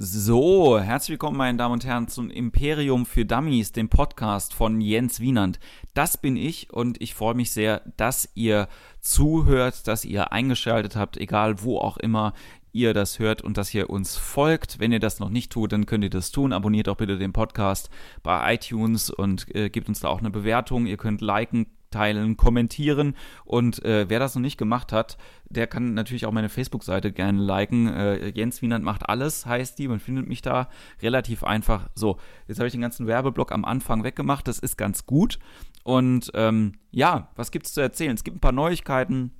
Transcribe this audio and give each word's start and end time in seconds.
So, 0.00 0.78
herzlich 0.78 1.14
willkommen, 1.14 1.38
meine 1.38 1.58
Damen 1.58 1.72
und 1.72 1.84
Herren, 1.84 2.06
zum 2.06 2.30
Imperium 2.30 3.04
für 3.04 3.24
Dummies, 3.24 3.72
dem 3.72 3.88
Podcast 3.88 4.54
von 4.54 4.80
Jens 4.80 5.18
Wienand. 5.18 5.58
Das 5.92 6.16
bin 6.16 6.36
ich 6.36 6.72
und 6.72 7.02
ich 7.02 7.16
freue 7.16 7.34
mich 7.34 7.50
sehr, 7.50 7.82
dass 7.96 8.28
ihr 8.36 8.68
zuhört, 9.00 9.88
dass 9.88 10.04
ihr 10.04 10.30
eingeschaltet 10.30 10.94
habt, 10.94 11.16
egal 11.16 11.64
wo 11.64 11.78
auch 11.78 11.96
immer 11.96 12.32
ihr 12.70 12.94
das 12.94 13.18
hört 13.18 13.42
und 13.42 13.56
dass 13.56 13.74
ihr 13.74 13.90
uns 13.90 14.16
folgt. 14.16 14.78
Wenn 14.78 14.92
ihr 14.92 15.00
das 15.00 15.18
noch 15.18 15.30
nicht 15.30 15.50
tut, 15.50 15.72
dann 15.72 15.84
könnt 15.84 16.04
ihr 16.04 16.10
das 16.10 16.30
tun. 16.30 16.52
Abonniert 16.52 16.88
auch 16.88 16.96
bitte 16.96 17.18
den 17.18 17.32
Podcast 17.32 17.90
bei 18.22 18.54
iTunes 18.54 19.10
und 19.10 19.52
äh, 19.52 19.68
gebt 19.68 19.88
uns 19.88 19.98
da 19.98 20.06
auch 20.06 20.20
eine 20.20 20.30
Bewertung. 20.30 20.86
Ihr 20.86 20.96
könnt 20.96 21.22
liken, 21.22 21.66
teilen, 21.90 22.36
kommentieren. 22.36 23.14
Und 23.44 23.84
äh, 23.84 24.08
wer 24.08 24.18
das 24.18 24.34
noch 24.34 24.42
nicht 24.42 24.58
gemacht 24.58 24.92
hat, 24.92 25.18
der 25.48 25.66
kann 25.66 25.94
natürlich 25.94 26.26
auch 26.26 26.32
meine 26.32 26.48
Facebook-Seite 26.48 27.12
gerne 27.12 27.42
liken. 27.42 27.88
Äh, 27.88 28.28
Jens 28.28 28.62
Wienand 28.62 28.84
macht 28.84 29.08
alles, 29.08 29.46
heißt 29.46 29.78
die. 29.78 29.88
Man 29.88 30.00
findet 30.00 30.28
mich 30.28 30.42
da 30.42 30.68
relativ 31.02 31.44
einfach. 31.44 31.88
So, 31.94 32.18
jetzt 32.46 32.58
habe 32.58 32.66
ich 32.66 32.72
den 32.72 32.80
ganzen 32.80 33.06
Werbeblock 33.06 33.52
am 33.52 33.64
Anfang 33.64 34.04
weggemacht. 34.04 34.48
Das 34.48 34.58
ist 34.58 34.76
ganz 34.76 35.06
gut. 35.06 35.38
Und 35.84 36.30
ähm, 36.34 36.74
ja, 36.90 37.30
was 37.36 37.50
gibt 37.50 37.66
es 37.66 37.74
zu 37.74 37.80
erzählen? 37.80 38.14
Es 38.14 38.24
gibt 38.24 38.36
ein 38.36 38.40
paar 38.40 38.52
Neuigkeiten 38.52 39.32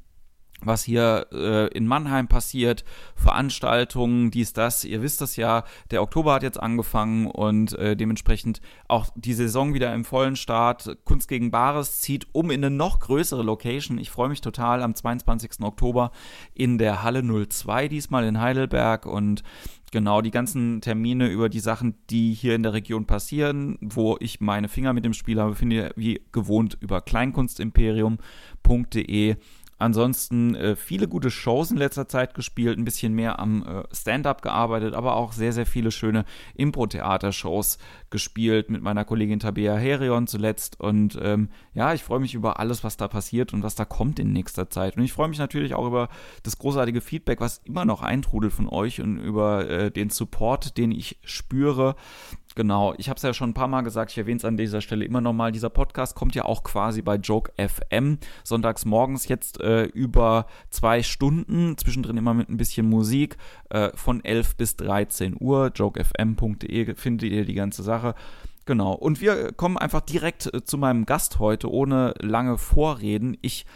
was 0.61 0.85
hier 0.85 1.27
äh, 1.33 1.69
in 1.69 1.87
Mannheim 1.87 2.29
passiert, 2.29 2.85
Veranstaltungen, 3.15 4.31
dies, 4.31 4.53
das. 4.53 4.85
Ihr 4.85 5.03
wisst 5.03 5.21
das 5.21 5.37
ja, 5.37 5.65
der 5.91 6.03
Oktober 6.03 6.35
hat 6.35 6.43
jetzt 6.43 6.61
angefangen 6.61 7.27
und 7.27 7.79
äh, 7.79 7.97
dementsprechend 7.97 8.61
auch 8.89 9.07
die 9.15 9.35
Saison 9.35 9.75
wieder 9.75 9.95
im 9.95 10.05
vollen 10.05 10.37
Start. 10.37 10.99
Kunst 11.05 11.29
gegen 11.29 11.51
Bares 11.51 12.01
zieht 12.01 12.27
um 12.33 12.51
in 12.51 12.65
eine 12.65 12.75
noch 12.75 13.01
größere 13.01 13.43
Location. 13.43 13.99
Ich 13.99 14.11
freue 14.11 14.29
mich 14.29 14.41
total 14.41 14.83
am 14.83 14.95
22. 14.95 15.63
Oktober 15.63 16.11
in 16.55 16.79
der 16.79 17.03
Halle 17.03 17.23
02, 17.23 17.89
diesmal 17.89 18.25
in 18.25 18.41
Heidelberg 18.41 19.07
und 19.07 19.43
Genau, 19.91 20.21
die 20.21 20.31
ganzen 20.31 20.83
Termine 20.83 21.29
über 21.29 21.49
die 21.49 21.61
Sachen, 21.61 21.95
die 22.11 22.35
hier 22.35 22.55
in 22.55 22.63
der 22.63 22.75
Region 22.75 23.07
passieren, 23.07 23.79
wo 23.81 24.19
ich 24.21 24.39
meine 24.41 24.69
Finger 24.69 24.93
mit 24.93 25.07
dem 25.07 25.15
Spiel 25.15 25.41
habe, 25.41 25.55
findet 25.55 25.79
ihr 25.79 25.91
wie 25.97 26.21
gewohnt 26.31 26.77
über 26.81 27.01
kleinkunstimperium.de 27.01 29.37
Ansonsten 29.79 30.57
äh, 30.57 30.77
viele 30.77 31.07
gute 31.07 31.31
Shows 31.31 31.71
in 31.71 31.77
letzter 31.77 32.09
Zeit 32.09 32.35
gespielt, 32.35 32.79
ein 32.79 32.85
bisschen 32.85 33.15
mehr 33.15 33.39
am 33.39 33.63
äh, 33.63 33.95
Stand-up 33.95 34.43
gearbeitet, 34.43 34.95
aber 34.95 35.15
auch 35.15 35.33
sehr, 35.33 35.53
sehr 35.53 35.67
viele 35.67 35.93
schöne 35.93 36.25
Impro-Theater-Shows 36.55 37.79
gespielt 38.11 38.71
mit 38.71 38.83
meiner 38.83 39.05
Kollegin 39.05 39.39
Tabea 39.39 39.77
Herion 39.77 40.27
zuletzt. 40.27 40.81
Und 40.81 41.19
ähm, 41.23 41.51
ja, 41.75 41.95
ich 41.95 42.03
freue 42.03 42.19
mich 42.19 42.35
über 42.35 42.59
alles, 42.59 42.83
was 42.83 42.97
da 42.97 43.07
passiert 43.07 43.53
und 43.53 43.63
was 43.63 43.77
da 43.77 43.85
kommt 43.85 44.19
in 44.19 44.33
nächster 44.33 44.69
Zeit. 44.69 44.97
Und 44.97 45.05
ich 45.05 45.13
freue 45.13 45.29
mich 45.29 45.39
natürlich 45.39 45.75
auch 45.75 45.87
über 45.87 46.09
das 46.43 46.59
großartige 46.59 47.01
Feedback, 47.01 47.41
was 47.41 47.59
immer 47.65 47.85
noch 47.85 48.03
eintrudelt 48.03 48.53
von 48.53 48.69
euch 48.69 49.01
und 49.01 49.19
über 49.19 49.69
äh, 49.69 49.91
den 49.93 50.11
Support, 50.11 50.77
den 50.77 50.91
ich 50.91 51.19
spüre. 51.23 51.95
Genau, 52.59 52.93
ich 52.99 53.09
habe 53.09 53.19
es 53.19 53.23
ja 53.23 53.33
schon 53.33 53.51
ein 53.51 53.55
paar 53.55 53.69
Mal 53.69 53.83
gesagt, 53.83 54.11
ich 54.11 54.19
erwähne 54.19 54.39
es 54.39 54.45
an 54.45 54.57
dieser 54.57 54.81
Stelle 54.81 55.05
immer 55.05 55.21
nochmal. 55.21 55.53
Dieser 55.53 55.71
Podcast 55.71 56.17
kommt 56.17 56.35
ja 56.35 56.45
auch 56.45 56.65
quasi 56.65 57.03
bei 57.03 57.15
Joke 57.15 57.53
FM 57.57 58.19
sonntags 58.43 58.85
morgens 58.85 59.29
jetzt 59.29 59.61
äh, 59.61 59.85
über 59.85 60.47
zwei 60.69 61.05
Stunden, 61.05 61.79
zwischendrin 61.79 62.17
immer 62.17 62.35
mit 62.35 62.49
ein 62.49 62.57
bisschen 62.57 62.89
Musik, 62.89 63.37
äh, 63.71 63.91
von 63.95 64.25
11 64.25 64.57
bis 64.57 64.75
13 64.75 65.37
Uhr. 65.39 65.71
jokefm.de 65.73 66.97
findet 66.97 67.31
ihr 67.31 67.45
die 67.45 67.55
ganze 67.55 67.85
Sache. 67.85 68.17
Genau, 68.65 68.93
und 68.93 69.21
wir 69.21 69.53
kommen 69.53 69.79
einfach 69.79 70.01
direkt 70.01 70.53
äh, 70.53 70.65
zu 70.65 70.79
meinem 70.79 71.07
Gast 71.07 71.39
heute, 71.39 71.71
ohne 71.71 72.15
lange 72.19 72.59
Vorreden. 72.59 73.37
Ich 73.41 73.67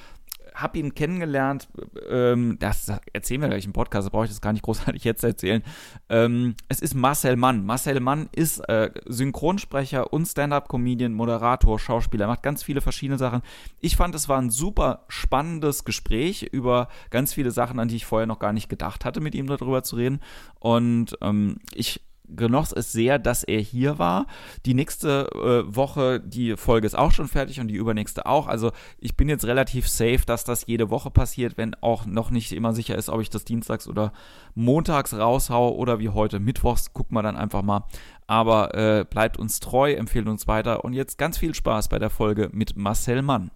habe 0.55 0.78
ihn 0.78 0.95
kennengelernt, 0.95 1.69
ähm, 2.08 2.56
das 2.58 2.92
erzählen 3.12 3.41
wir 3.41 3.48
gleich 3.48 3.64
im 3.64 3.72
Podcast, 3.72 4.06
da 4.06 4.11
brauche 4.11 4.25
ich 4.25 4.31
das 4.31 4.41
gar 4.41 4.53
nicht 4.53 4.62
großartig 4.62 5.05
jetzt 5.05 5.25
erzählen. 5.25 5.62
Ähm, 6.08 6.55
es 6.69 6.81
ist 6.81 6.95
Marcel 6.95 7.36
Mann. 7.36 7.64
Marcel 7.64 8.00
Mann 8.00 8.28
ist 8.33 8.58
äh, 8.69 8.91
Synchronsprecher 9.06 10.12
und 10.12 10.27
Stand-up-Comedian, 10.27 11.13
Moderator, 11.13 11.79
Schauspieler, 11.79 12.27
macht 12.27 12.42
ganz 12.42 12.63
viele 12.63 12.80
verschiedene 12.80 13.18
Sachen. 13.18 13.42
Ich 13.80 13.96
fand, 13.96 14.14
es 14.14 14.29
war 14.29 14.39
ein 14.39 14.51
super 14.51 15.05
spannendes 15.08 15.85
Gespräch 15.85 16.42
über 16.42 16.89
ganz 17.11 17.33
viele 17.33 17.51
Sachen, 17.51 17.79
an 17.79 17.89
die 17.89 17.96
ich 17.96 18.07
vorher 18.07 18.27
noch 18.27 18.39
gar 18.39 18.52
nicht 18.52 18.69
gedacht 18.69 19.05
hatte, 19.05 19.20
mit 19.20 19.34
ihm 19.34 19.46
darüber 19.46 19.83
zu 19.83 19.96
reden. 19.96 20.20
Und 20.61 21.17
ähm, 21.20 21.58
ich 21.74 22.01
genoss 22.37 22.73
es 22.73 22.93
sehr, 22.93 23.19
dass 23.19 23.43
er 23.43 23.61
hier 23.61 23.98
war. 23.98 24.27
Die 24.67 24.75
nächste 24.75 25.29
äh, 25.33 25.75
Woche, 25.75 26.20
die 26.20 26.57
Folge 26.57 26.87
ist 26.87 26.97
auch 26.97 27.13
schon 27.13 27.29
fertig 27.29 27.61
und 27.61 27.69
die 27.69 27.75
übernächste 27.75 28.27
auch. 28.27 28.47
Also 28.47 28.73
ich 28.98 29.17
bin 29.17 29.29
jetzt 29.29 29.45
relativ 29.45 29.89
safe, 29.89 30.20
dass 30.27 30.45
das 30.45 30.67
jede 30.67 30.91
Woche 30.91 31.11
passiert, 31.11 31.57
wenn 31.57 31.75
auch 31.81 32.07
noch 32.07 32.31
nicht 32.31 32.53
immer 32.53 32.73
sicher 32.75 32.97
ist, 32.97 33.09
ob 33.09 33.20
ich 33.20 33.31
das 33.31 33.45
dienstags 33.45 33.89
oder 33.89 34.13
montags 34.55 35.15
raushaue 35.15 35.75
oder 35.75 35.98
wie 35.98 36.09
heute 36.09 36.41
mittwochs. 36.41 36.93
Gucken 36.93 37.17
wir 37.17 37.23
dann 37.23 37.37
einfach 37.37 37.63
mal. 37.63 37.85
Aber 38.27 38.75
äh, 38.75 39.05
bleibt 39.05 39.39
uns 39.39 39.61
treu, 39.61 39.93
empfehlt 39.93 40.29
uns 40.29 40.47
weiter 40.47 40.85
und 40.85 40.93
jetzt 40.93 41.19
ganz 41.19 41.39
viel 41.39 41.55
Spaß 41.55 41.89
bei 41.89 41.99
der 41.99 42.11
Folge 42.11 42.49
mit 42.53 42.77
Marcel 42.77 43.23
Mann. 43.23 43.51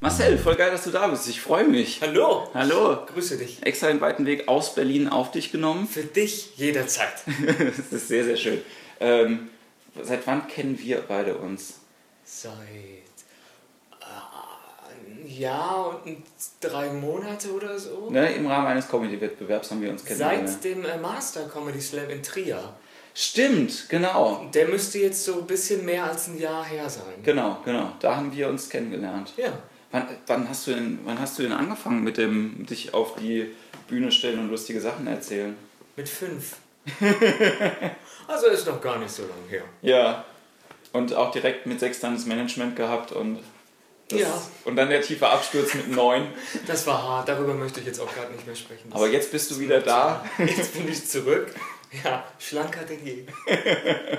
Marcel, 0.00 0.38
voll 0.38 0.54
geil, 0.56 0.70
dass 0.70 0.84
du 0.84 0.90
da 0.90 1.06
bist. 1.08 1.28
Ich 1.28 1.40
freue 1.40 1.64
mich. 1.64 2.00
Hallo. 2.02 2.48
Hallo. 2.52 2.98
Grüße 3.06 3.38
dich. 3.38 3.62
Extra 3.62 3.88
den 3.88 4.00
weiten 4.00 4.26
Weg 4.26 4.48
aus 4.48 4.74
Berlin 4.74 5.08
auf 5.08 5.30
dich 5.30 5.50
genommen. 5.50 5.88
Für 5.88 6.02
dich 6.02 6.56
jederzeit. 6.56 7.14
das 7.58 7.90
ist 7.90 8.08
sehr, 8.08 8.24
sehr 8.24 8.36
schön. 8.36 8.60
Ähm, 9.00 9.48
seit 10.02 10.26
wann 10.26 10.46
kennen 10.46 10.78
wir 10.78 11.02
beide 11.08 11.36
uns? 11.36 11.80
Seit 12.22 12.52
äh, 12.52 14.04
ein 14.04 15.26
Jahr 15.26 16.02
und 16.04 16.22
drei 16.60 16.90
Monate 16.90 17.50
oder 17.52 17.78
so. 17.78 18.10
Ne, 18.10 18.34
Im 18.34 18.46
Rahmen 18.46 18.66
eines 18.66 18.88
Comedy-Wettbewerbs 18.88 19.70
haben 19.70 19.80
wir 19.80 19.90
uns 19.90 20.04
kennengelernt. 20.04 20.48
Seit 20.50 20.64
dem 20.64 20.84
äh, 20.84 20.98
Master 20.98 21.48
Comedy 21.48 21.80
Slam 21.80 22.10
in 22.10 22.22
Trier. 22.22 22.74
Stimmt, 23.16 23.88
genau. 23.88 24.50
Der 24.52 24.66
müsste 24.66 24.98
jetzt 24.98 25.24
so 25.24 25.38
ein 25.38 25.46
bisschen 25.46 25.84
mehr 25.84 26.04
als 26.04 26.26
ein 26.26 26.38
Jahr 26.38 26.64
her 26.64 26.90
sein. 26.90 27.14
Genau, 27.22 27.58
genau. 27.64 27.92
Da 28.00 28.16
haben 28.16 28.34
wir 28.34 28.48
uns 28.48 28.68
kennengelernt. 28.68 29.32
Ja. 29.36 29.52
Wann, 29.92 30.08
wann, 30.26 30.48
hast, 30.48 30.66
du 30.66 30.72
denn, 30.72 30.98
wann 31.04 31.20
hast 31.20 31.38
du 31.38 31.44
denn 31.44 31.52
angefangen 31.52 32.02
mit 32.02 32.16
dem 32.16 32.66
dich 32.66 32.92
auf 32.92 33.14
die 33.14 33.54
Bühne 33.86 34.10
stellen 34.10 34.40
und 34.40 34.50
lustige 34.50 34.80
Sachen 34.80 35.06
erzählen? 35.06 35.56
Mit 35.94 36.08
fünf. 36.08 36.56
also 38.26 38.46
ist 38.48 38.66
noch 38.66 38.80
gar 38.80 38.98
nicht 38.98 39.12
so 39.12 39.22
lange 39.22 39.48
her. 39.48 39.62
Ja. 39.82 40.24
Und 40.92 41.14
auch 41.14 41.30
direkt 41.30 41.66
mit 41.66 41.78
sechs 41.78 42.00
dann 42.00 42.14
das 42.14 42.26
Management 42.26 42.74
gehabt 42.74 43.12
und 43.12 43.38
das, 44.08 44.20
ja. 44.20 44.42
Und 44.64 44.76
dann 44.76 44.90
der 44.90 45.00
tiefe 45.00 45.28
Absturz 45.28 45.74
mit 45.74 45.90
neun. 45.90 46.26
Das 46.66 46.86
war 46.86 47.02
hart, 47.02 47.28
darüber 47.28 47.54
möchte 47.54 47.80
ich 47.80 47.86
jetzt 47.86 48.00
auch 48.00 48.12
gerade 48.12 48.32
nicht 48.32 48.46
mehr 48.46 48.54
sprechen. 48.54 48.90
Das 48.90 49.00
Aber 49.00 49.08
jetzt 49.08 49.32
bist 49.32 49.50
du 49.50 49.58
wieder 49.58 49.80
da. 49.80 50.24
Jetzt 50.38 50.74
bin 50.74 50.88
ich 50.88 51.08
zurück. 51.08 51.54
Ja, 52.02 52.24
schlanker 52.38 52.84
denn 52.84 53.04
je. 53.04 53.24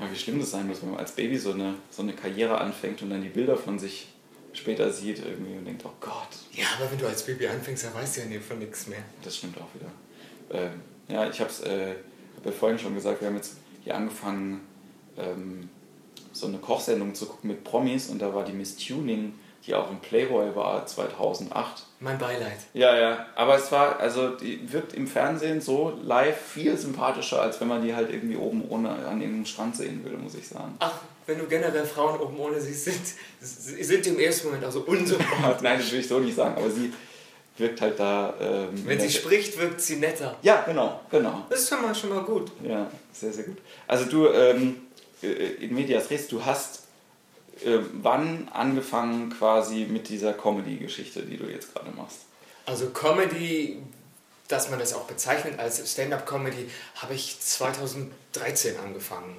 Ja, 0.00 0.10
wie 0.10 0.16
schlimm 0.16 0.40
das 0.40 0.50
sein 0.50 0.66
muss, 0.66 0.82
wenn 0.82 0.90
man 0.90 0.98
als 0.98 1.12
Baby 1.12 1.38
so 1.38 1.52
eine, 1.52 1.76
so 1.90 2.02
eine 2.02 2.12
Karriere 2.12 2.58
anfängt 2.58 3.00
und 3.02 3.10
dann 3.10 3.22
die 3.22 3.28
Bilder 3.28 3.56
von 3.56 3.78
sich 3.78 4.08
später 4.52 4.92
sieht 4.92 5.18
irgendwie 5.20 5.56
und 5.56 5.64
denkt, 5.64 5.82
oh 5.84 5.92
Gott. 6.00 6.28
Ja, 6.52 6.66
aber 6.76 6.90
wenn 6.90 6.98
du 6.98 7.06
als 7.06 7.24
Baby 7.24 7.46
anfängst, 7.46 7.84
dann 7.84 7.94
weißt 7.94 8.16
du 8.16 8.20
ja 8.22 8.40
von 8.40 8.58
nichts 8.58 8.86
mehr. 8.86 9.02
Das 9.22 9.36
stimmt 9.36 9.56
auch 9.58 9.68
wieder. 9.74 9.90
Ähm, 10.50 10.80
ja, 11.08 11.28
ich 11.28 11.40
habe 11.40 11.50
es 11.50 11.60
äh, 11.60 11.94
hab 12.36 12.46
ja 12.46 12.52
vorhin 12.52 12.78
schon 12.78 12.94
gesagt, 12.94 13.20
wir 13.20 13.28
haben 13.28 13.36
jetzt 13.36 13.56
hier 13.82 13.94
angefangen, 13.94 14.60
ähm, 15.16 15.68
so 16.32 16.48
eine 16.48 16.58
Kochsendung 16.58 17.14
zu 17.14 17.26
gucken 17.26 17.48
mit 17.48 17.62
Promis 17.64 18.08
und 18.08 18.20
da 18.20 18.34
war 18.34 18.44
die 18.44 18.52
Miss 18.52 18.76
Tuning 18.76 19.34
die 19.66 19.74
auch 19.74 19.90
im 19.90 19.98
Playboy 20.00 20.54
war 20.54 20.84
2008. 20.86 21.84
Mein 22.00 22.18
Beileid. 22.18 22.58
Ja, 22.74 22.96
ja. 22.96 23.26
Aber 23.34 23.56
es 23.56 23.72
war, 23.72 23.98
also 23.98 24.30
die 24.30 24.70
wirkt 24.70 24.92
im 24.92 25.06
Fernsehen 25.06 25.60
so 25.60 25.98
live 26.02 26.38
viel 26.38 26.76
sympathischer, 26.76 27.40
als 27.40 27.60
wenn 27.60 27.68
man 27.68 27.82
die 27.82 27.94
halt 27.94 28.10
irgendwie 28.10 28.36
oben 28.36 28.62
ohne 28.68 28.90
an 28.90 29.20
irgendeinem 29.20 29.46
Strand 29.46 29.76
sehen 29.76 30.04
würde, 30.04 30.18
muss 30.18 30.34
ich 30.34 30.46
sagen. 30.46 30.74
Ach, 30.80 31.00
wenn 31.26 31.38
du 31.38 31.46
generell 31.46 31.86
Frauen 31.86 32.20
oben 32.20 32.38
ohne 32.38 32.60
siehst, 32.60 32.84
sind, 32.84 33.06
sind 33.40 34.04
die 34.04 34.10
im 34.10 34.18
ersten 34.18 34.48
Moment 34.48 34.64
also 34.64 34.80
unsympathisch. 34.80 35.62
Nein, 35.62 35.78
das 35.78 35.92
will 35.92 36.00
ich 36.00 36.08
so 36.08 36.18
nicht 36.18 36.36
sagen, 36.36 36.56
aber 36.56 36.70
sie 36.70 36.92
wirkt 37.56 37.80
halt 37.80 37.98
da. 37.98 38.34
Ähm, 38.38 38.86
wenn 38.86 39.00
sie 39.00 39.10
spricht, 39.10 39.58
wirkt 39.58 39.80
sie 39.80 39.96
netter. 39.96 40.36
Ja, 40.42 40.62
genau, 40.66 41.00
genau. 41.10 41.46
Das 41.48 41.60
ist 41.60 41.68
schon 41.70 41.80
mal, 41.80 41.94
schon 41.94 42.10
mal 42.10 42.22
gut. 42.22 42.50
Ja, 42.62 42.90
sehr, 43.12 43.32
sehr 43.32 43.44
gut. 43.44 43.58
Also 43.86 44.04
du, 44.04 44.28
ähm, 44.28 44.82
äh, 45.22 45.26
in 45.64 45.74
Medias 45.74 46.10
Res, 46.10 46.28
du 46.28 46.44
hast 46.44 46.83
äh, 47.64 47.80
wann 47.92 48.48
angefangen 48.52 49.30
quasi 49.30 49.86
mit 49.88 50.08
dieser 50.08 50.32
Comedy-Geschichte, 50.32 51.22
die 51.22 51.36
du 51.36 51.44
jetzt 51.44 51.74
gerade 51.74 51.90
machst? 51.90 52.18
Also 52.66 52.90
Comedy, 52.90 53.82
dass 54.48 54.70
man 54.70 54.78
das 54.78 54.94
auch 54.94 55.04
bezeichnet 55.04 55.58
als 55.58 55.92
Stand-up-Comedy, 55.92 56.70
habe 56.96 57.14
ich 57.14 57.38
2013 57.40 58.78
angefangen. 58.78 59.36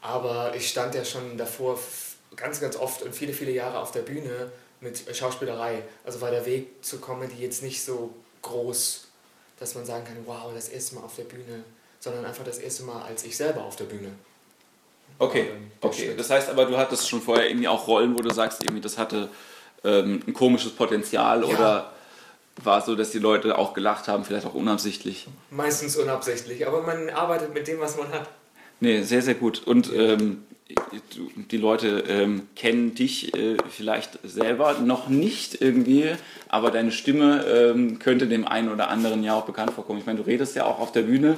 Aber 0.00 0.54
ich 0.54 0.68
stand 0.68 0.94
ja 0.94 1.04
schon 1.04 1.36
davor 1.36 1.78
ganz, 2.36 2.60
ganz 2.60 2.76
oft 2.76 3.02
und 3.02 3.14
viele, 3.14 3.32
viele 3.32 3.50
Jahre 3.50 3.78
auf 3.78 3.92
der 3.92 4.02
Bühne 4.02 4.50
mit 4.80 5.04
Schauspielerei. 5.16 5.82
Also 6.04 6.20
war 6.20 6.30
der 6.30 6.46
Weg 6.46 6.84
zur 6.84 7.00
Comedy 7.00 7.36
jetzt 7.42 7.62
nicht 7.62 7.82
so 7.82 8.14
groß, 8.42 9.08
dass 9.58 9.74
man 9.74 9.84
sagen 9.84 10.04
kann, 10.04 10.16
wow, 10.26 10.52
das 10.54 10.68
erste 10.68 10.96
Mal 10.96 11.02
auf 11.02 11.16
der 11.16 11.24
Bühne, 11.24 11.64
sondern 12.00 12.24
einfach 12.24 12.44
das 12.44 12.58
erste 12.58 12.84
Mal 12.84 13.02
als 13.02 13.24
ich 13.24 13.36
selber 13.36 13.64
auf 13.64 13.76
der 13.76 13.84
Bühne. 13.84 14.12
Okay, 15.18 15.46
okay. 15.80 16.14
Das 16.16 16.30
heißt 16.30 16.50
aber, 16.50 16.66
du 16.66 16.76
hattest 16.76 17.08
schon 17.08 17.20
vorher 17.20 17.48
irgendwie 17.48 17.68
auch 17.68 17.86
Rollen, 17.86 18.14
wo 18.14 18.22
du 18.22 18.32
sagst, 18.32 18.62
irgendwie 18.62 18.82
das 18.82 18.98
hatte 18.98 19.28
ähm, 19.84 20.22
ein 20.26 20.34
komisches 20.34 20.72
Potenzial 20.72 21.42
ja. 21.42 21.46
oder 21.46 21.92
war 22.62 22.80
so, 22.80 22.94
dass 22.94 23.10
die 23.10 23.18
Leute 23.18 23.58
auch 23.58 23.74
gelacht 23.74 24.08
haben, 24.08 24.24
vielleicht 24.24 24.46
auch 24.46 24.54
unabsichtlich? 24.54 25.28
Meistens 25.50 25.96
unabsichtlich, 25.96 26.66
aber 26.66 26.82
man 26.82 27.10
arbeitet 27.10 27.52
mit 27.52 27.68
dem, 27.68 27.80
was 27.80 27.96
man 27.96 28.10
hat. 28.10 28.28
Nee, 28.80 29.02
sehr, 29.02 29.22
sehr 29.22 29.34
gut. 29.34 29.62
Und 29.66 29.92
ähm, 29.94 30.44
die 31.50 31.56
Leute 31.56 32.04
ähm, 32.08 32.48
kennen 32.56 32.94
dich 32.94 33.34
äh, 33.36 33.56
vielleicht 33.70 34.18
selber 34.24 34.74
noch 34.74 35.08
nicht 35.08 35.60
irgendwie, 35.60 36.14
aber 36.48 36.70
deine 36.70 36.92
Stimme 36.92 37.44
ähm, 37.46 37.98
könnte 37.98 38.26
dem 38.26 38.46
einen 38.46 38.70
oder 38.70 38.88
anderen 38.88 39.22
ja 39.22 39.34
auch 39.34 39.44
bekannt 39.44 39.72
vorkommen. 39.72 39.98
Ich 39.98 40.06
meine, 40.06 40.18
du 40.18 40.26
redest 40.26 40.56
ja 40.56 40.64
auch 40.64 40.80
auf 40.80 40.92
der 40.92 41.02
Bühne 41.02 41.36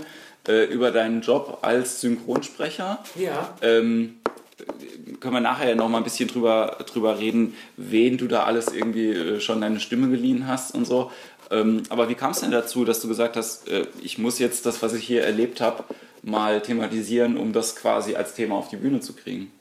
äh, 0.49 0.65
über 0.65 0.91
deinen 0.91 1.21
Job 1.21 1.59
als 1.63 2.01
Synchronsprecher. 2.01 3.05
Ja. 3.15 3.55
Ähm, 3.63 4.17
können 5.21 5.35
wir 5.35 5.41
nachher 5.41 5.75
noch 5.75 5.89
mal 5.89 5.99
ein 5.99 6.05
bisschen 6.05 6.29
drüber, 6.29 6.79
drüber 6.91 7.19
reden, 7.19 7.55
wen 7.77 8.19
du 8.19 8.27
da 8.27 8.45
alles 8.45 8.69
irgendwie 8.69 9.11
äh, 9.11 9.41
schon 9.41 9.61
deine 9.61 9.81
Stimme 9.81 10.09
geliehen 10.09 10.47
hast 10.47 10.75
und 10.75 10.85
so. 10.85 11.13
Ähm, 11.51 11.83
aber 11.89 12.09
wie 12.09 12.15
kam 12.15 12.33
es 12.33 12.41
denn 12.41 12.51
dazu, 12.51 12.85
dass 12.85 13.01
du 13.01 13.09
gesagt 13.09 13.37
hast, 13.37 13.69
äh, 13.69 13.87
ich 14.03 14.19
muss 14.19 14.39
jetzt 14.39 14.67
das, 14.67 14.83
was 14.83 14.95
ich 14.95 15.05
hier 15.05 15.25
erlebt 15.25 15.61
habe, 15.61 15.85
mal 16.23 16.61
thematisieren, 16.61 17.37
um 17.37 17.53
das 17.53 17.77
quasi 17.77 18.17
als 18.17 18.35
Thema 18.35 18.57
auf 18.57 18.69
die 18.69 18.77
Bühne 18.77 19.01
zu 19.01 19.15
kriegen? 19.15 19.53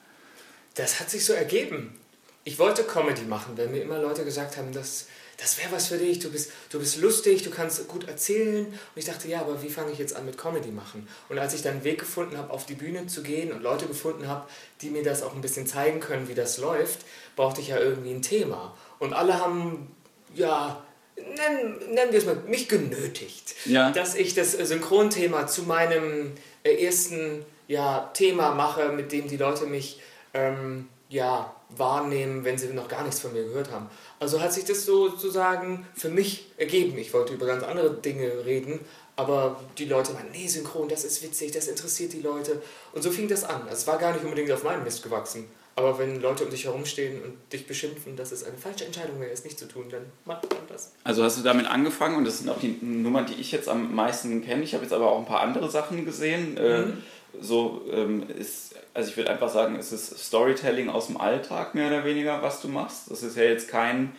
Das 0.75 0.99
hat 0.99 1.09
sich 1.09 1.25
so 1.25 1.33
ergeben. 1.33 1.95
Ich 2.43 2.59
wollte 2.59 2.83
Comedy 2.83 3.23
machen, 3.23 3.53
weil 3.57 3.67
mir 3.67 3.81
immer 3.81 3.99
Leute 3.99 4.23
gesagt 4.23 4.57
haben, 4.57 4.71
dass 4.71 5.07
das 5.37 5.59
wäre 5.59 5.71
was 5.71 5.87
für 5.87 5.97
dich, 5.97 6.17
du 6.17 6.31
bist, 6.31 6.51
du 6.71 6.79
bist 6.79 6.97
lustig, 6.97 7.43
du 7.43 7.51
kannst 7.51 7.87
gut 7.87 8.07
erzählen. 8.07 8.65
Und 8.65 8.75
ich 8.95 9.05
dachte, 9.05 9.27
ja, 9.27 9.41
aber 9.41 9.61
wie 9.61 9.69
fange 9.69 9.91
ich 9.91 9.99
jetzt 9.99 10.15
an 10.15 10.25
mit 10.25 10.37
Comedy 10.37 10.71
machen? 10.71 11.07
Und 11.29 11.37
als 11.37 11.53
ich 11.53 11.61
dann 11.61 11.73
einen 11.73 11.83
Weg 11.83 11.99
gefunden 11.99 12.37
habe, 12.37 12.51
auf 12.51 12.65
die 12.65 12.73
Bühne 12.73 13.05
zu 13.05 13.21
gehen 13.21 13.51
und 13.51 13.61
Leute 13.61 13.85
gefunden 13.85 14.27
habe, 14.27 14.47
die 14.81 14.89
mir 14.89 15.03
das 15.03 15.21
auch 15.21 15.35
ein 15.35 15.41
bisschen 15.41 15.67
zeigen 15.67 15.99
können, 15.99 16.27
wie 16.27 16.33
das 16.33 16.57
läuft, 16.57 17.01
brauchte 17.35 17.61
ich 17.61 17.67
ja 17.67 17.79
irgendwie 17.79 18.11
ein 18.11 18.23
Thema. 18.23 18.75
Und 18.97 19.13
alle 19.13 19.39
haben, 19.39 19.95
ja, 20.33 20.83
nennen, 21.15 21.77
nennen 21.93 22.11
wir 22.11 22.17
es 22.17 22.25
mal, 22.25 22.35
mich 22.47 22.67
genötigt, 22.67 23.53
ja. 23.65 23.91
dass 23.91 24.15
ich 24.15 24.33
das 24.33 24.53
Synchronthema 24.53 25.45
zu 25.45 25.63
meinem 25.63 26.33
äh, 26.63 26.83
ersten 26.83 27.45
ja, 27.67 28.09
Thema 28.15 28.55
mache, 28.55 28.89
mit 28.91 29.11
dem 29.11 29.27
die 29.27 29.37
Leute 29.37 29.67
mich 29.67 30.01
ähm, 30.33 30.87
ja, 31.09 31.55
wahrnehmen, 31.69 32.45
wenn 32.45 32.57
sie 32.57 32.67
noch 32.67 32.87
gar 32.87 33.03
nichts 33.03 33.19
von 33.19 33.33
mir 33.33 33.43
gehört 33.43 33.71
haben. 33.71 33.89
Also 34.19 34.41
hat 34.41 34.53
sich 34.53 34.65
das 34.65 34.85
sozusagen 34.85 35.85
für 35.93 36.09
mich 36.09 36.51
ergeben. 36.57 36.97
Ich 36.97 37.13
wollte 37.13 37.33
über 37.33 37.45
ganz 37.45 37.63
andere 37.63 37.93
Dinge 37.93 38.45
reden, 38.45 38.79
aber 39.15 39.59
die 39.77 39.85
Leute 39.85 40.13
meinen, 40.13 40.31
nee, 40.31 40.47
synchron, 40.47 40.87
das 40.87 41.03
ist 41.03 41.23
witzig, 41.23 41.51
das 41.51 41.67
interessiert 41.67 42.13
die 42.13 42.21
Leute. 42.21 42.61
Und 42.93 43.01
so 43.01 43.11
fing 43.11 43.27
das 43.27 43.43
an. 43.43 43.63
Also 43.63 43.73
es 43.73 43.87
war 43.87 43.97
gar 43.97 44.13
nicht 44.13 44.23
unbedingt 44.23 44.51
auf 44.51 44.63
meinem 44.63 44.83
Mist 44.83 45.03
gewachsen. 45.03 45.47
Aber 45.77 45.99
wenn 45.99 46.21
Leute 46.21 46.43
um 46.43 46.49
dich 46.49 46.65
herumstehen 46.65 47.21
und 47.21 47.35
dich 47.53 47.67
beschimpfen, 47.67 48.15
dass 48.15 48.31
es 48.31 48.43
eine 48.43 48.57
falsche 48.57 48.85
Entscheidung 48.85 49.19
wäre, 49.19 49.29
es 49.29 49.43
nicht 49.43 49.59
zu 49.59 49.67
tun, 49.67 49.85
dann 49.91 50.01
macht 50.25 50.49
man 50.49 50.63
das. 50.67 50.91
Also 51.03 51.23
hast 51.23 51.37
du 51.37 51.43
damit 51.43 51.67
angefangen 51.67 52.15
und 52.15 52.25
das 52.25 52.39
sind 52.39 52.49
auch 52.49 52.59
die 52.59 52.79
Nummern, 52.81 53.27
die 53.27 53.39
ich 53.39 53.51
jetzt 53.51 53.69
am 53.69 53.93
meisten 53.93 54.43
kenne. 54.43 54.63
Ich 54.63 54.73
habe 54.73 54.83
jetzt 54.83 54.93
aber 54.93 55.11
auch 55.11 55.19
ein 55.19 55.27
paar 55.27 55.41
andere 55.41 55.69
Sachen 55.69 56.03
gesehen. 56.03 56.57
Äh, 56.57 56.79
mhm. 56.79 57.03
so 57.39 57.83
ähm, 57.91 58.27
ist, 58.27 58.66
also 58.97 59.11
ich 59.11 59.17
würde 59.17 59.29
einfach 59.29 59.49
sagen, 59.49 59.75
es 59.75 59.91
ist 59.91 60.17
Storytelling 60.17 60.89
aus 60.89 61.05
dem 61.05 61.17
Alltag 61.17 61.75
mehr 61.75 61.85
oder 61.85 62.03
weniger, 62.03 62.41
was 62.41 62.61
du 62.61 62.67
machst. 62.67 63.11
Das 63.11 63.21
ist 63.21 63.37
ja 63.37 63.43
jetzt 63.43 63.67
kein, 63.67 64.15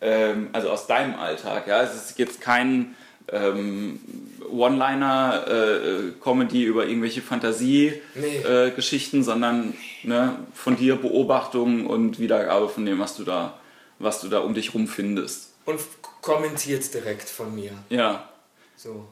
ähm, 0.00 0.48
also 0.54 0.70
aus 0.70 0.86
deinem 0.86 1.16
Alltag, 1.16 1.66
ja. 1.66 1.82
Es 1.82 1.94
ist 1.94 2.18
jetzt 2.18 2.40
kein 2.40 2.94
ähm, 3.28 4.00
One-Liner-Comedy 4.50 6.64
äh, 6.64 6.66
über 6.66 6.86
irgendwelche 6.86 7.20
Fantasie-Geschichten, 7.20 9.16
nee. 9.18 9.20
äh, 9.20 9.24
sondern 9.24 9.74
ne, 10.02 10.38
von 10.54 10.76
dir 10.76 10.96
Beobachtungen 10.96 11.86
und 11.86 12.18
Wiedergabe 12.18 12.70
von 12.70 12.86
dem, 12.86 13.00
was 13.00 13.16
du 13.16 13.24
da, 13.24 13.58
was 13.98 14.22
du 14.22 14.30
da 14.30 14.38
um 14.38 14.54
dich 14.54 14.72
rum 14.72 14.88
findest. 14.88 15.50
Und 15.66 15.78
kommentiert 16.22 16.94
direkt 16.94 17.28
von 17.28 17.54
mir. 17.54 17.72
Ja. 17.90 18.30
So. 18.76 19.04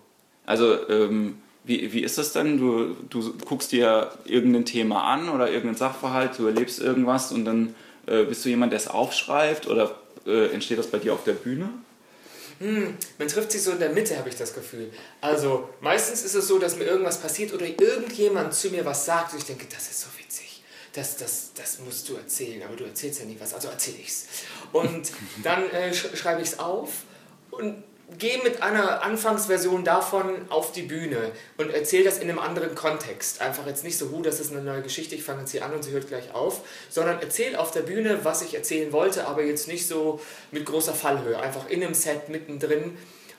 Also, 0.47 0.89
ähm, 0.89 1.43
wie, 1.65 1.93
wie 1.93 2.03
ist 2.03 2.19
das 2.19 2.33
denn? 2.33 2.59
Du, 2.59 2.97
du 3.09 3.35
guckst 3.45 3.73
dir 3.73 4.13
irgendein 4.25 4.65
Thema 4.65 5.05
an 5.05 5.29
oder 5.29 5.49
irgendeinen 5.49 5.77
Sachverhalt, 5.77 6.39
du 6.39 6.47
erlebst 6.47 6.81
irgendwas 6.81 7.33
und 7.33 7.45
dann 7.45 7.75
äh, 8.07 8.25
bist 8.25 8.45
du 8.45 8.49
jemand, 8.49 8.73
der 8.73 8.79
es 8.79 8.89
aufschreibt 8.89 9.67
oder 9.67 9.97
äh, 10.27 10.49
entsteht 10.49 10.79
das 10.79 10.89
bei 10.89 10.99
dir 10.99 11.13
auf 11.13 11.25
der 11.25 11.35
Bühne? 11.35 11.71
hm, 12.61 12.95
man 13.19 13.29
trifft 13.29 13.53
sich 13.53 13.63
so 13.63 13.73
in 13.73 13.79
der 13.79 13.89
Mitte, 13.89 14.19
habe 14.19 14.29
ich 14.29 14.37
das 14.37 14.53
Gefühl. 14.53 14.93
Also 15.23 15.71
meistens 15.81 16.23
ist 16.23 16.35
es 16.35 16.47
so, 16.47 16.59
dass 16.59 16.77
mir 16.77 16.85
irgendwas 16.85 17.19
passiert 17.19 17.55
oder 17.55 17.67
irgendjemand 17.67 18.55
zu 18.55 18.69
mir 18.69 18.85
was 18.85 19.07
sagt 19.07 19.33
und 19.33 19.39
ich 19.39 19.47
denke, 19.47 19.67
das 19.73 19.91
ist 19.91 20.03
so 20.03 20.09
witzig. 20.19 20.63
Das, 20.93 21.17
das, 21.17 21.53
das 21.55 21.79
musst 21.79 22.09
du 22.09 22.17
erzählen, 22.17 22.63
aber 22.63 22.77
du 22.77 22.85
erzählst 22.85 23.21
ja 23.21 23.25
nie 23.25 23.37
was, 23.41 23.55
also 23.55 23.69
erzähle 23.69 23.97
ich's. 24.03 24.27
Und 24.73 25.11
dann 25.43 25.71
äh, 25.71 25.95
schreibe 25.95 26.43
ich 26.43 26.49
es 26.49 26.59
auf 26.59 26.91
und 27.51 27.83
gehe 28.19 28.43
mit 28.43 28.63
einer 28.63 29.03
Anfangsversion 29.03 29.85
davon 29.85 30.51
auf 30.51 30.73
die 30.73 30.83
Bühne 30.83 31.33
und 31.57 31.71
erzähle 31.71 32.05
das 32.05 32.19
in 32.19 32.29
einem 32.29 32.39
anderen 32.39 32.75
Kontext. 32.75 33.41
Einfach 33.41 33.67
jetzt 33.67 33.85
nicht 33.85 33.99
so, 33.99 34.11
hu, 34.11 34.23
das 34.23 34.41
ist 34.41 34.53
eine 34.53 34.63
neue 34.63 34.83
Geschichte, 34.83 35.15
ich 35.15 35.23
fange 35.23 35.41
jetzt 35.41 35.53
hier 35.53 35.65
an 35.65 35.73
und 35.73 35.83
sie 35.83 35.93
hört 35.93 36.09
gleich 36.09 36.35
auf, 36.35 36.63
sondern 36.89 37.21
erzähle 37.21 37.59
auf 37.59 37.71
der 37.71 37.83
Bühne, 37.83 38.21
was 38.25 38.43
ich 38.43 38.55
erzählen 38.55 38.93
wollte, 38.93 39.27
aber 39.27 39.43
jetzt 39.43 39.69
nicht 39.69 39.87
so 39.87 40.21
mit 40.51 40.67
großer 40.67 40.95
Fallhöhe. 40.95 41.39
Einfach 41.39 41.69
in 41.69 41.83
einem 41.83 41.95
Set 41.95 42.29
mittendrin 42.29 42.97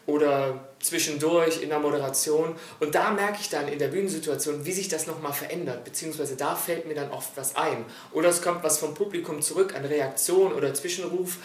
oder 0.07 0.67
zwischendurch 0.79 1.61
in 1.61 1.69
der 1.69 1.79
Moderation. 1.79 2.55
Und 2.79 2.95
da 2.95 3.11
merke 3.11 3.37
ich 3.41 3.49
dann 3.49 3.67
in 3.67 3.79
der 3.79 3.89
Bühnensituation, 3.89 4.65
wie 4.65 4.71
sich 4.71 4.87
das 4.87 5.07
nochmal 5.07 5.33
verändert, 5.33 5.83
beziehungsweise 5.83 6.35
da 6.35 6.55
fällt 6.55 6.87
mir 6.87 6.95
dann 6.95 7.11
oft 7.11 7.31
was 7.35 7.55
ein. 7.55 7.85
Oder 8.11 8.29
es 8.29 8.41
kommt 8.41 8.63
was 8.63 8.79
vom 8.79 8.93
Publikum 8.93 9.41
zurück, 9.41 9.75
eine 9.75 9.89
Reaktion 9.89 10.53
oder 10.53 10.73
Zwischenruf 10.73 11.37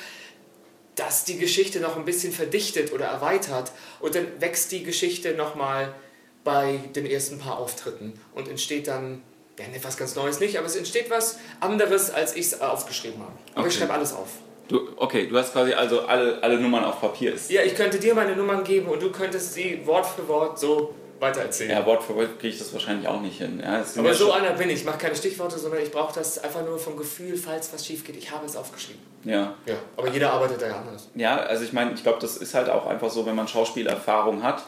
das 0.97 1.25
die 1.25 1.39
Geschichte 1.39 1.81
noch 1.81 1.97
ein 1.97 2.05
bisschen 2.05 2.33
verdichtet 2.33 2.93
oder 2.93 3.07
erweitert 3.07 3.73
und 4.01 4.15
dann 4.15 4.27
wächst 4.41 4.73
die 4.73 4.83
Geschichte 4.83 5.35
nochmal 5.35 5.95
bei 6.43 6.81
den 6.95 7.07
ersten 7.07 7.39
paar 7.39 7.59
Auftritten 7.59 8.15
und 8.35 8.49
entsteht 8.49 8.89
dann 8.89 9.23
ja, 9.59 9.65
etwas 9.75 9.97
ganz 9.97 10.15
Neues 10.15 10.41
nicht, 10.41 10.59
aber 10.59 10.67
es 10.67 10.77
entsteht 10.77 11.11
was 11.11 11.39
anderes, 11.61 12.11
als 12.11 12.35
ich 12.35 12.47
es 12.47 12.61
aufgeschrieben 12.61 13.21
habe. 13.21 13.33
Aber 13.53 13.61
okay. 13.61 13.69
ich 13.69 13.75
schreibe 13.75 13.93
alles 13.93 14.13
auf. 14.13 14.29
Du, 14.69 14.89
okay, 14.97 15.29
du 15.29 15.37
hast 15.37 15.53
quasi 15.53 15.73
also 15.75 16.03
alle, 16.03 16.43
alle 16.43 16.59
Nummern 16.59 16.85
auf 16.85 17.01
Papier. 17.01 17.35
Ja, 17.49 17.63
ich 17.63 17.75
könnte 17.75 17.99
dir 17.99 18.15
meine 18.15 18.35
Nummern 18.35 18.65
geben 18.65 18.89
und 18.89 19.01
du 19.03 19.13
könntest 19.13 19.55
sie 19.55 19.87
Wort 19.87 20.07
für 20.07 20.27
Wort 20.29 20.59
so 20.59 20.95
weitererzählen. 21.21 21.71
Ja, 21.71 21.87
Wort 21.87 22.03
für 22.03 22.15
Wort 22.15 22.39
kriege 22.39 22.55
ich 22.55 22.59
das 22.59 22.73
wahrscheinlich 22.73 23.09
auch 23.09 23.21
nicht 23.21 23.39
hin. 23.39 23.61
Ja, 23.63 23.85
aber 23.97 24.15
so 24.15 24.33
einer 24.33 24.53
bin 24.53 24.71
ich. 24.71 24.81
Ich 24.81 24.85
mache 24.85 24.99
keine 24.99 25.17
Stichworte, 25.17 25.59
sondern 25.59 25.83
ich 25.83 25.91
brauche 25.91 26.15
das 26.15 26.39
einfach 26.39 26.65
nur 26.65 26.79
vom 26.79 26.97
Gefühl, 26.97 27.37
falls 27.37 27.73
was 27.73 27.87
schief 27.87 28.05
geht. 28.05 28.17
Ich 28.17 28.31
habe 28.31 28.47
es 28.47 28.57
aufgeschrieben. 28.57 29.01
Ja. 29.25 29.55
ja. 29.67 29.75
Aber 29.97 30.09
jeder 30.09 30.33
arbeitet 30.33 30.63
da 30.63 30.69
ja 30.69 30.77
anders. 30.79 31.09
Ja, 31.15 31.37
also 31.37 31.65
ich 31.65 31.73
meine, 31.73 31.93
ich 31.93 32.03
glaube, 32.03 32.19
das 32.21 32.37
ist 32.37 32.55
halt 32.55 32.69
auch 32.69 32.87
einfach 32.87 33.11
so, 33.11 33.27
wenn 33.27 33.35
man 33.35 33.49
Schauspielerfahrung 33.49 34.43
hat, 34.43 34.63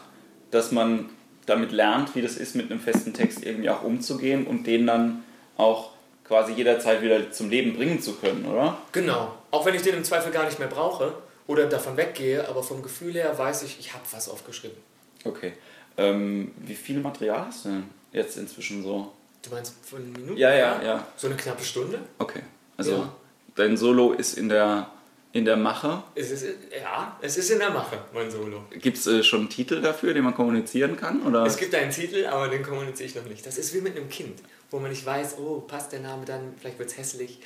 dass 0.51 0.73
man 0.73 1.11
damit 1.47 1.73
lernt, 1.73 2.15
wie 2.15 2.23
das 2.23 2.37
ist, 2.37 2.55
mit 2.55 2.71
einem 2.71 2.81
festen 2.81 3.15
Text 3.15 3.45
irgendwie 3.45 3.71
auch 3.71 3.83
umzugehen 3.83 4.47
und 4.47 4.67
den 4.67 4.87
dann 4.87 5.25
auch 5.57 5.91
quasi 6.25 6.53
jederzeit 6.53 7.03
wieder 7.03 7.31
zum 7.31 7.49
Leben 7.49 7.75
bringen 7.75 8.01
zu 8.01 8.15
können, 8.15 8.45
oder? 8.45 8.77
Genau. 8.93 9.35
Auch 9.51 9.65
wenn 9.65 9.75
ich 9.75 9.83
den 9.83 9.97
im 9.97 10.05
Zweifel 10.05 10.31
gar 10.31 10.45
nicht 10.45 10.59
mehr 10.59 10.69
brauche 10.69 11.15
oder 11.47 11.67
davon 11.67 11.97
weggehe, 11.97 12.47
aber 12.49 12.63
vom 12.63 12.83
Gefühl 12.83 13.15
her 13.15 13.37
weiß 13.37 13.63
ich, 13.63 13.81
ich 13.81 13.95
habe 13.95 14.05
was 14.13 14.29
aufgeschrieben. 14.29 14.77
Okay. 15.25 15.55
Ähm, 15.99 16.53
wie 16.59 16.77
viel 16.77 17.01
Material 17.01 17.47
hast 17.47 17.65
du 17.65 17.71
denn 17.71 17.85
jetzt 18.13 18.39
inzwischen 18.39 18.83
so? 18.85 19.13
Du 19.43 19.51
meinst 19.51 19.75
von 19.85 20.13
Minuten? 20.13 20.37
Ja, 20.37 20.55
ja, 20.55 20.81
ja. 20.83 21.07
So 21.17 21.27
eine 21.27 21.37
knappe 21.37 21.65
Stunde? 21.65 21.99
Okay. 22.19 22.41
Also 22.77 22.93
ja. 22.93 23.13
dein 23.57 23.77
Solo 23.77 24.13
ist 24.13 24.39
in 24.39 24.49
der, 24.49 24.91
in 25.33 25.45
der 25.45 25.57
Mache? 25.57 26.05
Es 26.15 26.31
ist, 26.31 26.45
ja, 26.81 27.19
es 27.21 27.37
ist 27.37 27.51
in 27.51 27.59
der 27.59 27.71
Mache, 27.71 27.99
mein 28.15 28.31
Solo. 28.31 28.65
Gibt 28.71 28.97
es 28.97 29.09
äh, 29.09 29.25
schon 29.25 29.41
einen 29.41 29.49
Titel 29.49 29.83
dafür, 29.83 30.15
den 30.15 30.23
man 30.23 30.35
kommunizieren 30.35 30.97
kann? 30.97 31.23
Oder? 31.23 31.45
Es 31.45 31.57
gibt 31.57 31.75
einen 31.75 31.91
Titel, 31.91 32.27
aber 32.27 32.47
den 32.47 32.63
kommuniziere 32.63 33.09
ich 33.09 33.15
noch 33.17 33.25
nicht. 33.25 33.45
Das 33.45 33.59
ist 33.59 33.75
wie 33.75 33.81
mit 33.81 33.97
einem 33.97 34.09
Kind, 34.09 34.41
wo 34.71 34.79
man 34.79 34.91
nicht 34.91 35.05
weiß, 35.05 35.39
oh, 35.39 35.61
passt 35.61 35.91
der 35.91 36.01
Name 36.01 36.25
dann, 36.25 36.55
vielleicht 36.61 36.79
wird 36.79 36.91
es 36.91 36.97
hässlich. 36.97 37.41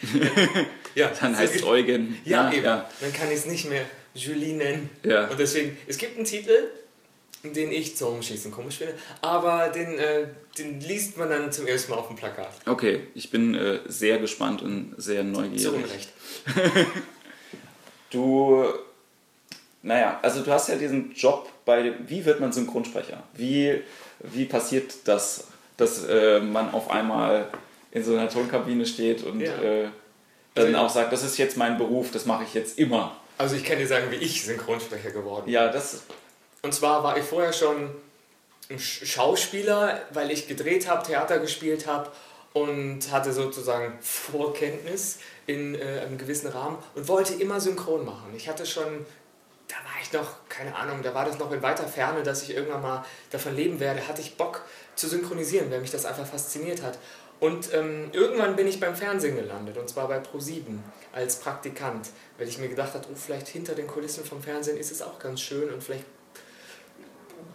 ja, 0.94 1.10
dann 1.18 1.36
heißt 1.36 1.56
es 1.56 1.64
Eugen. 1.64 2.18
Ja, 2.26 2.50
ja, 2.50 2.52
eben. 2.52 2.64
Ja. 2.66 2.90
Dann 3.00 3.12
kann 3.14 3.28
ich 3.28 3.38
es 3.38 3.46
nicht 3.46 3.68
mehr 3.70 3.84
Julie 4.14 4.54
nennen. 4.54 4.90
Ja. 5.02 5.28
Und 5.28 5.40
deswegen, 5.40 5.78
es 5.86 5.96
gibt 5.96 6.16
einen 6.16 6.26
Titel, 6.26 6.68
den 7.42 7.72
ich 7.72 7.96
zum 7.96 8.22
Schießen 8.22 8.52
komisch 8.52 8.78
finde, 8.78 8.94
aber 9.20 9.68
den, 9.68 9.98
äh, 9.98 10.26
den 10.56 10.80
liest 10.80 11.18
man 11.18 11.28
dann 11.28 11.50
zum 11.50 11.66
ersten 11.66 11.90
Mal 11.90 11.98
auf 11.98 12.06
dem 12.06 12.16
Plakat. 12.16 12.52
Okay, 12.66 13.08
ich 13.14 13.30
bin 13.30 13.54
äh, 13.54 13.80
sehr 13.86 14.18
gespannt 14.18 14.62
und 14.62 14.94
sehr 14.96 15.24
neugierig. 15.24 15.62
Zu 15.62 15.72
Unrecht. 15.74 16.08
du, 18.10 18.64
naja, 19.82 20.20
also 20.22 20.42
du 20.42 20.52
hast 20.52 20.68
ja 20.68 20.76
diesen 20.76 21.12
Job 21.14 21.48
bei, 21.64 21.94
wie 22.06 22.24
wird 22.24 22.40
man 22.40 22.52
Synchronsprecher? 22.52 23.22
Wie, 23.34 23.82
wie 24.20 24.44
passiert 24.44 24.94
das, 25.04 25.48
dass 25.76 26.04
äh, 26.04 26.40
man 26.40 26.72
auf 26.72 26.90
einmal 26.90 27.48
in 27.90 28.04
so 28.04 28.16
einer 28.16 28.28
Tonkabine 28.28 28.86
steht 28.86 29.24
und 29.24 29.40
ja. 29.40 29.60
Äh, 29.60 29.88
dann 30.54 30.74
also 30.74 30.78
auch 30.78 30.90
sagt, 30.90 31.12
das 31.12 31.24
ist 31.24 31.38
jetzt 31.38 31.56
mein 31.56 31.78
Beruf, 31.78 32.10
das 32.12 32.26
mache 32.26 32.44
ich 32.44 32.54
jetzt 32.54 32.78
immer. 32.78 33.16
Also 33.38 33.56
ich 33.56 33.64
kann 33.64 33.78
dir 33.78 33.86
sagen, 33.86 34.10
wie 34.10 34.16
ich 34.16 34.44
Synchronsprecher 34.44 35.10
geworden 35.10 35.46
bin. 35.46 35.54
Ja, 35.54 35.68
das 35.68 36.02
und 36.62 36.72
zwar 36.72 37.02
war 37.02 37.16
ich 37.16 37.24
vorher 37.24 37.52
schon 37.52 37.90
ein 38.70 38.78
Schauspieler, 38.78 40.00
weil 40.10 40.30
ich 40.30 40.46
gedreht 40.46 40.88
habe, 40.88 41.04
Theater 41.04 41.38
gespielt 41.38 41.86
habe 41.86 42.10
und 42.52 43.10
hatte 43.10 43.32
sozusagen 43.32 43.98
Vorkenntnis 44.00 45.18
in 45.46 45.74
äh, 45.74 46.00
einem 46.06 46.18
gewissen 46.18 46.48
Rahmen 46.48 46.78
und 46.94 47.08
wollte 47.08 47.34
immer 47.34 47.60
synchron 47.60 48.04
machen. 48.04 48.32
Ich 48.36 48.48
hatte 48.48 48.66
schon, 48.66 49.06
da 49.68 49.76
war 49.76 50.00
ich 50.02 50.12
noch, 50.12 50.48
keine 50.48 50.74
Ahnung, 50.76 51.02
da 51.02 51.14
war 51.14 51.24
das 51.24 51.38
noch 51.38 51.50
in 51.50 51.62
weiter 51.62 51.86
Ferne, 51.86 52.22
dass 52.22 52.42
ich 52.42 52.54
irgendwann 52.54 52.82
mal 52.82 53.04
davon 53.30 53.56
leben 53.56 53.80
werde, 53.80 54.06
hatte 54.06 54.20
ich 54.20 54.36
Bock 54.36 54.62
zu 54.94 55.08
synchronisieren, 55.08 55.70
weil 55.70 55.80
mich 55.80 55.90
das 55.90 56.04
einfach 56.04 56.26
fasziniert 56.26 56.82
hat. 56.82 56.98
Und 57.40 57.74
ähm, 57.74 58.10
irgendwann 58.12 58.54
bin 58.54 58.68
ich 58.68 58.78
beim 58.78 58.94
Fernsehen 58.94 59.34
gelandet, 59.34 59.76
und 59.76 59.88
zwar 59.88 60.06
bei 60.06 60.18
Pro7 60.18 60.78
als 61.12 61.40
Praktikant, 61.40 62.10
weil 62.38 62.46
ich 62.46 62.58
mir 62.58 62.68
gedacht 62.68 62.94
habe, 62.94 63.04
oh, 63.10 63.16
vielleicht 63.16 63.48
hinter 63.48 63.74
den 63.74 63.88
Kulissen 63.88 64.24
vom 64.24 64.40
Fernsehen 64.40 64.76
ist 64.76 64.92
es 64.92 65.02
auch 65.02 65.18
ganz 65.18 65.40
schön 65.40 65.72
und 65.72 65.82
vielleicht 65.82 66.04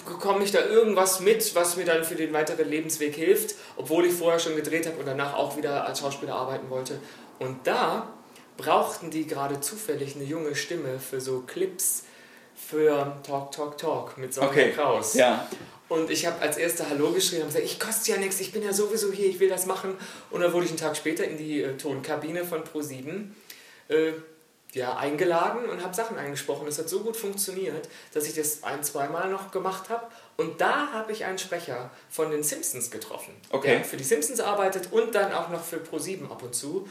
bekomme 0.07 0.43
ich 0.43 0.51
da 0.51 0.65
irgendwas 0.65 1.19
mit, 1.19 1.55
was 1.55 1.75
mir 1.77 1.85
dann 1.85 2.03
für 2.03 2.15
den 2.15 2.33
weiteren 2.33 2.69
Lebensweg 2.69 3.15
hilft, 3.15 3.55
obwohl 3.75 4.05
ich 4.05 4.13
vorher 4.13 4.39
schon 4.39 4.55
gedreht 4.55 4.85
habe 4.85 4.97
und 4.97 5.05
danach 5.05 5.33
auch 5.33 5.57
wieder 5.57 5.85
als 5.85 5.99
Schauspieler 5.99 6.35
arbeiten 6.35 6.69
wollte. 6.69 6.99
Und 7.39 7.65
da 7.65 8.07
brauchten 8.57 9.11
die 9.11 9.27
gerade 9.27 9.59
zufällig 9.61 10.15
eine 10.15 10.25
junge 10.25 10.55
Stimme 10.55 10.99
für 10.99 11.21
so 11.21 11.41
Clips 11.41 12.03
für 12.55 13.15
Talk, 13.25 13.51
Talk, 13.51 13.77
Talk 13.77 14.17
mit 14.17 14.33
Sonja 14.33 14.49
okay. 14.49 14.71
Kraus. 14.71 15.13
Ja. 15.13 15.47
Und 15.89 16.09
ich 16.09 16.25
habe 16.25 16.41
als 16.41 16.57
erster 16.57 16.89
Hallo 16.89 17.11
geschrien 17.11 17.43
und 17.43 17.47
gesagt, 17.47 17.63
ich 17.63 17.79
koste 17.79 18.11
ja 18.11 18.17
nichts, 18.17 18.41
ich 18.41 18.51
bin 18.51 18.63
ja 18.63 18.73
sowieso 18.73 19.11
hier, 19.11 19.27
ich 19.27 19.39
will 19.39 19.47
das 19.47 19.67
machen. 19.67 19.95
Und 20.31 20.41
dann 20.41 20.51
wurde 20.51 20.65
ich 20.65 20.71
einen 20.71 20.79
Tag 20.79 20.97
später 20.97 21.23
in 21.23 21.37
die 21.37 21.61
äh, 21.61 21.77
Tonkabine 21.77 22.43
von 22.43 22.63
Pro7 22.63 23.29
äh, 23.87 24.11
ja, 24.73 24.97
eingeladen 24.97 25.69
und 25.69 25.83
habe 25.83 25.95
Sachen 25.95 26.17
eingesprochen. 26.17 26.65
Das 26.65 26.77
hat 26.77 26.89
so 26.89 26.99
gut 26.99 27.15
funktioniert, 27.17 27.87
dass 28.13 28.27
ich 28.27 28.35
das 28.35 28.63
ein, 28.63 28.83
zweimal 28.83 29.29
noch 29.29 29.51
gemacht 29.51 29.89
habe. 29.89 30.05
Und 30.35 30.61
da 30.61 30.91
habe 30.93 31.11
ich 31.11 31.25
einen 31.25 31.37
Sprecher 31.37 31.89
von 32.09 32.29
den 32.31 32.43
Simpsons 32.43 32.91
getroffen. 32.91 33.33
Okay. 33.49 33.77
Der 33.77 33.83
für 33.83 33.97
die 33.97 34.03
Simpsons 34.03 34.39
arbeitet 34.39 34.91
und 34.91 35.15
dann 35.15 35.33
auch 35.33 35.49
noch 35.49 35.63
für 35.63 35.77
Pro7 35.77 36.29
ab 36.29 36.43
und 36.43 36.53
zu. 36.53 36.87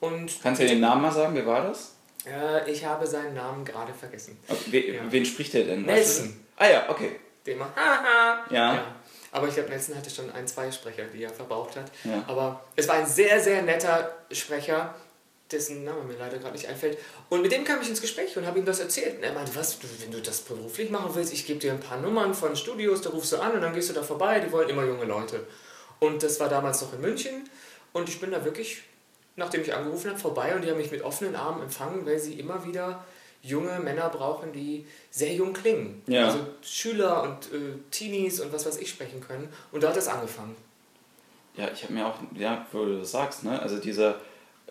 Und 0.00 0.30
Kannst 0.42 0.62
du 0.62 0.66
den 0.66 0.80
Namen 0.80 1.02
mal 1.02 1.12
sagen? 1.12 1.34
Wer 1.34 1.46
war 1.46 1.62
das? 1.62 1.94
äh, 2.26 2.70
ich 2.70 2.84
habe 2.84 3.06
seinen 3.06 3.34
Namen 3.34 3.64
gerade 3.64 3.92
vergessen. 3.94 4.38
Okay, 4.48 4.94
Ja. 4.96 5.02
Wen 5.10 5.24
spricht 5.24 5.54
der 5.54 5.64
denn? 5.64 5.82
Nelson. 5.82 6.40
Ah 6.56 6.68
ja, 6.68 6.88
okay. 6.88 7.20
Macht 7.56 7.76
haha. 7.76 8.44
Ja. 8.50 8.84
Aber 9.30 9.48
ich 9.48 9.54
glaube, 9.54 9.68
Nelson 9.68 9.94
hatte 9.96 10.10
schon 10.10 10.30
ein, 10.32 10.46
zwei 10.48 10.70
Sprecher, 10.72 11.04
die 11.04 11.22
er 11.22 11.30
verbraucht 11.30 11.76
hat. 11.76 11.90
Ja. 12.04 12.24
Aber 12.26 12.64
es 12.74 12.88
war 12.88 12.96
ein 12.96 13.06
sehr, 13.06 13.38
sehr 13.40 13.62
netter 13.62 14.16
Sprecher, 14.32 14.94
dessen 15.50 15.84
Name 15.84 16.02
mir 16.04 16.16
leider 16.18 16.38
gerade 16.38 16.52
nicht 16.52 16.68
einfällt. 16.68 16.98
Und 17.28 17.42
mit 17.42 17.52
dem 17.52 17.64
kam 17.64 17.80
ich 17.80 17.88
ins 17.88 18.00
Gespräch 18.00 18.36
und 18.36 18.46
habe 18.46 18.58
ihm 18.58 18.64
das 18.64 18.80
erzählt. 18.80 19.18
Und 19.18 19.22
er 19.22 19.32
meinte, 19.32 19.54
was, 19.54 19.78
wenn 20.00 20.10
du 20.10 20.20
das 20.20 20.40
beruflich 20.40 20.90
machen 20.90 21.10
willst, 21.14 21.32
ich 21.32 21.46
gebe 21.46 21.60
dir 21.60 21.72
ein 21.72 21.80
paar 21.80 22.00
Nummern 22.00 22.34
von 22.34 22.56
Studios, 22.56 23.02
da 23.02 23.10
rufst 23.10 23.32
du 23.32 23.36
an 23.38 23.52
und 23.52 23.60
dann 23.60 23.74
gehst 23.74 23.88
du 23.88 23.94
da 23.94 24.02
vorbei, 24.02 24.40
die 24.40 24.50
wollen 24.50 24.68
immer 24.68 24.84
junge 24.84 25.04
Leute. 25.04 25.46
Und 26.00 26.22
das 26.22 26.40
war 26.40 26.48
damals 26.48 26.82
noch 26.82 26.92
in 26.92 27.00
München 27.00 27.48
und 27.92 28.08
ich 28.08 28.20
bin 28.20 28.30
da 28.30 28.44
wirklich, 28.44 28.82
nachdem 29.36 29.62
ich 29.62 29.72
angerufen 29.72 30.10
habe, 30.10 30.18
vorbei 30.18 30.54
und 30.54 30.62
die 30.62 30.70
haben 30.70 30.78
mich 30.78 30.90
mit 30.90 31.02
offenen 31.02 31.36
Armen 31.36 31.62
empfangen, 31.62 32.04
weil 32.04 32.18
sie 32.18 32.38
immer 32.38 32.66
wieder 32.66 33.04
junge 33.42 33.78
Männer 33.80 34.08
brauchen, 34.08 34.52
die 34.52 34.86
sehr 35.10 35.32
jung 35.32 35.52
klingen. 35.52 36.02
Ja. 36.06 36.26
Also 36.26 36.40
Schüler 36.62 37.22
und 37.22 37.52
äh, 37.52 37.78
Teenies 37.90 38.40
und 38.40 38.52
was 38.52 38.66
weiß 38.66 38.78
ich 38.78 38.90
sprechen 38.90 39.20
können. 39.20 39.48
Und 39.72 39.82
da 39.82 39.90
hat 39.90 39.96
es 39.96 40.08
angefangen. 40.08 40.56
Ja, 41.56 41.70
ich 41.72 41.84
habe 41.84 41.94
mir 41.94 42.06
auch, 42.06 42.18
ja, 42.34 42.66
wo 42.72 42.84
du 42.84 42.98
das 42.98 43.12
sagst, 43.12 43.44
ne? 43.44 43.60
Also 43.60 43.78
dieser, 43.78 44.20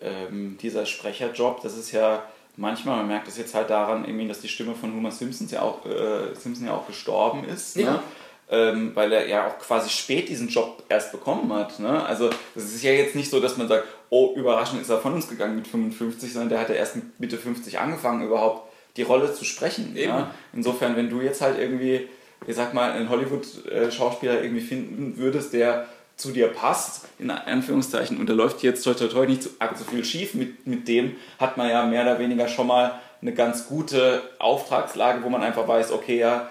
ähm, 0.00 0.58
dieser 0.60 0.86
Sprecherjob, 0.86 1.62
das 1.62 1.76
ist 1.76 1.92
ja 1.92 2.22
manchmal, 2.56 2.96
man 2.98 3.08
merkt 3.08 3.28
das 3.28 3.38
jetzt 3.38 3.54
halt 3.54 3.70
daran, 3.70 4.04
irgendwie, 4.04 4.28
dass 4.28 4.40
die 4.40 4.48
Stimme 4.48 4.74
von 4.74 4.94
Homer 4.94 5.10
Simpsons 5.10 5.50
ja 5.50 5.62
auch, 5.62 5.84
äh, 5.86 6.34
Simpson 6.34 6.66
ja 6.66 6.74
auch 6.74 6.86
gestorben 6.86 7.44
ist. 7.44 7.76
Ne? 7.76 7.82
Ja. 7.82 8.02
Ähm, 8.48 8.92
weil 8.94 9.12
er 9.12 9.26
ja 9.26 9.48
auch 9.48 9.58
quasi 9.58 9.90
spät 9.90 10.28
diesen 10.28 10.48
Job 10.48 10.84
erst 10.88 11.10
bekommen 11.10 11.52
hat. 11.52 11.80
Ne? 11.80 12.04
Also 12.04 12.30
es 12.54 12.74
ist 12.74 12.82
ja 12.84 12.92
jetzt 12.92 13.16
nicht 13.16 13.28
so, 13.28 13.40
dass 13.40 13.56
man 13.56 13.66
sagt, 13.66 13.84
oh, 14.08 14.34
überraschend 14.36 14.80
ist 14.80 14.88
er 14.88 14.98
von 14.98 15.14
uns 15.14 15.28
gegangen 15.28 15.56
mit 15.56 15.66
55, 15.66 16.32
sondern 16.32 16.50
der 16.50 16.60
hat 16.60 16.68
ja 16.68 16.76
erst 16.76 16.94
mit 16.94 17.18
Mitte 17.18 17.38
50 17.38 17.80
angefangen, 17.80 18.24
überhaupt 18.24 18.70
die 18.96 19.02
Rolle 19.02 19.34
zu 19.34 19.44
sprechen. 19.44 19.96
Ja? 19.96 20.30
Insofern, 20.52 20.94
wenn 20.94 21.10
du 21.10 21.20
jetzt 21.20 21.40
halt 21.40 21.58
irgendwie, 21.58 22.08
ich 22.46 22.54
sag 22.54 22.72
mal, 22.72 22.92
einen 22.92 23.10
Hollywood-Schauspieler 23.10 24.40
irgendwie 24.40 24.62
finden 24.62 25.16
würdest, 25.16 25.52
der 25.52 25.88
zu 26.16 26.32
dir 26.32 26.48
passt, 26.48 27.06
in 27.18 27.30
Anführungszeichen, 27.30 28.18
und 28.18 28.28
da 28.28 28.32
läuft 28.32 28.62
jetzt 28.62 28.82
toi 28.84 28.94
toi 28.94 29.08
toi 29.08 29.26
nicht 29.26 29.42
so, 29.42 29.50
so 29.76 29.84
viel 29.84 30.04
schief 30.04 30.34
mit, 30.34 30.66
mit 30.66 30.88
dem, 30.88 31.16
hat 31.38 31.56
man 31.56 31.68
ja 31.68 31.84
mehr 31.84 32.02
oder 32.02 32.18
weniger 32.18 32.48
schon 32.48 32.66
mal 32.66 33.00
eine 33.20 33.34
ganz 33.34 33.66
gute 33.66 34.22
Auftragslage, 34.38 35.22
wo 35.22 35.28
man 35.28 35.42
einfach 35.42 35.68
weiß, 35.68 35.92
okay, 35.92 36.18
ja, 36.18 36.50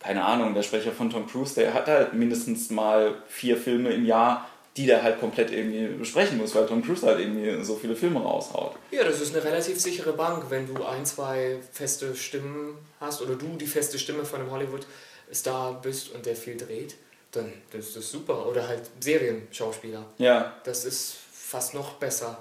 keine 0.00 0.24
Ahnung, 0.24 0.54
der 0.54 0.62
Sprecher 0.62 0.92
von 0.92 1.10
Tom 1.10 1.26
Cruise, 1.26 1.54
der 1.54 1.72
hat 1.72 1.86
halt 1.86 2.12
mindestens 2.12 2.70
mal 2.70 3.14
vier 3.26 3.56
Filme 3.56 3.90
im 3.90 4.04
Jahr, 4.04 4.46
die 4.76 4.84
der 4.84 5.02
halt 5.02 5.18
komplett 5.18 5.50
irgendwie 5.50 5.86
besprechen 5.86 6.36
muss, 6.36 6.54
weil 6.54 6.66
Tom 6.66 6.84
Cruise 6.84 7.06
halt 7.06 7.18
irgendwie 7.18 7.64
so 7.64 7.76
viele 7.76 7.96
Filme 7.96 8.20
raushaut. 8.20 8.76
Ja, 8.90 9.04
das 9.04 9.22
ist 9.22 9.34
eine 9.34 9.42
relativ 9.42 9.80
sichere 9.80 10.12
Bank, 10.12 10.44
wenn 10.50 10.66
du 10.72 10.84
ein, 10.84 11.06
zwei 11.06 11.56
feste 11.72 12.14
Stimmen 12.14 12.76
hast 13.00 13.22
oder 13.22 13.36
du 13.36 13.56
die 13.56 13.66
feste 13.66 13.98
Stimme 13.98 14.26
von 14.26 14.40
einem 14.40 14.50
Hollywood-Star 14.50 15.80
bist 15.80 16.14
und 16.14 16.26
der 16.26 16.36
viel 16.36 16.58
dreht, 16.58 16.96
dann 17.36 17.52
das 17.70 17.88
ist 17.88 17.96
das 17.96 18.10
super. 18.10 18.46
Oder 18.46 18.66
halt 18.66 18.82
Serienschauspieler. 19.00 20.04
Ja, 20.18 20.54
Das 20.64 20.84
ist 20.84 21.16
fast 21.32 21.74
noch 21.74 21.94
besser. 21.94 22.38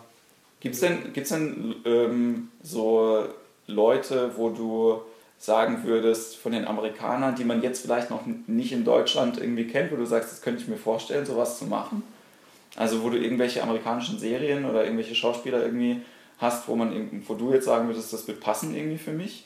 Gibt's 0.60 0.80
denn, 0.80 1.14
gibt's 1.14 1.30
denn 1.30 1.76
ähm, 1.86 2.50
so 2.64 3.28
Leute, 3.68 4.32
wo 4.36 4.50
du 4.50 5.02
sagen 5.38 5.84
würdest, 5.84 6.38
von 6.38 6.54
den 6.54 6.66
Amerikanern, 6.66 7.36
die 7.36 7.44
man 7.44 7.62
jetzt 7.62 7.82
vielleicht 7.82 8.10
noch 8.10 8.22
nicht 8.48 8.72
in 8.72 8.84
Deutschland 8.84 9.38
irgendwie 9.38 9.68
kennt, 9.68 9.92
wo 9.92 9.96
du 9.96 10.06
sagst, 10.06 10.32
das 10.32 10.42
könnte 10.42 10.62
ich 10.62 10.68
mir 10.68 10.78
vorstellen, 10.78 11.26
sowas 11.26 11.60
zu 11.60 11.66
machen? 11.66 12.04
Also 12.76 13.04
wo 13.04 13.10
du 13.10 13.18
irgendwelche 13.18 13.62
amerikanischen 13.62 14.18
Serien 14.18 14.66
oder 14.66 14.84
irgendwelche 14.84 15.16
Schauspieler 15.16 15.64
irgendwie 15.64 16.02
hast, 16.40 16.68
wo 16.68 16.76
man 16.76 17.24
wo 17.28 17.36
du 17.36 17.54
jetzt 17.54 17.66
sagen 17.66 17.88
würdest, 17.88 18.12
das 18.12 18.28
wird 18.28 18.40
passen 18.40 18.76
irgendwie 18.76 18.98
für 18.98 19.12
mich? 19.12 19.46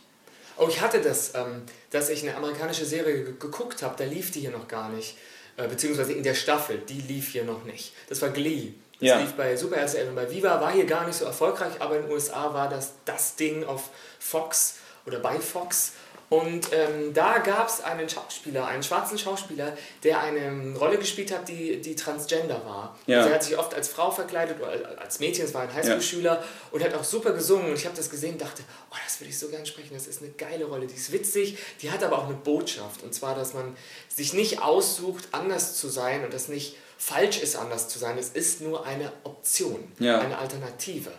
Oh, 0.59 0.67
ich 0.69 0.81
hatte 0.81 1.01
das, 1.01 1.33
ähm, 1.35 1.63
dass 1.91 2.09
ich 2.09 2.21
eine 2.23 2.35
amerikanische 2.35 2.85
Serie 2.85 3.23
ge- 3.23 3.33
geguckt 3.39 3.81
habe, 3.81 3.95
da 3.97 4.03
lief 4.03 4.31
die 4.31 4.41
hier 4.41 4.51
noch 4.51 4.67
gar 4.67 4.89
nicht. 4.89 5.17
Äh, 5.57 5.67
beziehungsweise 5.67 6.13
in 6.13 6.23
der 6.23 6.35
Staffel, 6.35 6.77
die 6.79 7.01
lief 7.01 7.29
hier 7.31 7.43
noch 7.45 7.63
nicht. 7.63 7.93
Das 8.09 8.21
war 8.21 8.29
Glee. 8.29 8.73
Das 8.99 9.07
Ja. 9.09 9.19
lief 9.19 9.33
bei 9.33 9.55
Super 9.55 9.77
RTL 9.77 10.09
und 10.09 10.15
bei 10.15 10.29
Viva, 10.29 10.59
war 10.59 10.71
hier 10.73 10.85
gar 10.85 11.05
nicht 11.07 11.15
so 11.17 11.25
erfolgreich, 11.25 11.73
aber 11.79 11.95
in 11.97 12.03
den 12.03 12.11
USA 12.11 12.53
war 12.53 12.67
das 12.69 12.91
das 13.05 13.35
Ding 13.35 13.63
auf 13.63 13.89
Fox 14.19 14.75
oder 15.05 15.19
bei 15.19 15.39
Fox. 15.39 15.93
Und 16.29 16.71
ähm, 16.73 17.13
da 17.13 17.39
gab 17.39 17.67
es 17.67 17.81
einen 17.81 18.07
Schauspieler, 18.07 18.67
einen 18.67 18.83
schwarzen 18.83 19.17
Schauspieler, 19.17 19.75
der 20.03 20.21
eine 20.21 20.77
Rolle 20.77 20.97
gespielt 20.99 21.31
hat, 21.31 21.49
die, 21.49 21.81
die 21.81 21.95
transgender 21.95 22.63
war. 22.65 22.95
Ja. 23.07 23.17
Also 23.17 23.29
er 23.29 23.35
hat 23.35 23.43
sich 23.43 23.57
oft 23.57 23.73
als 23.73 23.87
Frau 23.89 24.11
verkleidet 24.11 24.57
oder 24.61 24.99
als 24.99 25.19
Mädchen, 25.19 25.45
es 25.45 25.53
war 25.55 25.63
ein 25.63 25.73
Highschool-Schüler 25.73 26.43
und 26.71 26.83
hat 26.83 26.93
auch 26.93 27.03
super 27.03 27.31
gesungen. 27.31 27.69
Und 27.69 27.73
ich 27.73 27.85
habe 27.85 27.95
das 27.97 28.11
gesehen 28.11 28.33
und 28.33 28.41
dachte, 28.41 28.61
oh, 28.91 28.95
das 29.03 29.19
würde 29.19 29.29
ich 29.31 29.39
so 29.39 29.49
gern 29.49 29.65
sprechen, 29.65 29.95
das 29.95 30.05
ist 30.05 30.21
eine 30.21 30.31
geile 30.31 30.65
Rolle, 30.65 30.85
die 30.85 30.95
ist 30.95 31.11
witzig, 31.11 31.57
die 31.81 31.89
hat 31.91 32.03
aber 32.03 32.19
auch 32.19 32.25
eine 32.25 32.35
Botschaft. 32.35 33.01
Und 33.01 33.13
zwar, 33.15 33.33
dass 33.33 33.55
man 33.55 33.75
sich 34.07 34.33
nicht 34.33 34.61
aussucht, 34.61 35.29
anders 35.31 35.75
zu 35.77 35.89
sein 35.89 36.23
und 36.23 36.33
das 36.33 36.47
nicht 36.47 36.75
falsch 36.99 37.39
ist, 37.41 37.55
anders 37.55 37.87
zu 37.87 37.97
sein. 37.97 38.17
Es 38.19 38.29
ist 38.29 38.61
nur 38.61 38.85
eine 38.85 39.11
Option, 39.23 39.91
Ja. 39.99 40.19
eine 40.19 40.37
Alternative. 40.37 41.11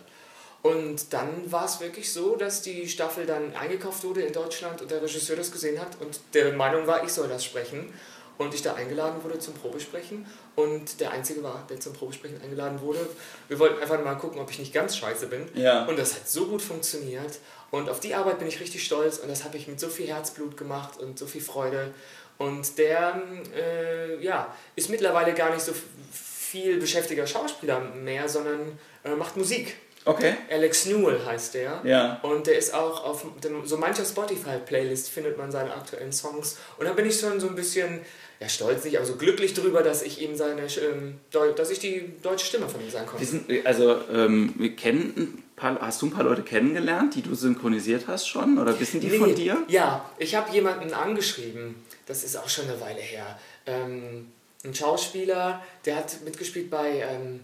Und 0.61 1.11
dann 1.11 1.51
war 1.51 1.65
es 1.65 1.79
wirklich 1.79 2.11
so, 2.13 2.35
dass 2.35 2.61
die 2.61 2.87
Staffel 2.87 3.25
dann 3.25 3.55
eingekauft 3.55 4.03
wurde 4.03 4.21
in 4.21 4.31
Deutschland 4.31 4.81
und 4.81 4.91
der 4.91 5.01
Regisseur 5.01 5.35
das 5.35 5.51
gesehen 5.51 5.79
hat 5.79 5.99
und 5.99 6.19
der 6.33 6.53
Meinung 6.53 6.85
war, 6.85 7.03
ich 7.03 7.11
soll 7.11 7.27
das 7.27 7.43
sprechen. 7.43 7.93
Und 8.37 8.55
ich 8.55 8.63
da 8.63 8.73
eingeladen 8.73 9.23
wurde 9.23 9.37
zum 9.37 9.53
Probesprechen 9.53 10.25
und 10.55 10.99
der 10.99 11.11
Einzige 11.11 11.43
war, 11.43 11.63
der 11.69 11.79
zum 11.79 11.93
Probesprechen 11.93 12.41
eingeladen 12.41 12.81
wurde. 12.81 13.07
Wir 13.47 13.59
wollten 13.59 13.79
einfach 13.79 14.03
mal 14.03 14.15
gucken, 14.15 14.41
ob 14.41 14.49
ich 14.49 14.57
nicht 14.57 14.73
ganz 14.73 14.97
scheiße 14.97 15.27
bin. 15.27 15.47
Ja. 15.53 15.85
Und 15.85 15.99
das 15.99 16.15
hat 16.15 16.27
so 16.27 16.47
gut 16.47 16.63
funktioniert. 16.63 17.37
Und 17.69 17.87
auf 17.87 17.99
die 17.99 18.15
Arbeit 18.15 18.39
bin 18.39 18.47
ich 18.47 18.59
richtig 18.59 18.83
stolz 18.83 19.19
und 19.19 19.29
das 19.29 19.43
habe 19.43 19.57
ich 19.57 19.67
mit 19.67 19.79
so 19.79 19.89
viel 19.89 20.07
Herzblut 20.07 20.57
gemacht 20.57 20.99
und 20.99 21.19
so 21.19 21.27
viel 21.27 21.41
Freude. 21.41 21.93
Und 22.39 22.79
der 22.79 23.21
äh, 23.55 24.23
ja, 24.23 24.51
ist 24.75 24.89
mittlerweile 24.89 25.35
gar 25.35 25.51
nicht 25.53 25.63
so 25.63 25.73
viel 26.11 26.79
beschäftigter 26.79 27.27
Schauspieler 27.27 27.79
mehr, 27.79 28.27
sondern 28.27 28.79
äh, 29.03 29.13
macht 29.13 29.37
Musik. 29.37 29.75
Okay. 30.05 30.35
Alex 30.49 30.85
Newell 30.87 31.19
heißt 31.25 31.53
der. 31.53 31.81
Ja. 31.83 32.19
Und 32.23 32.47
der 32.47 32.57
ist 32.57 32.73
auch 32.73 33.03
auf 33.03 33.25
dem, 33.43 33.65
so 33.65 33.77
mancher 33.77 34.05
Spotify-Playlist 34.05 35.09
findet 35.09 35.37
man 35.37 35.51
seine 35.51 35.73
aktuellen 35.73 36.11
Songs. 36.11 36.57
Und 36.77 36.85
da 36.85 36.93
bin 36.93 37.05
ich 37.05 37.19
schon 37.19 37.39
so 37.39 37.47
ein 37.47 37.55
bisschen, 37.55 38.01
ja 38.39 38.49
stolz 38.49 38.83
nicht, 38.83 38.97
aber 38.97 39.05
so 39.05 39.15
glücklich 39.15 39.53
drüber, 39.53 39.83
dass 39.83 40.01
ich 40.01 40.21
ihm 40.21 40.35
seine, 40.35 40.63
ähm, 40.63 41.19
dass 41.55 41.69
ich 41.69 41.79
die 41.79 42.13
deutsche 42.21 42.45
Stimme 42.47 42.67
von 42.67 42.81
ihm 42.81 42.89
sein 42.89 43.05
konnte. 43.05 43.25
Sind, 43.25 43.49
also, 43.65 43.97
ähm, 44.11 44.55
wir 44.57 44.75
kennen 44.75 45.13
ein 45.15 45.43
paar, 45.55 45.79
hast 45.81 46.01
du 46.01 46.07
ein 46.07 46.11
paar 46.11 46.23
Leute 46.23 46.41
kennengelernt, 46.41 47.15
die 47.15 47.21
du 47.21 47.35
synchronisiert 47.35 48.05
hast 48.07 48.27
schon? 48.27 48.57
Oder 48.57 48.79
wissen 48.79 48.99
die 48.99 49.07
Nee, 49.07 49.19
von 49.19 49.35
dir? 49.35 49.63
Ja, 49.67 50.09
ich 50.17 50.33
habe 50.35 50.51
jemanden 50.51 50.93
angeschrieben, 50.93 51.75
das 52.07 52.23
ist 52.23 52.35
auch 52.35 52.49
schon 52.49 52.65
eine 52.65 52.81
Weile 52.81 53.01
her. 53.01 53.39
Ähm, 53.67 54.31
ein 54.63 54.73
Schauspieler, 54.73 55.63
der 55.85 55.95
hat 55.97 56.21
mitgespielt 56.23 56.69
bei 56.69 57.03
ähm, 57.07 57.41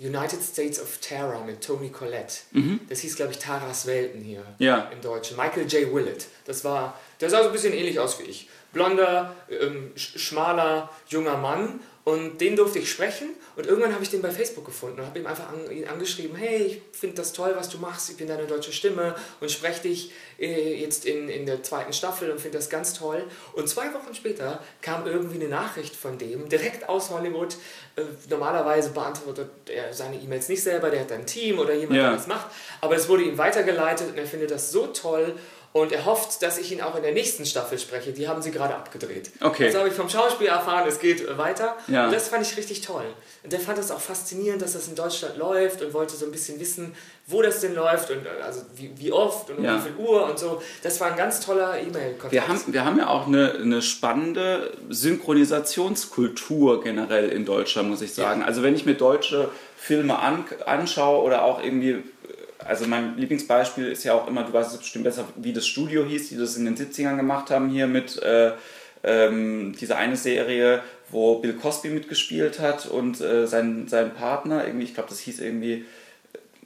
United 0.00 0.42
States 0.42 0.80
of 0.80 0.98
Terror 0.98 1.44
mit 1.44 1.62
Tony 1.62 1.90
Collette. 1.90 2.36
Das 2.88 3.00
hieß, 3.00 3.16
glaube 3.16 3.32
ich, 3.32 3.38
Taras 3.38 3.86
Welten 3.86 4.20
hier 4.22 4.40
Mhm. 4.40 4.46
Ja. 4.58 4.90
im 4.92 5.00
Deutschen. 5.02 5.36
Michael 5.36 5.66
J. 5.66 5.92
Willett. 5.94 6.26
Das 6.46 6.64
war, 6.64 6.98
der 7.20 7.28
sah 7.28 7.42
so 7.42 7.48
ein 7.48 7.52
bisschen 7.52 7.74
ähnlich 7.74 7.98
aus 7.98 8.18
wie 8.18 8.24
ich. 8.24 8.48
Blonder, 8.72 9.34
ähm, 9.50 9.92
sch 9.96 10.18
schmaler, 10.18 10.88
junger 11.08 11.36
Mann. 11.36 11.80
Und 12.04 12.40
den 12.40 12.56
durfte 12.56 12.78
ich 12.78 12.90
sprechen 12.90 13.28
und 13.60 13.66
irgendwann 13.66 13.92
habe 13.92 14.02
ich 14.02 14.08
den 14.08 14.22
bei 14.22 14.30
Facebook 14.30 14.64
gefunden 14.64 15.00
und 15.00 15.06
habe 15.06 15.18
ihm 15.18 15.26
einfach 15.26 15.50
an, 15.50 15.70
ihn 15.70 15.86
angeschrieben, 15.86 16.34
hey, 16.34 16.62
ich 16.62 16.98
finde 16.98 17.16
das 17.16 17.34
toll, 17.34 17.52
was 17.54 17.68
du 17.68 17.76
machst, 17.76 18.08
ich 18.08 18.16
bin 18.16 18.26
deine 18.26 18.46
deutsche 18.46 18.72
Stimme 18.72 19.14
und 19.38 19.50
spreche 19.50 19.82
dich 19.82 20.12
äh, 20.38 20.80
jetzt 20.80 21.04
in, 21.04 21.28
in 21.28 21.44
der 21.44 21.62
zweiten 21.62 21.92
Staffel 21.92 22.30
und 22.30 22.40
finde 22.40 22.56
das 22.56 22.70
ganz 22.70 22.94
toll. 22.94 23.22
Und 23.52 23.68
zwei 23.68 23.92
Wochen 23.92 24.14
später 24.14 24.62
kam 24.80 25.06
irgendwie 25.06 25.36
eine 25.36 25.48
Nachricht 25.48 25.94
von 25.94 26.16
dem, 26.16 26.48
direkt 26.48 26.88
aus 26.88 27.10
Hollywood. 27.10 27.56
Äh, 27.96 28.02
normalerweise 28.30 28.90
beantwortet 28.90 29.50
er 29.68 29.92
seine 29.92 30.16
E-Mails 30.16 30.48
nicht 30.48 30.62
selber, 30.62 30.88
der 30.88 31.00
hat 31.00 31.12
ein 31.12 31.26
Team 31.26 31.58
oder 31.58 31.74
jemand, 31.74 31.98
ja. 31.98 32.04
der 32.04 32.12
das 32.16 32.28
macht. 32.28 32.46
Aber 32.80 32.96
es 32.96 33.10
wurde 33.10 33.24
ihm 33.24 33.36
weitergeleitet 33.36 34.08
und 34.08 34.16
er 34.16 34.26
findet 34.26 34.52
das 34.52 34.72
so 34.72 34.86
toll 34.86 35.34
und 35.72 35.92
er 35.92 36.04
hofft, 36.04 36.42
dass 36.42 36.58
ich 36.58 36.72
ihn 36.72 36.80
auch 36.80 36.96
in 36.96 37.02
der 37.02 37.12
nächsten 37.12 37.46
Staffel 37.46 37.78
spreche. 37.78 38.12
Die 38.12 38.26
haben 38.26 38.42
sie 38.42 38.50
gerade 38.50 38.74
abgedreht. 38.74 39.30
Okay. 39.40 39.66
Also 39.66 39.78
habe 39.78 39.88
ich 39.88 39.94
vom 39.94 40.08
Schauspiel 40.08 40.48
erfahren, 40.48 40.88
es 40.88 40.98
geht 40.98 41.38
weiter. 41.38 41.76
Ja. 41.86 42.06
Und 42.06 42.12
das 42.12 42.26
fand 42.26 42.44
ich 42.44 42.56
richtig 42.56 42.80
toll. 42.80 43.04
Und 43.44 43.52
der 43.52 43.60
fand 43.60 43.78
es 43.78 43.92
auch 43.92 44.00
faszinierend, 44.00 44.62
dass 44.62 44.72
das 44.72 44.88
in 44.88 44.96
Deutschland 44.96 45.36
läuft 45.36 45.80
und 45.80 45.94
wollte 45.94 46.16
so 46.16 46.26
ein 46.26 46.32
bisschen 46.32 46.58
wissen, 46.58 46.92
wo 47.28 47.40
das 47.40 47.60
denn 47.60 47.76
läuft 47.76 48.10
und 48.10 48.26
äh, 48.26 48.42
also 48.42 48.62
wie, 48.74 48.90
wie 48.96 49.12
oft 49.12 49.48
und 49.50 49.58
um 49.58 49.64
ja. 49.64 49.76
wie 49.76 49.82
viel 49.82 49.94
Uhr 50.04 50.24
und 50.28 50.40
so. 50.40 50.60
Das 50.82 51.00
war 51.00 51.12
ein 51.12 51.16
ganz 51.16 51.38
toller 51.38 51.78
E-Mail-Kontakt. 51.78 52.32
Wir 52.32 52.48
haben, 52.48 52.60
wir 52.66 52.84
haben 52.84 52.98
ja 52.98 53.06
auch 53.06 53.28
eine, 53.28 53.52
eine 53.52 53.80
spannende 53.80 54.72
Synchronisationskultur 54.88 56.82
generell 56.82 57.28
in 57.28 57.44
Deutschland, 57.44 57.88
muss 57.88 58.02
ich 58.02 58.12
sagen. 58.12 58.40
Ja. 58.40 58.46
Also 58.46 58.64
wenn 58.64 58.74
ich 58.74 58.86
mir 58.86 58.94
deutsche 58.94 59.50
Filme 59.76 60.18
an, 60.18 60.44
anschaue 60.66 61.22
oder 61.22 61.44
auch 61.44 61.62
irgendwie 61.62 62.02
also 62.64 62.86
mein 62.86 63.16
Lieblingsbeispiel 63.16 63.86
ist 63.86 64.04
ja 64.04 64.14
auch 64.14 64.26
immer, 64.28 64.44
du 64.44 64.52
weißt 64.52 64.72
es 64.72 64.78
bestimmt 64.78 65.04
besser, 65.04 65.26
wie 65.36 65.52
das 65.52 65.66
Studio 65.66 66.04
hieß, 66.04 66.28
die 66.28 66.36
das 66.36 66.56
in 66.56 66.64
den 66.64 66.76
70ern 66.76 67.16
gemacht 67.16 67.50
haben, 67.50 67.70
hier 67.70 67.86
mit 67.86 68.20
äh, 68.22 68.52
ähm, 69.02 69.74
dieser 69.80 69.96
eine 69.96 70.16
Serie, 70.16 70.82
wo 71.10 71.38
Bill 71.38 71.54
Cosby 71.54 71.88
mitgespielt 71.88 72.60
hat 72.60 72.86
und 72.86 73.20
äh, 73.20 73.46
sein, 73.46 73.88
sein 73.88 74.14
Partner, 74.14 74.66
irgendwie, 74.66 74.84
ich 74.84 74.94
glaube, 74.94 75.08
das 75.08 75.20
hieß 75.20 75.40
irgendwie, 75.40 75.84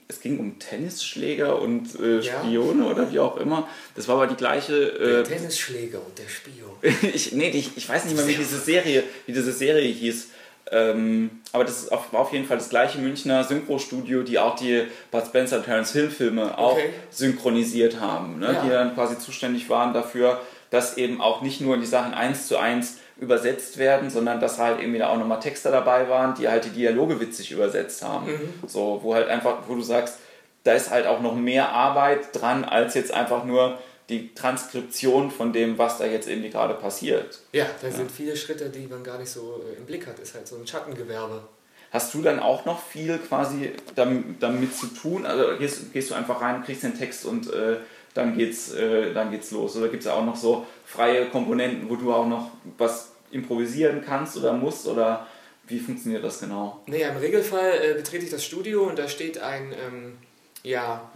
es 0.08 0.20
ging 0.20 0.38
um 0.38 0.58
Tennisschläger 0.58 1.60
und 1.60 1.98
äh, 1.98 2.22
Spione 2.22 2.84
ja. 2.84 2.90
oder 2.90 3.10
wie 3.10 3.18
auch 3.18 3.36
immer. 3.38 3.68
Das 3.94 4.06
war 4.06 4.16
aber 4.16 4.26
die 4.26 4.36
gleiche. 4.36 4.74
Äh, 4.74 5.24
der 5.24 5.24
Tennisschläger 5.24 5.98
und 6.04 6.18
der 6.18 6.28
Spion. 6.28 6.76
ich, 7.14 7.32
nee, 7.32 7.48
ich, 7.50 7.76
ich 7.76 7.88
weiß 7.88 8.04
nicht 8.04 8.16
mehr, 8.16 8.26
wie 8.26 8.34
diese 8.34 8.58
Serie, 8.58 9.02
wie 9.26 9.32
diese 9.32 9.52
Serie 9.52 9.88
hieß. 9.88 10.28
Ähm, 10.74 11.30
aber 11.52 11.62
das 11.62 11.88
war 11.92 12.20
auf 12.20 12.32
jeden 12.32 12.46
Fall 12.46 12.56
das 12.56 12.68
gleiche 12.68 12.98
Münchner 12.98 13.44
Synchrostudio, 13.44 14.24
die 14.24 14.40
auch 14.40 14.56
die 14.56 14.82
Bud 15.12 15.24
Spencer 15.24 15.58
und 15.58 15.66
Terence 15.66 15.92
Hill 15.92 16.10
Filme 16.10 16.58
auch 16.58 16.72
okay. 16.72 16.90
synchronisiert 17.10 18.00
haben, 18.00 18.40
ne? 18.40 18.54
ja. 18.54 18.62
die 18.62 18.70
dann 18.70 18.92
quasi 18.94 19.16
zuständig 19.16 19.70
waren 19.70 19.94
dafür, 19.94 20.40
dass 20.70 20.96
eben 20.96 21.20
auch 21.20 21.42
nicht 21.42 21.60
nur 21.60 21.76
die 21.76 21.86
Sachen 21.86 22.12
eins 22.12 22.48
zu 22.48 22.58
eins 22.58 22.98
übersetzt 23.20 23.78
werden, 23.78 24.10
sondern 24.10 24.40
dass 24.40 24.58
halt 24.58 24.80
irgendwie 24.80 24.98
da 24.98 25.10
auch 25.10 25.16
nochmal 25.16 25.38
Texter 25.38 25.70
dabei 25.70 26.08
waren, 26.08 26.34
die 26.34 26.48
halt 26.48 26.64
die 26.64 26.70
Dialoge 26.70 27.20
witzig 27.20 27.52
übersetzt 27.52 28.02
haben. 28.02 28.26
Mhm. 28.26 28.54
So, 28.66 28.98
wo 29.04 29.14
halt 29.14 29.28
einfach, 29.28 29.58
wo 29.68 29.76
du 29.76 29.82
sagst, 29.82 30.18
da 30.64 30.72
ist 30.72 30.90
halt 30.90 31.06
auch 31.06 31.20
noch 31.20 31.36
mehr 31.36 31.68
Arbeit 31.68 32.30
dran, 32.32 32.64
als 32.64 32.94
jetzt 32.94 33.14
einfach 33.14 33.44
nur 33.44 33.78
die 34.08 34.34
Transkription 34.34 35.30
von 35.30 35.52
dem, 35.52 35.78
was 35.78 35.98
da 35.98 36.06
jetzt 36.06 36.28
irgendwie 36.28 36.50
gerade 36.50 36.74
passiert. 36.74 37.40
Ja, 37.52 37.66
da 37.80 37.88
ja. 37.88 37.92
sind 37.92 38.10
viele 38.10 38.36
Schritte, 38.36 38.68
die 38.68 38.86
man 38.86 39.02
gar 39.02 39.18
nicht 39.18 39.30
so 39.30 39.62
äh, 39.66 39.78
im 39.78 39.86
Blick 39.86 40.06
hat. 40.06 40.18
Ist 40.18 40.34
halt 40.34 40.46
so 40.46 40.56
ein 40.56 40.66
Schattengewerbe. 40.66 41.42
Hast 41.90 42.12
du 42.12 42.22
dann 42.22 42.40
auch 42.40 42.64
noch 42.64 42.82
viel 42.82 43.18
quasi 43.18 43.72
damit, 43.94 44.42
damit 44.42 44.76
zu 44.76 44.88
tun? 44.88 45.24
Also 45.24 45.56
gehst, 45.58 45.92
gehst, 45.92 46.10
du 46.10 46.14
einfach 46.14 46.40
rein, 46.40 46.62
kriegst 46.64 46.82
den 46.82 46.98
Text 46.98 47.24
und 47.24 47.52
äh, 47.52 47.76
dann, 48.14 48.36
geht's, 48.36 48.72
äh, 48.72 49.14
dann 49.14 49.30
geht's 49.30 49.52
los? 49.52 49.76
Oder 49.76 49.88
gibt 49.88 50.02
es 50.02 50.08
auch 50.08 50.24
noch 50.24 50.36
so 50.36 50.66
freie 50.84 51.26
Komponenten, 51.26 51.88
wo 51.88 51.96
du 51.96 52.12
auch 52.12 52.26
noch 52.26 52.50
was 52.78 53.12
improvisieren 53.30 54.02
kannst 54.04 54.36
oder 54.36 54.52
musst? 54.52 54.86
Oder 54.86 55.26
wie 55.66 55.78
funktioniert 55.78 56.24
das 56.24 56.40
genau? 56.40 56.82
Naja, 56.86 57.08
im 57.10 57.16
Regelfall 57.16 57.72
äh, 57.80 57.94
betrete 57.94 58.24
ich 58.24 58.30
das 58.30 58.44
Studio 58.44 58.82
und 58.88 58.98
da 58.98 59.08
steht 59.08 59.38
ein, 59.38 59.72
ähm, 59.72 60.18
ja, 60.62 61.10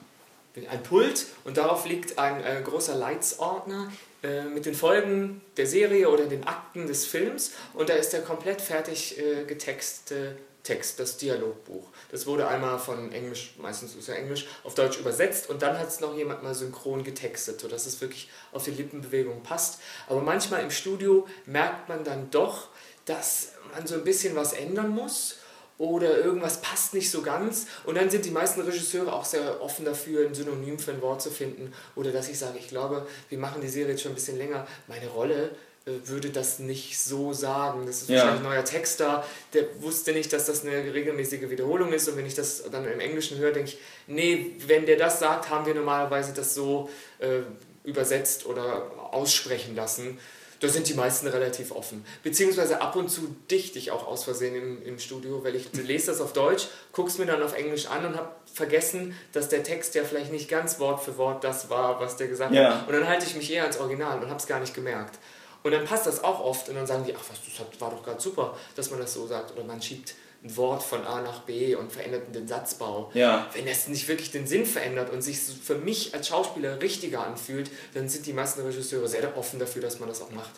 ein 0.67 0.83
Pult 0.83 1.27
und 1.45 1.57
darauf 1.57 1.87
liegt 1.87 2.19
ein 2.19 2.43
äh, 2.43 2.61
großer 2.65 2.95
Leitsordner 2.95 3.93
äh, 4.23 4.43
mit 4.43 4.67
den 4.67 4.75
Folgen 4.75 5.41
der 5.57 5.67
Serie 5.67 6.09
oder 6.09 6.27
den 6.27 6.45
Akten 6.45 6.87
des 6.87 7.07
Films 7.07 7.53
und 7.75 7.89
da 7.89 7.95
ist 7.95 8.13
der 8.13 8.23
komplett 8.23 8.61
fertig 8.61 9.19
äh, 9.19 9.45
getextete 9.45 10.37
Text, 10.65 11.01
das 11.01 11.17
Dialogbuch. 11.17 11.89
Das 12.11 12.27
wurde 12.27 12.47
einmal 12.47 12.79
von 12.79 13.11
Englisch, 13.13 13.55
meistens 13.59 13.95
ist 13.95 14.09
ja 14.09 14.15
Englisch, 14.15 14.47
auf 14.65 14.75
Deutsch 14.75 14.99
übersetzt 14.99 15.49
und 15.49 15.63
dann 15.63 15.79
hat 15.79 15.89
es 15.89 16.01
noch 16.01 16.15
jemand 16.15 16.43
mal 16.43 16.55
synchron 16.55 17.05
getextet, 17.05 17.61
sodass 17.61 17.87
es 17.87 18.01
wirklich 18.01 18.29
auf 18.53 18.65
die 18.65 18.73
Lippenbewegung 18.73 19.43
passt. 19.43 19.81
Aber 20.09 20.21
manchmal 20.21 20.63
im 20.63 20.71
Studio 20.71 21.27
merkt 21.47 21.89
man 21.89 22.05
dann 22.05 22.31
doch, 22.31 22.69
dass 23.07 23.53
man 23.73 23.87
so 23.87 23.95
ein 23.95 24.05
bisschen 24.05 24.37
was 24.37 24.53
ändern 24.53 24.91
muss 24.91 25.37
oder 25.79 26.19
irgendwas 26.19 26.61
passt 26.61 26.93
nicht 26.93 27.11
so 27.11 27.23
ganz. 27.23 27.67
Und 27.85 27.97
dann 27.97 28.11
sind 28.11 28.25
die 28.25 28.31
meisten 28.31 28.61
Regisseure 28.61 29.13
auch 29.13 29.25
sehr 29.25 29.63
offen 29.63 29.85
dafür, 29.85 30.27
ein 30.27 30.35
Synonym 30.35 30.79
für 30.79 30.91
ein 30.91 31.01
Wort 31.01 31.23
zu 31.23 31.31
finden. 31.31 31.73
Oder 31.95 32.11
dass 32.11 32.29
ich 32.29 32.39
sage, 32.39 32.59
ich 32.59 32.69
glaube, 32.69 33.07
wir 33.29 33.39
machen 33.39 33.61
die 33.63 33.69
Serie 33.69 33.93
jetzt 33.93 34.03
schon 34.03 34.13
ein 34.13 34.17
bisschen 34.17 34.39
länger. 34.39 34.67
Meine 34.89 35.07
Rolle 35.07 35.51
äh, 35.87 36.09
würde 36.09 36.31
das 36.31 36.59
nicht 36.59 36.99
so 36.99 37.33
sagen. 37.33 37.87
Das 37.87 38.03
ist 38.03 38.11
ja. 38.11 38.17
wahrscheinlich 38.17 38.41
ein 38.41 38.51
neuer 38.51 38.65
Texter, 38.65 39.25
der 39.55 39.81
wusste 39.81 40.13
nicht, 40.13 40.33
dass 40.33 40.47
das 40.47 40.65
eine 40.65 40.93
regelmäßige 40.93 41.49
Wiederholung 41.49 41.93
ist. 41.93 42.09
Und 42.09 42.17
wenn 42.17 42.27
ich 42.27 42.35
das 42.35 42.65
dann 42.71 42.85
im 42.85 42.99
Englischen 42.99 43.39
höre, 43.39 43.53
denke 43.53 43.71
ich, 43.71 43.79
nee, 44.09 44.57
wenn 44.67 44.85
der 44.85 44.97
das 44.97 45.21
sagt, 45.21 45.49
haben 45.49 45.65
wir 45.65 45.75
normalerweise 45.75 46.35
das 46.35 46.55
so 46.55 46.91
äh, 47.21 47.41
übersetzt 47.85 48.47
oder 48.47 48.91
aussprechen 49.13 49.77
lassen 49.77 50.19
da 50.61 50.69
sind 50.69 50.89
die 50.89 50.95
meisten 50.95 51.27
relativ 51.29 51.73
offen. 51.73 52.05
Beziehungsweise 52.23 52.81
ab 52.81 52.97
und 52.97 53.09
zu 53.09 53.35
dichte 53.51 53.79
ich 53.79 53.91
auch 53.91 54.07
aus 54.07 54.25
Versehen 54.25 54.55
im, 54.55 54.83
im 54.83 54.99
Studio, 54.99 55.43
weil 55.45 55.55
ich 55.55 55.73
lese 55.73 56.07
das 56.07 56.21
auf 56.21 56.33
Deutsch, 56.33 56.69
gucke 56.93 57.09
es 57.09 57.19
mir 57.19 57.27
dann 57.27 57.43
auf 57.43 57.57
Englisch 57.57 57.87
an 57.87 58.05
und 58.05 58.17
habe 58.17 58.31
vergessen, 58.53 59.15
dass 59.33 59.49
der 59.49 59.63
Text 59.63 59.95
ja 59.95 60.05
vielleicht 60.05 60.33
nicht 60.33 60.49
ganz 60.49 60.81
Wort 60.81 61.03
für 61.03 61.17
Wort 61.17 61.45
das 61.45 61.71
war, 61.71 62.01
was 62.01 62.17
der 62.17 62.29
gesagt 62.29 62.55
ja. 62.55 62.81
hat. 62.81 62.89
Und 62.89 62.95
dann 62.95 63.07
halte 63.07 63.27
ich 63.27 63.37
mich 63.37 63.53
eher 63.53 63.63
ans 63.63 63.79
Original 63.79 64.19
und 64.19 64.29
habe 64.29 64.39
es 64.39 64.47
gar 64.47 64.61
nicht 64.61 64.75
gemerkt. 64.75 65.19
Und 65.63 65.73
dann 65.73 65.85
passt 65.85 66.07
das 66.07 66.23
auch 66.23 66.41
oft 66.41 66.69
und 66.69 66.77
dann 66.77 66.87
sagen 66.87 67.05
die, 67.05 67.15
ach 67.15 67.23
was, 67.29 67.39
das 67.45 67.81
war 67.81 67.91
doch 67.91 68.03
gerade 68.03 68.21
super, 68.21 68.57
dass 68.75 68.91
man 68.91 69.01
das 69.01 69.13
so 69.13 69.27
sagt. 69.27 69.53
Oder 69.53 69.65
man 69.65 69.83
schiebt 69.83 70.15
ein 70.45 70.57
Wort 70.57 70.83
von 70.83 71.05
A 71.05 71.21
nach 71.21 71.41
B 71.41 71.75
und 71.75 71.91
verändert 71.91 72.35
den 72.35 72.47
Satzbau. 72.47 73.11
Ja. 73.15 73.49
Wenn 73.55 73.67
das 73.67 73.89
nicht 73.89 74.07
wirklich 74.07 74.31
den 74.31 74.47
Sinn 74.47 74.67
verändert 74.67 75.13
und 75.13 75.23
sich 75.23 75.39
für 75.39 75.75
mich 75.77 76.15
als 76.15 76.29
Schauspieler 76.29 76.81
richtiger 76.81 77.27
anfühlt, 77.27 77.71
dann 77.95 78.09
sind 78.09 78.27
die 78.27 78.33
meisten 78.33 78.63
Regisseure 78.63 79.09
sehr 79.09 79.37
offen 79.37 79.59
dafür, 79.59 79.83
dass 79.83 79.99
man 79.99 80.09
das 80.09 80.23
auch 80.23 80.31
macht. 80.31 80.53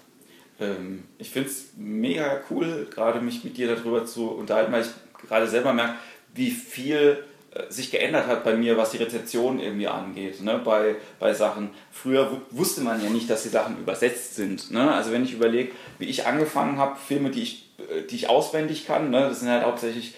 Ähm, 0.61 1.05
ich 1.19 1.31
finde 1.31 1.49
es 1.49 1.71
mega 1.77 2.43
cool, 2.51 2.89
gerade 2.91 3.21
mich 3.21 3.43
mit 3.43 3.57
dir 3.57 3.75
darüber 3.75 4.05
zu 4.05 4.31
unterhalten, 4.31 4.73
weil 4.73 4.83
ich 4.83 5.27
gerade 5.27 5.49
selber 5.49 5.73
merke, 5.73 5.95
wie 6.35 6.51
viel 6.51 7.25
äh, 7.53 7.71
sich 7.73 7.91
geändert 7.91 8.27
hat 8.27 8.45
bei 8.45 8.55
mir, 8.55 8.77
was 8.77 8.91
die 8.91 8.99
Rezeption 8.99 9.59
irgendwie 9.61 9.89
angeht, 9.89 10.43
ne? 10.43 10.61
bei, 10.63 10.97
bei 11.19 11.33
Sachen. 11.33 11.71
Früher 11.91 12.43
wusste 12.51 12.83
man 12.83 13.03
ja 13.03 13.09
nicht, 13.11 13.31
dass 13.31 13.43
die 13.43 13.49
Sachen 13.49 13.79
übersetzt 13.79 14.37
sind. 14.37 14.71
Ne? 14.71 14.93
Also 14.93 15.11
wenn 15.11 15.25
ich 15.25 15.33
überlege, 15.33 15.73
wie 15.99 16.05
ich 16.05 16.27
angefangen 16.27 16.77
habe, 16.77 16.97
Filme, 16.97 17.31
die 17.31 17.43
ich 17.43 17.70
die 18.11 18.17
ich 18.17 18.29
auswendig 18.29 18.87
kann. 18.87 19.11
Ne? 19.11 19.29
Das 19.29 19.41
sind 19.41 19.49
halt 19.49 19.65
hauptsächlich 19.65 20.15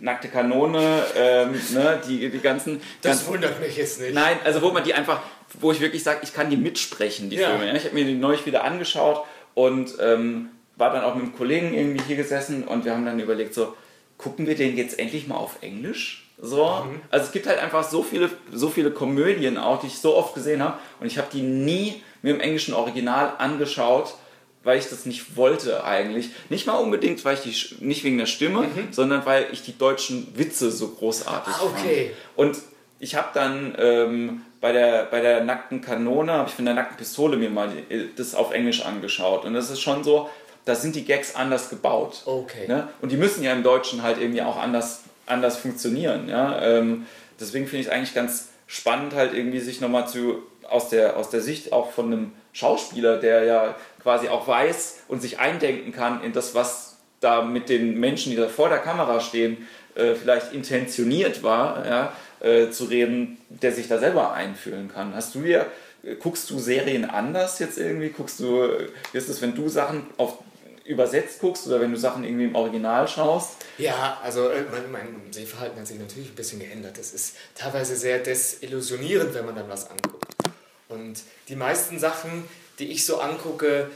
nackte 0.00 0.28
Kanone, 0.28 1.04
ähm, 1.16 1.52
ne? 1.72 2.00
die, 2.08 2.30
die 2.30 2.38
ganzen. 2.40 2.80
Das 3.02 3.18
ganzen, 3.18 3.32
wundert 3.32 3.60
mich 3.60 3.76
jetzt 3.76 4.00
nicht. 4.00 4.14
Nein, 4.14 4.38
also 4.44 4.62
wo 4.62 4.70
man 4.70 4.84
die 4.84 4.94
einfach, 4.94 5.20
wo 5.60 5.72
ich 5.72 5.80
wirklich 5.80 6.02
sage, 6.02 6.20
ich 6.22 6.32
kann 6.32 6.50
die 6.50 6.56
mitsprechen, 6.56 7.30
die 7.30 7.36
ja. 7.36 7.50
Filme. 7.50 7.68
Ja? 7.68 7.74
Ich 7.74 7.84
habe 7.84 7.94
mir 7.94 8.04
die 8.04 8.14
neulich 8.14 8.46
wieder 8.46 8.64
angeschaut 8.64 9.24
und 9.54 9.94
ähm, 10.00 10.50
war 10.76 10.92
dann 10.92 11.04
auch 11.04 11.14
mit 11.14 11.24
einem 11.24 11.36
Kollegen 11.36 11.74
irgendwie 11.74 12.02
hier 12.06 12.16
gesessen 12.16 12.64
und 12.64 12.84
wir 12.84 12.92
haben 12.92 13.04
dann 13.04 13.20
überlegt, 13.20 13.54
so, 13.54 13.74
gucken 14.18 14.46
wir 14.46 14.56
den 14.56 14.76
jetzt 14.76 14.98
endlich 14.98 15.28
mal 15.28 15.36
auf 15.36 15.58
Englisch? 15.60 16.28
So. 16.40 16.66
Mhm. 16.66 17.00
Also 17.10 17.26
es 17.26 17.32
gibt 17.32 17.46
halt 17.46 17.58
einfach 17.58 17.88
so 17.88 18.02
viele, 18.02 18.30
so 18.52 18.68
viele 18.68 18.90
Komödien 18.90 19.56
auch, 19.56 19.80
die 19.80 19.86
ich 19.86 19.98
so 19.98 20.16
oft 20.16 20.34
gesehen 20.34 20.62
habe 20.62 20.78
und 21.00 21.06
ich 21.06 21.18
habe 21.18 21.28
die 21.32 21.42
nie 21.42 22.02
mir 22.22 22.34
im 22.34 22.40
englischen 22.40 22.74
Original 22.74 23.34
angeschaut 23.38 24.14
weil 24.64 24.78
ich 24.78 24.88
das 24.88 25.06
nicht 25.06 25.36
wollte 25.36 25.84
eigentlich. 25.84 26.30
Nicht 26.48 26.66
mal 26.66 26.74
unbedingt, 26.74 27.24
weil 27.24 27.34
ich 27.34 27.42
die, 27.42 27.84
nicht 27.84 28.02
wegen 28.02 28.18
der 28.18 28.26
Stimme, 28.26 28.62
mhm. 28.62 28.88
sondern 28.90 29.24
weil 29.26 29.46
ich 29.52 29.62
die 29.62 29.76
deutschen 29.76 30.36
Witze 30.36 30.70
so 30.70 30.88
großartig 30.88 31.54
ah, 31.54 31.64
okay. 31.64 32.10
fand. 32.34 32.50
Und 32.50 32.62
ich 32.98 33.14
habe 33.14 33.28
dann 33.34 33.74
ähm, 33.78 34.42
bei, 34.60 34.72
der, 34.72 35.04
bei 35.04 35.20
der 35.20 35.44
nackten 35.44 35.82
Kanone, 35.82 36.32
habe 36.32 36.48
ich 36.48 36.54
von 36.54 36.64
der 36.64 36.74
nackten 36.74 36.96
Pistole 36.96 37.36
mir 37.36 37.50
mal 37.50 37.70
das 38.16 38.34
auf 38.34 38.52
Englisch 38.52 38.84
angeschaut. 38.84 39.44
Und 39.44 39.54
das 39.54 39.70
ist 39.70 39.80
schon 39.80 40.02
so, 40.02 40.30
da 40.64 40.74
sind 40.74 40.96
die 40.96 41.04
Gags 41.04 41.34
anders 41.34 41.68
gebaut. 41.68 42.22
Okay. 42.24 42.66
Ne? 42.66 42.88
Und 43.02 43.12
die 43.12 43.16
müssen 43.16 43.44
ja 43.44 43.52
im 43.52 43.62
Deutschen 43.62 44.02
halt 44.02 44.18
irgendwie 44.18 44.42
auch 44.42 44.56
anders, 44.56 45.02
anders 45.26 45.58
funktionieren. 45.58 46.28
Ja? 46.28 46.62
Ähm, 46.62 47.06
deswegen 47.38 47.66
finde 47.66 47.82
ich 47.82 47.86
es 47.88 47.92
eigentlich 47.92 48.14
ganz 48.14 48.48
spannend, 48.66 49.14
halt 49.14 49.34
irgendwie 49.34 49.60
sich 49.60 49.80
nochmal 49.82 50.08
zu, 50.08 50.42
aus 50.68 50.88
der, 50.88 51.16
aus 51.18 51.28
der 51.28 51.42
Sicht 51.42 51.72
auch 51.72 51.92
von 51.92 52.06
einem 52.06 52.32
Schauspieler, 52.52 53.18
der 53.18 53.44
ja 53.44 53.74
quasi 54.04 54.28
auch 54.28 54.46
weiß 54.46 54.98
und 55.08 55.20
sich 55.20 55.40
eindenken 55.40 55.90
kann 55.90 56.22
in 56.22 56.32
das, 56.32 56.54
was 56.54 56.98
da 57.18 57.42
mit 57.42 57.68
den 57.68 57.98
Menschen, 57.98 58.30
die 58.30 58.36
da 58.36 58.48
vor 58.48 58.68
der 58.68 58.78
Kamera 58.78 59.18
stehen, 59.18 59.66
äh, 59.96 60.14
vielleicht 60.14 60.52
intentioniert 60.52 61.42
war, 61.42 61.84
ja, 61.84 62.12
äh, 62.40 62.70
zu 62.70 62.84
reden, 62.84 63.38
der 63.48 63.72
sich 63.72 63.88
da 63.88 63.98
selber 63.98 64.34
einfühlen 64.34 64.88
kann. 64.92 65.14
Hast 65.14 65.34
du 65.34 65.40
dir, 65.40 65.66
guckst 66.20 66.50
du 66.50 66.58
Serien 66.58 67.04
anders 67.04 67.58
jetzt 67.58 67.78
irgendwie? 67.78 68.10
Guckst 68.10 68.38
du, 68.40 68.68
ist 69.12 69.28
es, 69.28 69.40
wenn 69.40 69.54
du 69.54 69.68
Sachen 69.68 70.06
auf 70.18 70.38
übersetzt 70.84 71.40
guckst 71.40 71.66
oder 71.66 71.80
wenn 71.80 71.90
du 71.90 71.96
Sachen 71.96 72.24
irgendwie 72.24 72.44
im 72.44 72.54
Original 72.54 73.08
schaust? 73.08 73.56
Ja, 73.78 74.20
also 74.22 74.50
äh, 74.50 74.62
mein, 74.70 74.92
mein 74.92 75.32
Sehverhalten 75.32 75.80
hat 75.80 75.86
sich 75.86 75.98
natürlich 75.98 76.30
ein 76.30 76.34
bisschen 76.34 76.60
geändert. 76.60 76.98
Es 76.98 77.14
ist 77.14 77.36
teilweise 77.54 77.96
sehr 77.96 78.18
desillusionierend, 78.18 79.34
wenn 79.34 79.46
man 79.46 79.56
dann 79.56 79.68
was 79.68 79.90
anguckt. 79.90 80.26
Und 80.88 81.22
die 81.48 81.56
meisten 81.56 81.98
Sachen, 81.98 82.44
die 82.78 82.90
ich 82.90 83.06
so 83.06 83.18
angucke, 83.18 83.90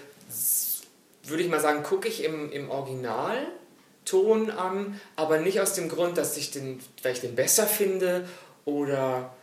würde 1.24 1.42
ich 1.42 1.48
mal 1.48 1.60
sagen, 1.60 1.82
gucke 1.82 2.08
ich 2.08 2.24
im, 2.24 2.50
im 2.52 2.70
Originalton 2.70 4.50
an, 4.50 5.00
aber 5.16 5.38
nicht 5.38 5.60
aus 5.60 5.74
dem 5.74 5.88
Grund, 5.88 6.18
dass 6.18 6.36
ich 6.36 6.50
den, 6.50 6.80
weil 7.02 7.12
ich 7.12 7.20
den 7.20 7.34
besser 7.34 7.66
finde 7.66 8.28
oder 8.64 9.34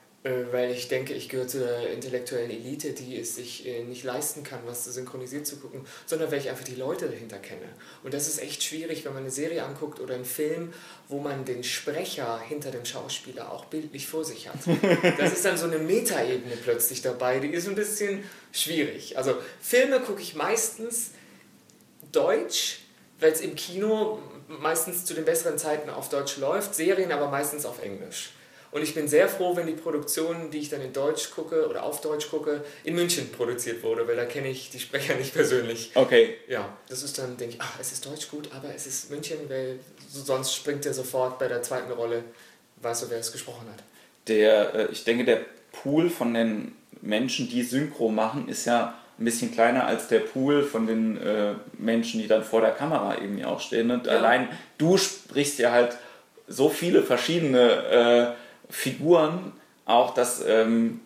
weil 0.52 0.72
ich 0.72 0.88
denke, 0.88 1.14
ich 1.14 1.30
gehöre 1.30 1.48
zu 1.48 1.60
der 1.60 1.92
intellektuellen 1.92 2.50
Elite, 2.50 2.94
die 2.94 3.20
es 3.20 3.36
sich 3.36 3.68
äh, 3.68 3.84
nicht 3.84 4.04
leisten 4.04 4.42
kann, 4.42 4.60
was 4.66 4.84
synchronisiert 4.86 5.46
zu 5.46 5.58
gucken, 5.58 5.86
sondern 6.08 6.32
weil 6.32 6.40
ich 6.40 6.50
einfach 6.50 6.64
die 6.64 6.74
Leute 6.74 7.08
dahinter 7.08 7.38
kenne. 7.38 7.68
Und 8.04 8.12
das 8.12 8.28
ist 8.28 8.42
echt 8.42 8.64
schwierig, 8.64 9.06
wenn 9.06 9.14
man 9.14 9.22
eine 9.22 9.32
Serie 9.32 9.64
anguckt 9.64 10.00
oder 10.00 10.16
einen 10.16 10.26
Film, 10.26 10.74
wo 11.10 11.20
man 11.20 11.46
den 11.46 11.64
Sprecher 11.64 12.40
hinter 12.40 12.72
dem 12.72 12.86
Schauspieler 12.86 13.52
auch 13.52 13.66
bildlich 13.66 14.08
vor 14.08 14.26
sich 14.26 14.48
hat. 14.48 14.56
Das 15.18 15.34
ist 15.34 15.46
dann 15.46 15.58
so 15.58 15.66
eine 15.66 15.78
Metaebene 15.78 16.56
plötzlich 16.58 17.02
dabei, 17.02 17.40
die 17.40 17.50
ist 17.50 17.68
ein 17.68 17.76
bisschen 17.76 18.24
schwierig. 18.52 19.18
Also 19.18 19.36
Filme 19.62 20.00
gucke 20.00 20.22
ich 20.22 20.36
meistens 20.36 21.12
Deutsch, 22.12 22.80
weil 23.20 23.32
es 23.32 23.42
im 23.42 23.56
Kino 23.56 24.20
meistens 24.48 25.06
zu 25.06 25.14
den 25.14 25.26
besseren 25.26 25.58
Zeiten 25.58 25.90
auf 25.90 26.10
Deutsch 26.10 26.38
läuft, 26.38 26.74
Serien 26.74 27.12
aber 27.12 27.30
meistens 27.30 27.66
auf 27.66 27.82
Englisch. 27.84 28.32
Und 28.72 28.82
ich 28.82 28.94
bin 28.94 29.08
sehr 29.08 29.30
froh, 29.30 29.56
wenn 29.56 29.68
die 29.68 29.74
Produktion, 29.74 30.52
die 30.52 30.58
ich 30.60 30.70
dann 30.70 30.82
in 30.82 30.92
Deutsch 30.92 31.32
gucke 31.32 31.68
oder 31.70 31.84
auf 31.84 32.02
Deutsch 32.02 32.30
gucke, 32.30 32.64
in 32.84 32.96
München 32.96 33.32
produziert 33.32 33.84
wurde, 33.84 34.08
weil 34.08 34.16
da 34.16 34.26
kenne 34.26 34.50
ich 34.50 34.70
die 34.70 34.80
Sprecher 34.80 35.16
nicht 35.16 35.34
persönlich. 35.34 35.92
Okay. 35.96 36.36
Ja, 36.48 36.76
das 36.90 37.04
ist 37.04 37.18
dann, 37.18 37.38
denke 37.38 37.56
ich, 37.56 37.62
ach, 37.62 37.80
es 37.80 37.92
ist 37.92 38.06
Deutsch 38.06 38.30
gut, 38.30 38.50
aber 38.54 38.74
es 38.76 38.86
ist 38.86 39.10
München, 39.10 39.38
weil 39.48 39.80
sonst 40.10 40.54
springt 40.54 40.86
er 40.86 40.94
sofort 40.94 41.40
bei 41.40 41.48
der 41.48 41.62
zweiten 41.62 41.92
Rolle, 41.92 42.24
weißt 42.82 43.04
du, 43.04 43.10
wer 43.10 43.20
es 43.20 43.32
gesprochen 43.32 43.68
hat. 43.72 43.84
Der, 44.28 44.76
äh, 44.76 44.88
ich 44.92 45.04
denke, 45.04 45.24
der 45.24 45.42
Pool 45.72 46.10
von 46.10 46.34
den 46.34 46.76
Menschen, 47.02 47.50
die 47.50 47.64
Synchro 47.64 48.10
machen, 48.10 48.50
ist 48.50 48.66
ja 48.66 48.98
ein 49.18 49.26
bisschen 49.26 49.52
kleiner 49.52 49.88
als 49.88 50.08
der 50.08 50.20
Pool 50.20 50.64
von 50.64 50.88
den 50.88 51.18
äh, 51.18 51.54
Menschen, 51.78 52.20
die 52.20 52.28
dann 52.28 52.44
vor 52.44 52.62
der 52.62 52.72
Kamera 52.72 53.16
irgendwie 53.20 53.46
auch 53.46 53.62
stehen. 53.62 53.92
Und 53.92 54.08
ja. 54.08 54.14
allein 54.14 54.50
du 54.78 54.98
sprichst 54.98 55.60
ja 55.60 55.72
halt 55.72 55.98
so 56.48 56.70
viele 56.70 57.02
verschiedene 57.02 58.36
äh, 58.36 58.45
Figuren 58.70 59.54
auch, 59.86 60.14
dass, 60.14 60.44
ähm, 60.48 61.02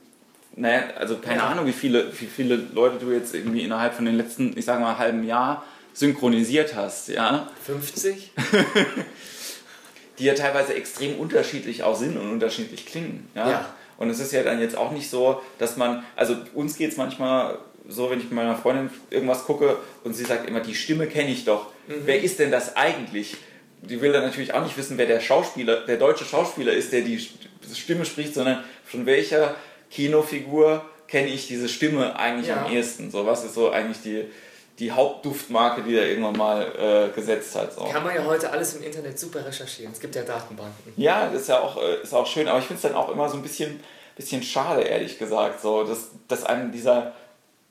naja, 0.56 0.84
also 0.98 1.17
keine 1.17 1.38
ja. 1.39 1.48
Ahnung, 1.48 1.65
wie 1.65 1.74
viele, 1.74 2.12
wie 2.19 2.26
viele 2.26 2.56
Leute 2.56 3.04
du 3.04 3.12
jetzt 3.12 3.34
irgendwie 3.34 3.62
innerhalb 3.62 3.93
von 3.93 4.06
den 4.06 4.15
letzten, 4.15 4.58
ich 4.58 4.65
sage 4.65 4.82
mal, 4.82 4.98
halben 4.98 5.24
Jahr 5.24 5.63
synchronisiert 5.93 6.76
hast, 6.76 7.10
ja. 7.10 7.50
50? 7.65 8.32
die 10.19 10.26
ja 10.26 10.34
teilweise 10.34 10.74
extrem 10.74 11.15
unterschiedlich 11.17 11.84
auch 11.84 11.95
sind 11.95 12.17
und 12.17 12.30
unterschiedlich 12.30 12.86
klingen, 12.86 13.30
ja. 13.36 13.50
ja. 13.50 13.74
Und 13.98 14.10
es 14.10 14.19
ist 14.19 14.32
ja 14.32 14.43
dann 14.43 14.62
jetzt 14.62 14.78
auch 14.78 14.91
nicht 14.91 15.10
so, 15.10 15.41
dass 15.58 15.76
man, 15.76 16.04
also 16.15 16.38
uns 16.54 16.78
geht 16.78 16.91
es 16.91 16.98
manchmal 16.98 17.58
so, 17.88 18.10
wenn 18.10 18.19
ich 18.19 18.26
mit 18.26 18.34
meiner 18.34 18.56
Freundin 18.56 18.89
irgendwas 19.10 19.43
gucke 19.43 19.78
und 20.04 20.13
sie 20.13 20.24
sagt 20.24 20.48
immer, 20.48 20.62
die 20.62 20.76
Stimme 20.76 21.08
kenne 21.08 21.32
ich 21.32 21.43
doch. 21.43 21.67
Mhm. 21.88 22.02
Wer 22.06 22.24
ist 22.24 22.39
denn 22.39 22.52
das 22.52 22.78
eigentlich? 22.78 23.36
Die 23.82 24.02
will 24.02 24.12
dann 24.12 24.24
natürlich 24.24 24.54
auch 24.54 24.63
nicht 24.63 24.78
wissen, 24.78 24.98
wer 24.98 25.06
der 25.06 25.20
Schauspieler, 25.20 25.86
der 25.86 25.98
deutsche 25.98 26.26
Schauspieler 26.26 26.74
ist, 26.74 26.92
der 26.92 27.02
die 27.02 27.20
Stimme 27.74 28.06
spricht, 28.06 28.34
sondern 28.34 28.63
von 28.84 29.06
welcher 29.06 29.56
Kinofigur 29.89 30.84
kenne 31.08 31.28
ich 31.28 31.48
diese 31.48 31.70
Stimme 31.70 32.18
eigentlich 32.18 32.48
ja. 32.48 32.65
am 32.65 32.72
ehesten. 32.72 33.10
So, 33.12 33.26
was 33.26 33.44
ist 33.44 33.56
so 33.56 33.72
eigentlich 33.72 34.02
die, 34.02 34.26
die 34.80 34.92
Hauptduftmarke, 34.92 35.82
die 35.82 35.96
er 35.96 36.08
irgendwann 36.08 36.38
mal 36.38 37.10
äh, 37.12 37.15
gesetzt 37.15 37.56
hat. 37.56 37.74
So. 37.74 37.84
Kann 37.86 38.04
man 38.04 38.15
ja 38.15 38.24
heute 38.26 38.50
alles 38.52 38.76
im 38.76 38.84
Internet 38.84 39.20
super 39.20 39.46
recherchieren. 39.46 39.92
Es 39.92 40.00
gibt 40.00 40.15
ja 40.15 40.24
Datenbanken. 40.24 40.94
Ja, 40.96 41.30
das 41.32 41.44
ist 41.44 41.50
ja 41.50 41.60
auch, 41.60 41.82
äh, 41.82 42.02
ist 42.04 42.13
auch 42.13 42.28
schön, 42.28 42.48
aber 42.48 42.60
ich 42.60 42.65
finde 42.65 42.78
es 42.78 42.82
dann 42.84 42.96
auch 42.96 43.10
immer 43.10 43.28
so 43.30 43.38
ein 43.38 43.44
bisschen, 43.44 43.80
bisschen 44.15 44.42
schade, 44.44 44.82
ehrlich 44.82 45.18
gesagt, 45.18 45.62
so, 45.62 45.84
dass, 45.84 46.12
dass 46.28 46.44
einem 46.46 46.72
dieser 46.72 47.13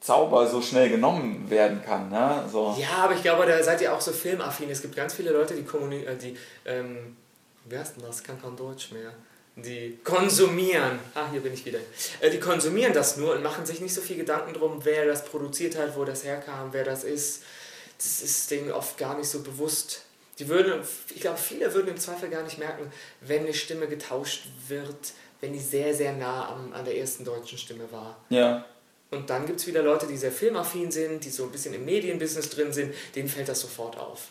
Zauber 0.01 0.47
so 0.47 0.63
schnell 0.63 0.91
genommen 0.91 1.51
werden 1.51 1.83
kann. 1.85 2.09
Ne? 2.09 2.45
So. 2.51 2.77
Ja, 2.79 3.05
aber 3.05 3.15
ich 3.15 3.23
glaube, 3.23 3.47
da 3.47 3.63
seid 3.63 3.81
ihr 3.81 3.93
auch 3.93 4.01
so 4.01 4.13
filmaffin. 4.13 4.71
Es 4.71 4.81
gibt 4.81 4.95
ganz 4.95 5.15
viele 5.15 5.33
Leute, 5.33 5.55
die, 5.55 5.65
kommuni 5.65 6.05
äh, 6.05 6.17
die 6.17 6.37
ähm, 6.65 7.17
wie 7.65 7.77
heißt 7.77 7.97
denn 7.97 8.05
das? 8.05 8.23
Kann 8.23 8.41
kein 8.41 8.57
Deutsch 8.57 8.93
mehr 8.93 9.13
die 9.63 9.99
konsumieren, 10.05 10.99
ah, 11.15 11.29
hier 11.31 11.41
bin 11.41 11.53
ich 11.53 11.65
wieder, 11.65 11.79
äh, 12.21 12.31
die 12.31 12.39
konsumieren 12.39 12.93
das 12.93 13.17
nur 13.17 13.35
und 13.35 13.43
machen 13.43 13.67
sich 13.67 13.81
nicht 13.81 13.95
so 13.95 14.01
viel 14.01 14.17
Gedanken 14.17 14.55
drum, 14.55 14.81
wer 14.85 15.07
das 15.07 15.25
produziert 15.25 15.77
hat, 15.77 15.97
wo 15.97 16.05
das 16.05 16.25
herkam, 16.25 16.69
wer 16.73 16.85
das 16.85 17.05
ist. 17.05 17.43
Das 17.97 18.23
ist 18.23 18.51
denen 18.51 18.71
oft 18.71 18.97
gar 18.97 19.17
nicht 19.19 19.29
so 19.29 19.43
bewusst. 19.43 20.03
Die 20.39 20.49
würden, 20.49 20.81
ich 21.13 21.21
glaube, 21.21 21.39
viele 21.39 21.73
würden 21.75 21.89
im 21.89 21.97
Zweifel 21.97 22.29
gar 22.29 22.45
nicht 22.45 22.59
merken, 22.59 22.93
wenn 23.21 23.43
eine 23.43 23.55
Stimme 23.55 23.89
getauscht 23.89 24.47
wird, 24.69 25.13
wenn 25.41 25.53
die 25.53 25.59
sehr, 25.59 25.93
sehr 25.95 26.13
nah 26.13 26.49
am, 26.51 26.73
an 26.73 26.85
der 26.85 26.97
ersten 26.97 27.25
deutschen 27.25 27.59
Stimme 27.59 27.91
war. 27.91 28.17
Ja. 28.29 28.65
Und 29.11 29.31
dann 29.31 29.47
gibt 29.47 29.61
es 29.61 29.67
wieder 29.67 29.83
Leute, 29.83 30.07
die 30.07 30.17
sehr 30.17 30.33
filmaffin 30.33 30.91
sind, 30.91 31.25
die 31.25 31.31
so 31.31 31.45
ein 31.45 31.51
bisschen 31.51 31.75
im 31.75 31.85
Medienbusiness 31.85 32.51
drin 32.51 32.73
sind, 32.73 32.95
denen 33.15 33.29
fällt 33.29 33.49
das 33.49 33.61
sofort 33.61 33.97
auf. 33.99 34.29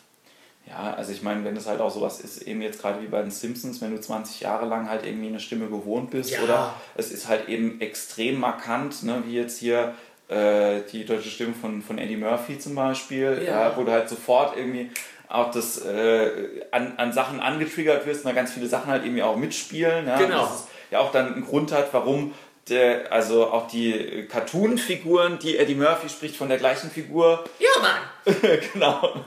Ja, 0.68 0.94
also 0.94 1.13
ich 1.13 1.22
meine, 1.22 1.44
wenn 1.46 1.56
das 1.56 1.66
halt 1.66 1.80
auch 1.80 1.90
sowas 1.90 2.20
ist, 2.20 2.42
eben 2.42 2.62
jetzt 2.62 2.82
gerade 2.82 3.02
wie 3.02 3.08
bei 3.08 3.22
den 3.22 3.32
Simpsons, 3.32 3.82
wenn 3.82 3.96
du 3.96 4.02
20 4.02 4.42
Jahre 4.42 4.66
lang 4.66 4.90
halt 4.90 5.06
irgendwie 5.06 5.30
eine 5.30 5.40
Stimme 5.40 5.68
gewohnt 5.68 6.12
bist 6.12 6.32
ja. 6.32 6.42
oder 6.42 6.74
es 6.96 7.10
ist 7.10 7.28
halt 7.28 7.48
eben 7.48 7.80
extrem 7.80 8.40
markant, 8.40 9.04
ne, 9.04 9.24
wie 9.26 9.36
jetzt 9.36 9.60
hier 9.60 9.96
äh, 10.28 10.82
die 10.92 11.06
deutsche 11.06 11.30
Stimme 11.30 11.54
von, 11.54 11.82
von 11.82 11.98
Eddie 11.98 12.18
Murphy 12.18 12.60
zum 12.60 12.76
Beispiel, 12.76 13.44
ja. 13.46 13.70
Ja, 13.70 13.78
wo 13.78 13.84
du 13.84 13.92
halt 13.92 14.10
sofort 14.10 14.58
irgendwie 14.58 14.92
auch 15.30 15.52
das 15.52 15.84
äh, 15.86 16.66
an, 16.72 16.94
an 16.98 17.13
Sachen 17.13 17.40
angetriggert 17.40 18.06
wirst 18.06 18.26
und 18.26 18.30
da 18.30 18.36
ganz 18.36 18.52
viele 18.52 18.68
Sachen 18.68 18.92
halt 18.92 19.06
irgendwie 19.06 19.24
auch 19.24 19.38
mitspielen. 19.38 20.06
Ja, 20.06 20.18
genau. 20.18 20.42
Das 20.42 20.68
ja 20.92 21.00
auch 21.00 21.12
dann 21.12 21.34
einen 21.34 21.46
Grund 21.46 21.72
hat, 21.72 21.94
warum 21.94 22.34
der, 22.69 23.12
also 23.12 23.47
auch 23.47 23.67
die 23.67 24.27
Cartoon-Figuren, 24.30 25.39
die 25.39 25.58
Eddie 25.58 25.75
Murphy 25.75 26.10
spricht, 26.10 26.36
von 26.36 26.49
der 26.49 26.58
gleichen 26.58 26.91
Figur. 26.91 27.43
Ja, 27.60 27.69
Mann! 27.82 28.36
genau. 28.73 29.23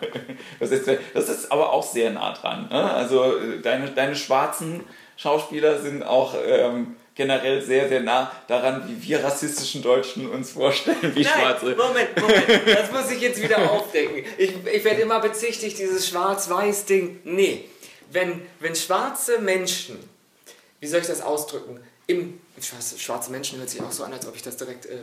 Das 0.58 0.70
ist, 0.70 0.88
das 1.14 1.28
ist 1.28 1.50
aber 1.50 1.72
auch 1.72 1.82
sehr 1.82 2.10
nah 2.10 2.32
dran. 2.32 2.68
Ne? 2.70 2.92
Also 2.92 3.34
deine, 3.62 3.90
deine 3.90 4.16
schwarzen 4.16 4.84
Schauspieler 5.16 5.80
sind 5.80 6.02
auch 6.02 6.34
ähm, 6.46 6.96
generell 7.14 7.60
sehr, 7.62 7.88
sehr 7.88 8.00
nah 8.00 8.32
daran, 8.48 8.84
wie 8.88 9.08
wir 9.08 9.22
rassistischen 9.22 9.82
Deutschen 9.82 10.28
uns 10.30 10.52
vorstellen, 10.52 11.12
wie 11.14 11.22
Nein, 11.22 11.32
Schwarze. 11.34 11.76
Moment, 11.76 12.20
Moment, 12.20 12.46
das 12.66 12.90
muss 12.92 13.10
ich 13.10 13.20
jetzt 13.20 13.42
wieder 13.42 13.70
aufdecken. 13.70 14.24
Ich, 14.38 14.52
ich 14.72 14.84
werde 14.84 15.02
immer 15.02 15.20
bezichtigt, 15.20 15.78
dieses 15.78 16.08
Schwarz-Weiß-Ding. 16.08 17.20
Nee, 17.24 17.64
wenn, 18.10 18.42
wenn 18.60 18.74
schwarze 18.74 19.38
Menschen, 19.38 19.98
wie 20.80 20.86
soll 20.86 21.00
ich 21.00 21.06
das 21.06 21.20
ausdrücken, 21.20 21.80
im 22.10 22.40
schwarze 22.60 23.30
Menschen 23.30 23.58
hört 23.58 23.70
sich 23.70 23.80
auch 23.80 23.92
so 23.92 24.04
an, 24.04 24.12
als 24.12 24.26
ob 24.26 24.36
ich 24.36 24.42
das 24.42 24.56
direkt, 24.56 24.86
äh, 24.86 24.98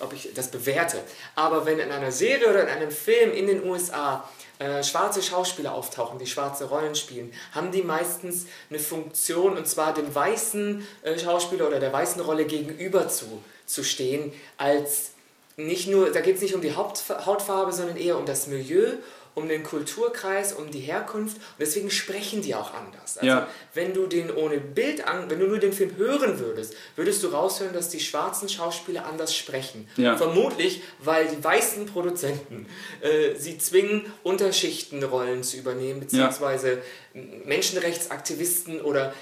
ob 0.00 0.12
ich 0.12 0.30
das 0.34 0.50
bewerte. 0.50 0.98
Aber 1.34 1.66
wenn 1.66 1.78
in 1.78 1.90
einer 1.90 2.12
Serie 2.12 2.48
oder 2.48 2.62
in 2.62 2.68
einem 2.68 2.90
Film 2.90 3.32
in 3.32 3.46
den 3.46 3.64
USA 3.64 4.28
äh, 4.58 4.84
schwarze 4.84 5.22
Schauspieler 5.22 5.74
auftauchen, 5.74 6.18
die 6.18 6.26
schwarze 6.26 6.66
Rollen 6.66 6.94
spielen, 6.94 7.32
haben 7.52 7.72
die 7.72 7.82
meistens 7.82 8.46
eine 8.70 8.78
Funktion, 8.78 9.56
und 9.56 9.66
zwar 9.66 9.94
dem 9.94 10.14
weißen 10.14 10.86
äh, 11.02 11.18
Schauspieler 11.18 11.66
oder 11.66 11.80
der 11.80 11.92
weißen 11.92 12.20
Rolle 12.20 12.44
gegenüber 12.44 13.08
zu, 13.08 13.42
zu 13.66 13.82
stehen, 13.82 14.32
als 14.58 15.10
nicht 15.56 15.88
nur, 15.88 16.10
da 16.10 16.20
geht 16.20 16.36
es 16.36 16.42
nicht 16.42 16.54
um 16.54 16.60
die 16.60 16.74
Haupt, 16.76 17.04
Hautfarbe, 17.26 17.72
sondern 17.72 17.96
eher 17.96 18.18
um 18.18 18.26
das 18.26 18.46
Milieu 18.46 18.92
um 19.34 19.48
den 19.48 19.62
Kulturkreis, 19.62 20.52
um 20.52 20.70
die 20.70 20.80
Herkunft 20.80 21.36
und 21.36 21.60
deswegen 21.60 21.90
sprechen 21.90 22.42
die 22.42 22.54
auch 22.54 22.74
anders. 22.74 23.18
Also 23.18 23.26
ja. 23.26 23.48
wenn 23.74 23.94
du 23.94 24.06
den 24.06 24.30
ohne 24.30 24.58
Bild 24.58 25.06
an, 25.06 25.30
wenn 25.30 25.40
du 25.40 25.46
nur 25.46 25.58
den 25.58 25.72
Film 25.72 25.96
hören 25.96 26.38
würdest, 26.38 26.74
würdest 26.96 27.22
du 27.22 27.28
raushören, 27.28 27.72
dass 27.72 27.88
die 27.88 28.00
schwarzen 28.00 28.48
Schauspieler 28.48 29.06
anders 29.06 29.34
sprechen. 29.34 29.88
Ja. 29.96 30.16
Vermutlich, 30.16 30.82
weil 30.98 31.26
die 31.28 31.42
weißen 31.42 31.86
Produzenten 31.86 32.66
äh, 33.00 33.34
sie 33.36 33.58
zwingen, 33.58 34.04
Unterschichtenrollen 34.22 35.42
zu 35.42 35.56
übernehmen, 35.56 36.00
beziehungsweise 36.00 36.78
ja. 37.14 37.22
Menschenrechtsaktivisten 37.44 38.80
oder 38.80 39.14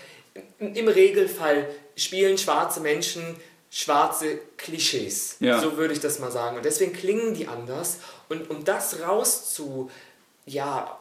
im 0.59 0.89
Regelfall 0.89 1.69
spielen 1.97 2.39
schwarze 2.39 2.81
Menschen 2.81 3.37
schwarze 3.71 4.39
Klischees. 4.57 5.37
Ja. 5.39 5.61
So 5.61 5.77
würde 5.77 5.95
ich 5.95 6.01
das 6.01 6.19
mal 6.19 6.31
sagen. 6.31 6.57
Und 6.57 6.65
deswegen 6.65 6.93
klingen 6.93 7.35
die 7.35 7.47
anders. 7.47 7.99
Und 8.31 8.49
um 8.49 8.65
das 8.65 9.01
rauszu, 9.01 9.91
ja, 10.47 10.99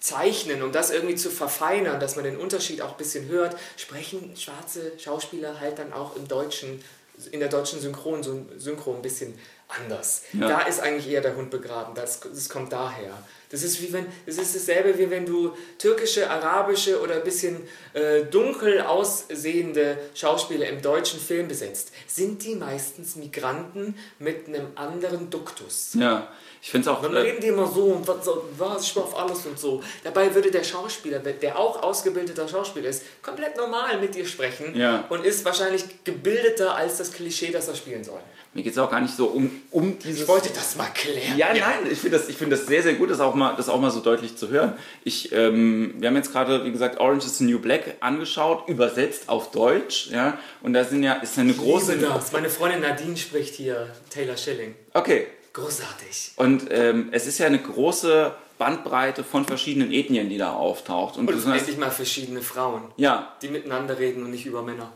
zeichnen, 0.00 0.62
um 0.62 0.72
das 0.72 0.90
irgendwie 0.90 1.14
zu 1.14 1.30
verfeinern, 1.30 2.00
dass 2.00 2.16
man 2.16 2.24
den 2.24 2.36
Unterschied 2.36 2.82
auch 2.82 2.92
ein 2.92 2.96
bisschen 2.96 3.28
hört, 3.28 3.56
sprechen 3.76 4.36
schwarze 4.36 4.98
Schauspieler 4.98 5.60
halt 5.60 5.78
dann 5.78 5.92
auch 5.92 6.16
im 6.16 6.26
deutschen, 6.26 6.82
in 7.30 7.40
der 7.40 7.48
deutschen 7.48 7.80
Synchron, 7.80 8.22
so 8.22 8.46
Synchro 8.56 8.94
ein 8.94 9.02
bisschen 9.02 9.38
anders. 9.68 10.22
Ja. 10.32 10.48
Da 10.48 10.60
ist 10.62 10.80
eigentlich 10.80 11.12
eher 11.12 11.20
der 11.20 11.36
Hund 11.36 11.50
begraben. 11.50 11.94
Das, 11.94 12.20
das 12.20 12.48
kommt 12.48 12.72
daher. 12.72 13.12
Das 13.50 13.62
ist 13.62 13.80
wie 13.80 13.92
wenn, 13.92 14.06
das 14.26 14.36
ist 14.36 14.54
dasselbe 14.54 14.98
wie 14.98 15.08
wenn 15.08 15.24
du 15.24 15.54
türkische, 15.78 16.28
arabische 16.28 17.00
oder 17.00 17.14
ein 17.14 17.24
bisschen 17.24 17.66
äh, 17.94 18.24
dunkel 18.24 18.82
aussehende 18.82 19.98
Schauspieler 20.14 20.68
im 20.68 20.82
deutschen 20.82 21.18
Film 21.18 21.48
besetzt. 21.48 21.92
Sind 22.06 22.44
die 22.44 22.54
meistens 22.56 23.16
Migranten 23.16 23.94
mit 24.18 24.48
einem 24.48 24.66
anderen 24.74 25.30
Duktus? 25.30 25.94
Ja. 25.94 26.28
Ich 26.60 26.70
finde 26.70 26.90
es 26.90 26.96
auch. 26.96 27.00
Dann 27.00 27.14
äh, 27.14 27.20
reden 27.20 27.40
die 27.40 27.46
immer 27.46 27.66
so 27.66 27.84
und 27.84 28.06
was, 28.06 28.28
was 28.58 28.82
ich 28.82 28.96
auf 28.96 29.16
alles 29.18 29.46
und 29.46 29.58
so. 29.58 29.82
Dabei 30.04 30.34
würde 30.34 30.50
der 30.50 30.64
Schauspieler, 30.64 31.20
der 31.20 31.58
auch 31.58 31.82
ausgebildeter 31.82 32.48
Schauspieler 32.48 32.88
ist, 32.88 33.02
komplett 33.22 33.56
normal 33.56 33.98
mit 34.00 34.14
dir 34.14 34.26
sprechen 34.26 34.74
ja. 34.76 35.06
und 35.08 35.24
ist 35.24 35.44
wahrscheinlich 35.44 35.84
gebildeter 36.04 36.74
als 36.74 36.98
das 36.98 37.12
Klischee, 37.12 37.50
das 37.50 37.68
er 37.68 37.76
spielen 37.76 38.04
soll. 38.04 38.20
Mir 38.54 38.62
geht 38.62 38.72
es 38.72 38.78
auch 38.78 38.90
gar 38.90 39.00
nicht 39.00 39.14
so 39.14 39.26
um, 39.26 39.50
um 39.70 39.98
dieses. 39.98 40.22
Ich 40.22 40.28
wollte 40.28 40.48
das 40.50 40.76
mal 40.76 40.88
klären. 40.94 41.36
Ja, 41.36 41.48
nein, 41.52 41.90
ich 41.90 41.98
finde 41.98 42.18
das, 42.18 42.26
find 42.26 42.50
das 42.50 42.66
sehr, 42.66 42.82
sehr 42.82 42.94
gut, 42.94 43.10
das 43.10 43.20
auch 43.20 43.34
mal, 43.34 43.54
das 43.56 43.68
auch 43.68 43.80
mal 43.80 43.90
so 43.90 44.00
deutlich 44.00 44.36
zu 44.36 44.48
hören. 44.48 44.72
Ich, 45.04 45.32
ähm, 45.32 45.94
wir 45.98 46.08
haben 46.08 46.16
jetzt 46.16 46.32
gerade, 46.32 46.64
wie 46.64 46.72
gesagt, 46.72 46.98
Orange 46.98 47.26
is 47.26 47.38
the 47.38 47.44
New 47.44 47.58
Black 47.58 47.96
angeschaut, 48.00 48.68
übersetzt 48.68 49.28
auf 49.28 49.50
Deutsch. 49.50 50.08
Ja, 50.10 50.38
und 50.62 50.72
da 50.72 50.84
sind 50.84 51.02
ja, 51.02 51.14
ist 51.14 51.36
ja 51.36 51.42
eine 51.42 51.52
große. 51.52 51.96
Ich 51.96 52.00
das. 52.00 52.32
Meine 52.32 52.48
Freundin 52.48 52.80
Nadine 52.80 53.16
spricht 53.16 53.54
hier 53.54 53.88
Taylor 54.10 54.36
Schilling. 54.36 54.74
Okay. 54.94 55.26
Großartig. 55.52 56.32
Und 56.36 56.66
ähm, 56.70 57.08
es 57.10 57.26
ist 57.26 57.38
ja 57.38 57.46
eine 57.46 57.58
große 57.58 58.32
Bandbreite 58.58 59.24
von 59.24 59.44
verschiedenen 59.44 59.92
Ethnien, 59.92 60.28
die 60.28 60.38
da 60.38 60.52
auftaucht. 60.52 61.16
Und, 61.16 61.28
und 61.28 61.52
endlich 61.52 61.78
mal 61.78 61.90
verschiedene 61.90 62.42
Frauen. 62.42 62.82
Ja. 62.96 63.36
Die 63.42 63.48
miteinander 63.48 63.98
reden 63.98 64.22
und 64.24 64.30
nicht 64.30 64.46
über 64.46 64.62
Männer. 64.62 64.92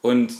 Und 0.00 0.32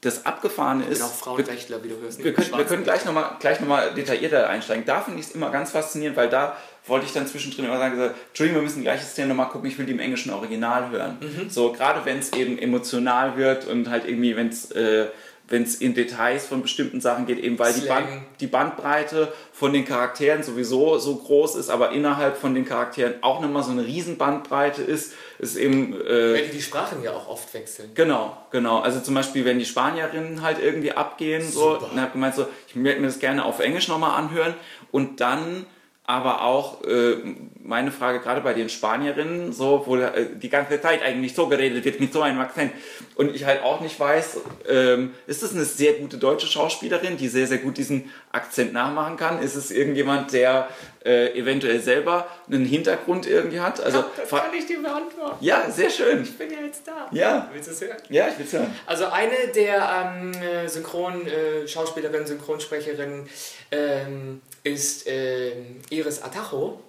das 0.00 0.26
Abgefahrene 0.26 0.84
ist. 0.84 1.02
Auch 1.02 1.12
Frauenrechtler, 1.12 1.82
wie 1.82 1.88
du 1.88 2.00
hörst. 2.00 2.22
Wir 2.22 2.32
können, 2.32 2.56
wir 2.56 2.64
können 2.64 2.84
gleich 2.84 3.04
nochmal 3.04 3.88
noch 3.88 3.94
detaillierter 3.94 4.48
einsteigen. 4.48 4.84
Da 4.84 5.00
finde 5.00 5.20
ich 5.20 5.26
es 5.26 5.32
immer 5.32 5.50
ganz 5.50 5.72
faszinierend, 5.72 6.16
weil 6.16 6.28
da 6.28 6.56
wollte 6.86 7.06
ich 7.06 7.12
dann 7.12 7.26
zwischendrin 7.26 7.64
immer 7.64 7.78
sagen, 7.78 8.00
Entschuldigung, 8.28 8.60
wir 8.60 8.64
müssen 8.64 8.82
gleich 8.82 9.00
die 9.00 9.06
Szene 9.06 9.28
nochmal 9.28 9.48
gucken, 9.48 9.68
ich 9.68 9.76
will 9.78 9.86
die 9.86 9.92
im 9.92 9.98
englischen 9.98 10.32
Original 10.32 10.90
hören. 10.90 11.18
Mhm. 11.20 11.50
So, 11.50 11.72
gerade 11.72 12.04
wenn 12.04 12.18
es 12.18 12.32
eben 12.32 12.58
emotional 12.58 13.36
wird 13.36 13.66
und 13.66 13.90
halt 13.90 14.06
irgendwie, 14.06 14.36
wenn 14.36 14.48
es 14.48 14.70
äh, 14.70 15.06
wenn 15.48 15.62
es 15.62 15.76
in 15.76 15.94
Details 15.94 16.46
von 16.46 16.62
bestimmten 16.62 17.00
Sachen 17.00 17.26
geht, 17.26 17.38
eben 17.38 17.58
weil 17.58 17.72
die, 17.72 17.86
Band, 17.86 18.06
die, 18.40 18.46
Bandbreite 18.46 19.32
von 19.52 19.72
den 19.72 19.84
Charakteren 19.84 20.42
sowieso 20.42 20.98
so 20.98 21.16
groß 21.16 21.56
ist, 21.56 21.70
aber 21.70 21.92
innerhalb 21.92 22.36
von 22.36 22.54
den 22.54 22.66
Charakteren 22.66 23.14
auch 23.22 23.40
nochmal 23.40 23.62
so 23.62 23.70
eine 23.70 23.84
riesen 23.84 24.18
Bandbreite 24.18 24.82
ist, 24.82 25.14
ist 25.38 25.56
eben... 25.56 25.98
Äh, 26.00 26.34
wenn 26.34 26.44
die 26.50 26.58
die 26.58 26.62
Sprachen 26.62 27.02
ja 27.02 27.12
auch 27.12 27.28
oft 27.28 27.52
wechseln. 27.54 27.90
Genau, 27.94 28.36
genau. 28.50 28.80
Also 28.80 29.00
zum 29.00 29.14
Beispiel, 29.14 29.44
wenn 29.44 29.58
die 29.58 29.64
Spanierinnen 29.64 30.42
halt 30.42 30.58
irgendwie 30.62 30.92
abgehen, 30.92 31.42
Super. 31.42 31.80
so, 31.80 31.86
dann 31.86 31.96
habe 31.96 32.06
ich 32.08 32.12
gemeint 32.12 32.34
so, 32.34 32.46
ich 32.66 32.76
möchte 32.76 33.00
mir 33.00 33.06
das 33.06 33.18
gerne 33.18 33.44
auf 33.44 33.60
Englisch 33.60 33.88
nochmal 33.88 34.18
anhören 34.18 34.54
und 34.90 35.20
dann 35.20 35.66
aber 36.08 36.42
auch 36.42 36.84
äh, 36.84 37.16
meine 37.62 37.92
Frage 37.92 38.20
gerade 38.20 38.40
bei 38.40 38.54
den 38.54 38.70
Spanierinnen, 38.70 39.52
so, 39.52 39.82
wo 39.84 39.94
äh, 39.96 40.26
die 40.36 40.48
ganze 40.48 40.80
Zeit 40.80 41.02
eigentlich 41.02 41.34
so 41.34 41.48
geredet 41.48 41.84
wird 41.84 42.00
mit 42.00 42.14
so 42.14 42.22
einem 42.22 42.40
Akzent 42.40 42.72
und 43.18 43.34
ich 43.34 43.44
halt 43.44 43.64
auch 43.64 43.80
nicht 43.80 43.98
weiß, 43.98 44.38
ähm, 44.68 45.12
ist 45.26 45.42
es 45.42 45.52
eine 45.52 45.64
sehr 45.64 45.94
gute 45.94 46.18
deutsche 46.18 46.46
Schauspielerin, 46.46 47.16
die 47.16 47.26
sehr, 47.26 47.48
sehr 47.48 47.58
gut 47.58 47.76
diesen 47.76 48.12
Akzent 48.30 48.72
nachmachen 48.72 49.16
kann? 49.16 49.42
Ist 49.42 49.56
es 49.56 49.72
irgendjemand, 49.72 50.32
der 50.32 50.68
äh, 51.04 51.36
eventuell 51.36 51.80
selber 51.80 52.28
einen 52.46 52.64
Hintergrund 52.64 53.26
irgendwie 53.26 53.58
hat? 53.58 53.80
Also, 53.80 53.98
ja, 53.98 54.06
das 54.16 54.30
kann 54.30 54.54
ich 54.56 54.66
dir 54.66 54.80
beantworten. 54.80 55.44
Ja, 55.44 55.68
sehr 55.68 55.90
schön. 55.90 56.22
Ich 56.22 56.38
bin 56.38 56.48
ja 56.48 56.60
jetzt 56.60 56.86
da. 56.86 57.08
Ja. 57.10 57.50
Willst 57.52 57.68
du 57.68 57.72
es 57.72 57.80
hören? 57.80 57.96
Ja, 58.08 58.28
ich 58.28 58.38
will 58.38 58.46
es 58.46 58.52
hören. 58.52 58.72
Also 58.86 59.06
eine 59.06 59.48
der 59.52 60.12
ähm, 60.14 60.68
Synchron-Schauspielerinnen, 60.68 62.24
äh, 62.24 62.28
Synchronsprecherinnen 62.28 63.28
ähm, 63.72 64.42
ist 64.62 65.08
äh, 65.08 65.54
Iris 65.90 66.22
Atajo, 66.22 66.80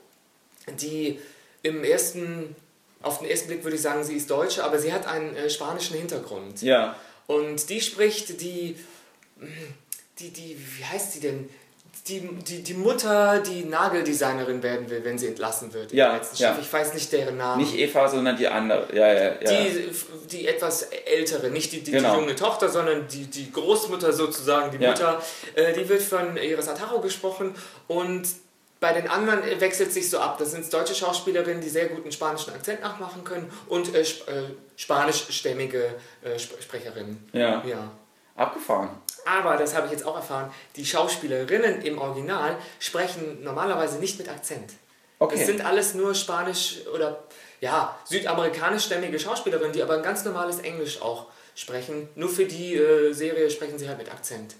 die 0.79 1.19
im 1.63 1.83
ersten, 1.83 2.55
auf 3.01 3.19
den 3.19 3.29
ersten 3.29 3.47
Blick 3.47 3.63
würde 3.63 3.75
ich 3.75 3.81
sagen, 3.81 4.03
sie 4.03 4.15
ist 4.15 4.29
Deutsche, 4.29 4.63
aber 4.63 4.77
sie 4.77 4.91
hat 4.91 5.07
einen 5.07 5.35
äh, 5.35 5.49
spanischen 5.49 5.97
Hintergrund. 5.97 6.61
Ja. 6.61 6.95
Und 7.27 7.69
die 7.69 7.79
spricht 7.79 8.41
die, 8.41 8.75
die, 10.19 10.29
die, 10.29 10.57
wie 10.57 10.85
heißt 10.85 11.13
sie 11.13 11.19
denn? 11.19 11.49
Die, 12.07 12.21
die, 12.21 12.63
die 12.63 12.73
Mutter, 12.73 13.39
die 13.39 13.65
Nageldesignerin 13.65 14.63
werden 14.63 14.89
will, 14.89 15.03
wenn 15.03 15.19
sie 15.19 15.27
entlassen 15.27 15.71
wird. 15.73 15.91
Ja, 15.91 16.19
ja. 16.35 16.57
Ich 16.59 16.73
weiß 16.73 16.95
nicht 16.95 17.11
deren 17.11 17.37
Namen. 17.37 17.61
Nicht 17.61 17.77
Eva, 17.77 18.07
sondern 18.07 18.35
die 18.35 18.47
andere. 18.47 18.87
Ja, 18.95 19.13
ja, 19.13 19.35
ja. 19.39 19.63
Die, 19.63 19.91
die 20.31 20.47
etwas 20.47 20.83
ältere, 21.05 21.51
nicht 21.51 21.71
die, 21.71 21.81
die, 21.81 21.91
genau. 21.91 22.15
die 22.15 22.21
junge 22.21 22.35
Tochter, 22.35 22.69
sondern 22.69 23.07
die, 23.07 23.25
die 23.25 23.51
Großmutter 23.51 24.11
sozusagen, 24.11 24.75
die 24.75 24.83
ja. 24.83 24.89
Mutter. 24.89 25.21
Äh, 25.53 25.73
die 25.73 25.87
wird 25.87 26.01
von 26.01 26.35
Iris 26.35 26.67
Ataro 26.67 26.99
gesprochen 26.99 27.53
und 27.87 28.27
bei 28.79 28.93
den 28.93 29.09
anderen 29.09 29.41
wechselt 29.59 29.91
sich 29.91 30.09
so 30.09 30.19
ab. 30.19 30.37
Das 30.37 30.51
sind 30.51 30.71
deutsche 30.73 30.95
Schauspielerinnen, 30.95 31.61
die 31.61 31.69
sehr 31.69 31.87
guten 31.87 32.11
spanischen 32.11 32.53
Akzent 32.53 32.81
nachmachen 32.81 33.23
können 33.23 33.51
und 33.67 33.93
äh, 33.93 34.01
sp 34.07 34.23
äh, 34.31 34.43
spanischstämmige 34.77 35.95
äh, 36.23 36.35
Sp 36.39 36.55
Sprecherinnen. 36.61 37.29
Ja. 37.33 37.63
ja. 37.65 37.91
Abgefahren. 38.35 38.89
Aber, 39.25 39.57
das 39.57 39.75
habe 39.75 39.87
ich 39.87 39.91
jetzt 39.91 40.05
auch 40.05 40.15
erfahren, 40.15 40.49
die 40.77 40.85
Schauspielerinnen 40.85 41.81
im 41.81 41.97
Original 41.97 42.55
sprechen 42.79 43.43
normalerweise 43.43 43.99
nicht 43.99 44.17
mit 44.17 44.29
Akzent. 44.29 44.71
Okay. 45.19 45.35
Das 45.35 45.45
sind 45.45 45.65
alles 45.65 45.93
nur 45.93 46.15
spanisch 46.15 46.77
oder 46.95 47.23
ja, 47.59 47.97
südamerikanischstämmige 48.05 49.19
Schauspielerinnen, 49.19 49.73
die 49.73 49.83
aber 49.83 49.95
ein 49.95 50.03
ganz 50.03 50.23
normales 50.23 50.59
Englisch 50.59 51.01
auch 51.01 51.25
sprechen. 51.55 52.07
Nur 52.15 52.29
für 52.29 52.45
die 52.45 52.75
äh, 52.75 53.11
Serie 53.11 53.49
sprechen 53.49 53.77
sie 53.77 53.89
halt 53.89 53.97
mit 53.97 54.09
Akzent. 54.09 54.55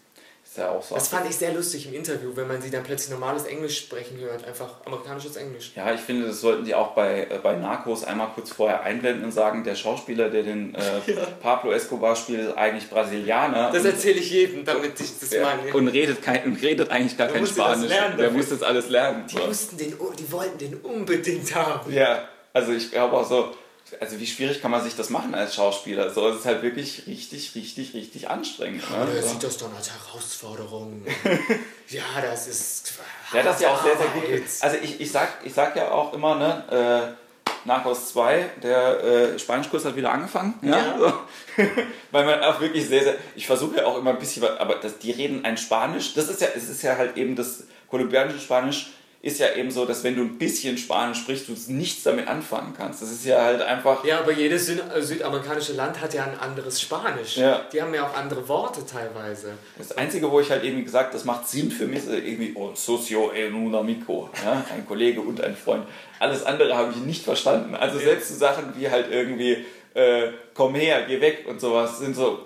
Ist 0.50 0.58
ja 0.58 0.72
auch 0.72 0.82
so. 0.82 0.96
Das 0.96 1.10
fand 1.10 1.30
ich 1.30 1.36
sehr 1.36 1.54
lustig 1.54 1.86
im 1.86 1.94
Interview, 1.94 2.32
wenn 2.34 2.48
man 2.48 2.60
sie 2.60 2.72
dann 2.72 2.82
plötzlich 2.82 3.12
normales 3.12 3.44
Englisch 3.44 3.78
sprechen 3.78 4.18
hört, 4.18 4.44
einfach 4.46 4.84
amerikanisches 4.84 5.36
Englisch. 5.36 5.74
Ja, 5.76 5.94
ich 5.94 6.02
finde, 6.02 6.26
das 6.26 6.42
sollten 6.42 6.66
die 6.66 6.74
auch 6.74 6.96
bei, 6.96 7.28
äh, 7.30 7.38
bei 7.44 7.56
Narcos 7.56 8.04
einmal 8.04 8.30
kurz 8.34 8.50
vorher 8.50 8.82
einblenden 8.82 9.26
und 9.26 9.32
sagen, 9.32 9.64
der 9.64 9.76
Schauspieler, 9.76 10.32
der 10.32 10.42
den 10.42 10.74
äh, 10.74 10.80
ja. 11.06 11.28
Pablo 11.40 11.72
Escobar 11.72 12.16
spielt, 12.16 12.50
ist 12.50 12.58
eigentlich 12.58 12.90
Brasilianer. 12.90 13.70
Das 13.72 13.86
erzähle 13.86 14.20
ich 14.20 14.32
jedem, 14.32 14.66
damit 14.66 15.00
ich 15.00 15.20
das 15.20 15.32
ja, 15.32 15.44
meine. 15.44 15.72
Und 15.72 15.90
redet, 15.90 16.24
kein, 16.24 16.44
und 16.46 16.60
redet 16.60 16.90
eigentlich 16.90 17.16
gar 17.16 17.28
kein 17.28 17.46
Spanisch. 17.46 17.92
Der 18.18 18.32
muss 18.32 18.50
das 18.50 18.64
alles 18.64 18.90
lernen. 18.90 19.26
Die, 19.28 19.38
mussten 19.38 19.78
den, 19.78 19.94
die 20.18 20.32
wollten 20.32 20.58
den 20.58 20.78
unbedingt 20.78 21.54
haben. 21.54 21.94
Ja, 21.94 22.28
also 22.54 22.72
ich 22.72 22.90
glaube 22.90 23.16
auch 23.18 23.30
so, 23.30 23.54
also 24.00 24.20
wie 24.20 24.28
schwierig 24.28 24.62
kann 24.62 24.72
man 24.72 24.84
sich 24.84 24.96
das 24.96 25.10
machen 25.10 25.36
als 25.36 25.56
Schauspieler? 25.56 26.12
So, 26.12 26.28
es 26.30 26.40
ist 26.40 26.46
halt 26.46 26.62
wirklich 26.62 27.04
richtig, 27.08 27.54
richtig, 27.56 27.94
richtig 27.94 28.30
anstrengend. 28.30 28.84
Ja, 28.90 29.06
ne? 29.06 29.12
Er 29.16 29.24
sieht 29.24 29.44
das 29.44 29.58
dann 29.58 29.76
als 29.76 29.92
Herausforderung. 29.92 31.06
ja, 31.90 32.04
das 32.22 32.48
ist. 32.48 32.94
Ja, 33.34 33.44
das 33.44 33.58
ist 33.58 33.62
ja 33.62 33.74
auch 33.74 33.84
sehr, 33.84 33.98
sehr 33.98 34.08
gut. 34.08 34.44
Also 34.62 34.78
ich, 34.82 35.02
ich, 35.02 35.12
sag, 35.12 35.30
ich 35.44 35.54
sag 35.54 35.76
ja 35.76 35.92
auch 35.92 36.14
immer, 36.14 36.36
ne, 36.36 37.16
äh, 37.16 37.68
Narcos 37.68 38.10
2, 38.10 38.50
der 38.64 39.04
äh, 39.04 39.40
Spanischkurs 39.40 39.86
hat 39.86 39.96
wieder 39.96 40.12
angefangen. 40.12 40.56
Ja. 40.62 40.78
ja. 40.78 41.20
Weil 42.12 42.26
man 42.26 42.44
auch 42.44 42.60
wirklich 42.62 42.88
sehr, 42.88 43.04
sehr. 43.04 43.16
Ich 43.36 43.48
versuche 43.48 43.78
ja 43.78 43.86
auch 43.86 43.98
immer 43.98 44.12
ein 44.12 44.20
bisschen, 44.20 44.46
aber 44.46 44.76
das, 44.76 44.98
die 45.00 45.12
reden 45.12 45.46
ein 45.46 45.58
Spanisch. 45.58 46.14
Das 46.14 46.30
ist 46.30 46.42
ja, 46.42 46.48
es 46.56 46.70
ist 46.70 46.82
ja 46.82 46.98
halt 46.98 47.18
eben 47.18 47.36
das 47.36 47.64
kolumbianische 47.90 48.40
Spanisch 48.40 48.92
ist 49.22 49.40
ja 49.40 49.54
eben 49.54 49.70
so, 49.70 49.86
dass 49.86 50.04
wenn 50.06 50.16
du 50.16 50.22
ein 50.22 50.38
bisschen 50.38 50.78
Spanisch 50.78 51.20
sprichst, 51.20 51.50
du 51.50 51.54
nichts 51.68 52.04
damit 52.04 52.30
anfangen 52.30 52.74
kannst. 52.76 53.02
Das 53.02 53.12
ist 53.12 53.26
ja 53.26 53.44
halt 53.44 53.62
einfach. 53.62 54.06
Ja, 54.06 54.20
aber 54.20 54.32
jedes 54.32 54.68
Süd 54.68 54.82
südamerikanische 55.00 55.74
Land 55.74 56.00
hat 56.00 56.14
ja 56.14 56.24
ein 56.24 56.40
anderes 56.40 56.80
Spanisch. 56.80 57.36
Ja. 57.36 57.66
Die 57.74 57.82
haben 57.82 57.94
ja 57.94 58.08
auch 58.08 58.16
andere 58.16 58.48
Worte 58.48 58.86
teilweise. 58.86 59.54
Das 59.78 59.92
Einzige, 59.98 60.32
wo 60.32 60.40
ich 60.40 60.50
halt 60.50 60.64
eben 60.64 60.86
gesagt 60.86 61.14
das 61.14 61.26
macht 61.26 61.50
Sinn 61.50 61.70
für 61.70 61.86
mich, 61.86 62.00
ist 62.00 62.10
irgendwie 62.10 62.54
oh, 62.56 62.72
socio 62.74 63.32
en 63.32 63.54
un 63.54 63.76
amico, 63.76 64.30
ja? 64.42 64.64
ein 64.74 64.86
Kollege 64.86 65.20
und 65.20 65.42
ein 65.42 65.56
Freund. 65.56 65.86
Alles 66.20 66.46
andere 66.46 66.76
habe 66.78 66.92
ich 66.92 66.98
nicht 66.98 67.24
verstanden. 67.24 67.76
Also 67.76 68.00
selbst 68.00 68.30
so 68.30 68.36
Sachen 68.36 68.74
wie 68.78 68.90
halt 68.90 69.12
irgendwie 69.12 69.66
äh, 69.96 70.30
komm 70.54 70.76
her, 70.76 71.04
geh 71.08 71.20
weg 71.20 71.46
und 71.48 71.60
sowas 71.60 72.00
sind 72.00 72.16
so 72.16 72.46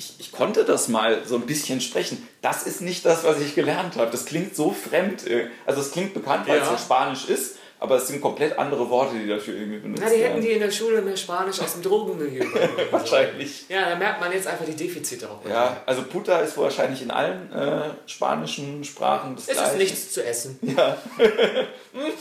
ich, 0.00 0.14
ich, 0.18 0.32
konnte 0.32 0.64
das 0.64 0.88
mal 0.88 1.26
so 1.26 1.36
ein 1.36 1.42
bisschen 1.42 1.82
sprechen. 1.82 2.26
Das 2.40 2.62
ist 2.62 2.80
nicht 2.80 3.04
das, 3.04 3.22
was 3.22 3.38
ich 3.38 3.54
gelernt 3.54 3.96
habe. 3.96 4.10
Das 4.10 4.24
klingt 4.24 4.56
so 4.56 4.70
fremd. 4.70 5.26
Äh, 5.26 5.48
also 5.66 5.82
es 5.82 5.92
klingt 5.92 6.14
bekannt, 6.14 6.48
weil 6.48 6.56
ja. 6.56 6.62
es 6.62 6.70
ja 6.70 6.78
Spanisch 6.78 7.28
ist, 7.28 7.56
aber 7.78 7.96
es 7.96 8.08
sind 8.08 8.22
komplett 8.22 8.58
andere 8.58 8.88
Worte, 8.88 9.18
die 9.18 9.28
dafür 9.28 9.54
irgendwie 9.54 9.78
benutzt 9.78 10.00
werden. 10.00 10.12
Na, 10.12 10.18
die 10.18 10.24
hätten 10.24 10.40
die 10.40 10.52
in 10.52 10.60
der 10.60 10.70
Schule 10.70 11.02
mehr 11.02 11.18
Spanisch 11.18 11.60
aus 11.60 11.74
dem 11.74 11.82
Drogenmilieu. 11.82 12.46
wahrscheinlich. 12.90 13.68
Ja, 13.68 13.90
da 13.90 13.96
merkt 13.96 14.20
man 14.20 14.32
jetzt 14.32 14.46
einfach 14.46 14.64
die 14.64 14.74
Defizite 14.74 15.28
auch. 15.30 15.46
Ja, 15.46 15.82
also 15.84 16.02
Puta 16.04 16.40
ist 16.40 16.56
wahrscheinlich 16.56 17.02
in 17.02 17.10
allen 17.10 17.52
äh, 17.52 17.90
spanischen 18.06 18.82
Sprachen 18.84 19.36
das 19.36 19.48
Es 19.48 19.52
Gleiche. 19.52 19.70
ist 19.72 19.78
nichts 19.78 20.12
zu 20.12 20.24
essen. 20.24 20.58
Ja. 20.76 20.96
hm. 21.18 22.12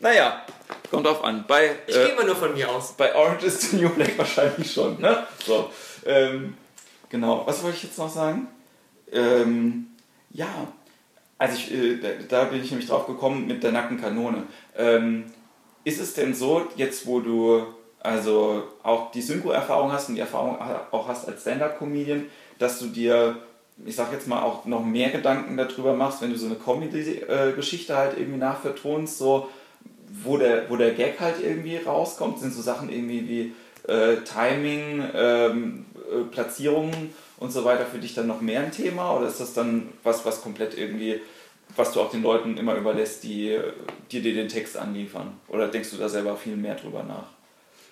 Naja, 0.00 0.44
kommt 0.90 1.06
drauf 1.06 1.24
an. 1.24 1.46
Bei, 1.48 1.76
ich 1.86 1.96
äh, 1.96 2.06
gehe 2.06 2.16
mal 2.16 2.26
nur 2.26 2.36
von 2.36 2.52
mir 2.52 2.68
aus. 2.68 2.92
Bei 2.92 3.14
Orange 3.14 3.46
is 3.46 3.70
the 3.70 3.76
New 3.76 3.88
Black 3.88 4.18
wahrscheinlich 4.18 4.70
schon. 4.70 5.00
Ne? 5.00 5.26
So. 5.46 5.70
Ähm, 6.04 6.58
Genau, 7.14 7.46
was 7.46 7.62
wollte 7.62 7.76
ich 7.76 7.84
jetzt 7.84 7.98
noch 7.98 8.10
sagen? 8.10 8.48
Ähm, 9.12 9.86
ja, 10.32 10.48
also 11.38 11.54
ich, 11.54 11.72
äh, 11.72 12.00
da 12.28 12.42
bin 12.42 12.60
ich 12.60 12.72
nämlich 12.72 12.88
drauf 12.88 13.06
gekommen 13.06 13.46
mit 13.46 13.62
der 13.62 13.70
nackten 13.70 14.00
Kanone. 14.00 14.42
Ähm, 14.76 15.26
ist 15.84 16.00
es 16.00 16.14
denn 16.14 16.34
so, 16.34 16.66
jetzt 16.74 17.06
wo 17.06 17.20
du 17.20 17.66
also 18.00 18.64
auch 18.82 19.12
die 19.12 19.22
Synchro-Erfahrung 19.22 19.92
hast 19.92 20.08
und 20.08 20.16
die 20.16 20.22
Erfahrung 20.22 20.58
auch 20.90 21.06
hast 21.06 21.28
als 21.28 21.42
Stand-Up-Comedian, 21.42 22.26
dass 22.58 22.80
du 22.80 22.86
dir 22.86 23.36
ich 23.86 23.94
sag 23.94 24.10
jetzt 24.12 24.26
mal, 24.26 24.42
auch 24.42 24.64
noch 24.64 24.84
mehr 24.84 25.10
Gedanken 25.10 25.56
darüber 25.56 25.94
machst, 25.94 26.20
wenn 26.20 26.30
du 26.30 26.36
so 26.36 26.46
eine 26.46 26.56
Comedy-Geschichte 26.56 27.96
halt 27.96 28.18
irgendwie 28.18 28.38
nachvertonst, 28.38 29.18
so 29.18 29.48
wo 30.24 30.36
der, 30.36 30.68
wo 30.68 30.74
der 30.74 30.90
Gag 30.94 31.20
halt 31.20 31.36
irgendwie 31.40 31.76
rauskommt, 31.76 32.40
sind 32.40 32.52
so 32.52 32.62
Sachen 32.62 32.90
irgendwie 32.90 33.28
wie 33.28 33.54
äh, 33.88 34.16
Timing, 34.24 35.04
ähm, 35.14 35.86
äh, 36.10 36.24
Platzierungen 36.24 37.14
und 37.38 37.52
so 37.52 37.64
weiter 37.64 37.86
für 37.86 37.98
dich 37.98 38.14
dann 38.14 38.26
noch 38.26 38.40
mehr 38.40 38.60
ein 38.60 38.72
Thema 38.72 39.16
oder 39.16 39.28
ist 39.28 39.40
das 39.40 39.54
dann 39.54 39.92
was, 40.02 40.24
was 40.24 40.42
komplett 40.42 40.76
irgendwie, 40.76 41.20
was 41.76 41.92
du 41.92 42.00
auch 42.00 42.10
den 42.10 42.22
Leuten 42.22 42.56
immer 42.56 42.74
überlässt, 42.74 43.24
die, 43.24 43.58
die 44.10 44.20
dir 44.20 44.34
den 44.34 44.48
Text 44.48 44.76
anliefern? 44.76 45.38
Oder 45.48 45.68
denkst 45.68 45.90
du 45.90 45.96
da 45.96 46.08
selber 46.08 46.36
viel 46.36 46.56
mehr 46.56 46.74
drüber 46.74 47.02
nach? 47.02 47.26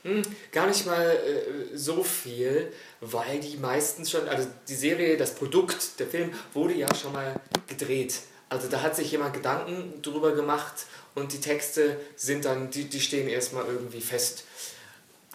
Hm, 0.04 0.22
gar 0.50 0.66
nicht 0.66 0.84
mal 0.84 1.10
äh, 1.10 1.76
so 1.76 2.02
viel, 2.02 2.72
weil 3.00 3.38
die 3.38 3.56
meistens 3.56 4.10
schon, 4.10 4.28
also 4.28 4.48
die 4.68 4.74
Serie, 4.74 5.16
das 5.16 5.34
Produkt, 5.34 6.00
der 6.00 6.08
Film 6.08 6.30
wurde 6.52 6.74
ja 6.74 6.88
schon 6.94 7.12
mal 7.12 7.36
gedreht. 7.68 8.14
Also 8.48 8.68
da 8.68 8.82
hat 8.82 8.96
sich 8.96 9.12
jemand 9.12 9.32
Gedanken 9.32 10.02
drüber 10.02 10.32
gemacht 10.32 10.86
und 11.14 11.32
die 11.32 11.40
Texte 11.40 11.98
sind 12.16 12.44
dann, 12.44 12.70
die, 12.70 12.84
die 12.84 13.00
stehen 13.00 13.28
erstmal 13.28 13.64
irgendwie 13.66 14.00
fest. 14.00 14.44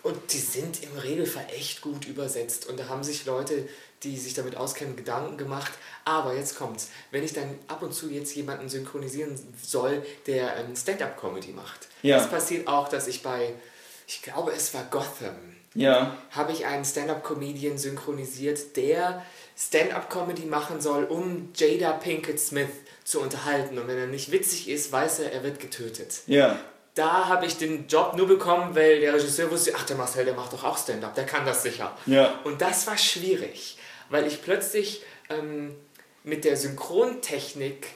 Und 0.07 0.31
die 0.31 0.39
sind 0.39 0.83
im 0.83 0.97
Regelfall 0.97 1.45
echt 1.53 1.81
gut 1.81 2.07
übersetzt. 2.07 2.65
Und 2.65 2.79
da 2.79 2.87
haben 2.87 3.03
sich 3.03 3.25
Leute, 3.25 3.67
die 4.03 4.15
sich 4.15 4.33
damit 4.33 4.55
auskennen, 4.55 4.95
Gedanken 4.95 5.35
gemacht. 5.35 5.73
Aber 6.05 6.33
jetzt 6.33 6.57
kommt's. 6.57 6.91
Wenn 7.11 7.25
ich 7.25 7.33
dann 7.33 7.59
ab 7.67 7.81
und 7.81 7.93
zu 7.93 8.09
jetzt 8.09 8.33
jemanden 8.33 8.69
synchronisieren 8.69 9.37
soll, 9.61 10.05
der 10.25 10.55
ähm, 10.55 10.77
Stand-up-Comedy 10.77 11.51
macht, 11.51 11.89
ja. 12.03 12.19
das 12.19 12.29
passiert 12.29 12.69
auch, 12.69 12.87
dass 12.87 13.09
ich 13.09 13.21
bei, 13.21 13.53
ich 14.07 14.21
glaube, 14.21 14.53
es 14.53 14.73
war 14.73 14.85
Gotham, 14.85 15.35
ja. 15.73 16.15
habe 16.31 16.53
ich 16.53 16.65
einen 16.65 16.85
Stand-up-Comedian 16.85 17.77
synchronisiert, 17.77 18.77
der 18.77 19.25
Stand-up-Comedy 19.57 20.45
machen 20.45 20.79
soll, 20.79 21.03
um 21.03 21.49
Jada 21.53 21.91
Pinkett 21.91 22.39
Smith 22.39 22.69
zu 23.03 23.19
unterhalten. 23.19 23.77
Und 23.77 23.89
wenn 23.89 23.97
er 23.97 24.07
nicht 24.07 24.31
witzig 24.31 24.69
ist, 24.69 24.89
weiß 24.89 25.19
er, 25.19 25.33
er 25.33 25.43
wird 25.43 25.59
getötet. 25.59 26.21
Ja. 26.27 26.57
Da 26.97 27.27
habe 27.27 27.45
ich 27.45 27.57
den 27.57 27.87
Job 27.87 28.13
nur 28.15 28.27
bekommen, 28.27 28.75
weil 28.75 28.99
der 28.99 29.13
Regisseur 29.13 29.51
wusste, 29.51 29.73
ach, 29.75 29.83
der 29.83 29.95
Marcel, 29.95 30.25
der 30.25 30.33
macht 30.33 30.51
doch 30.53 30.63
auch 30.63 30.77
Stand-up, 30.77 31.13
der 31.13 31.25
kann 31.25 31.45
das 31.45 31.61
sicher. 31.61 31.95
Ja. 32.07 32.39
Und 32.43 32.59
das 32.61 32.87
war 32.87 32.97
schwierig, 32.97 33.77
weil 34.09 34.25
ich 34.25 34.41
plötzlich 34.41 35.03
ähm, 35.29 35.75
mit 36.23 36.43
der 36.43 36.57
Synchrontechnik 36.57 37.87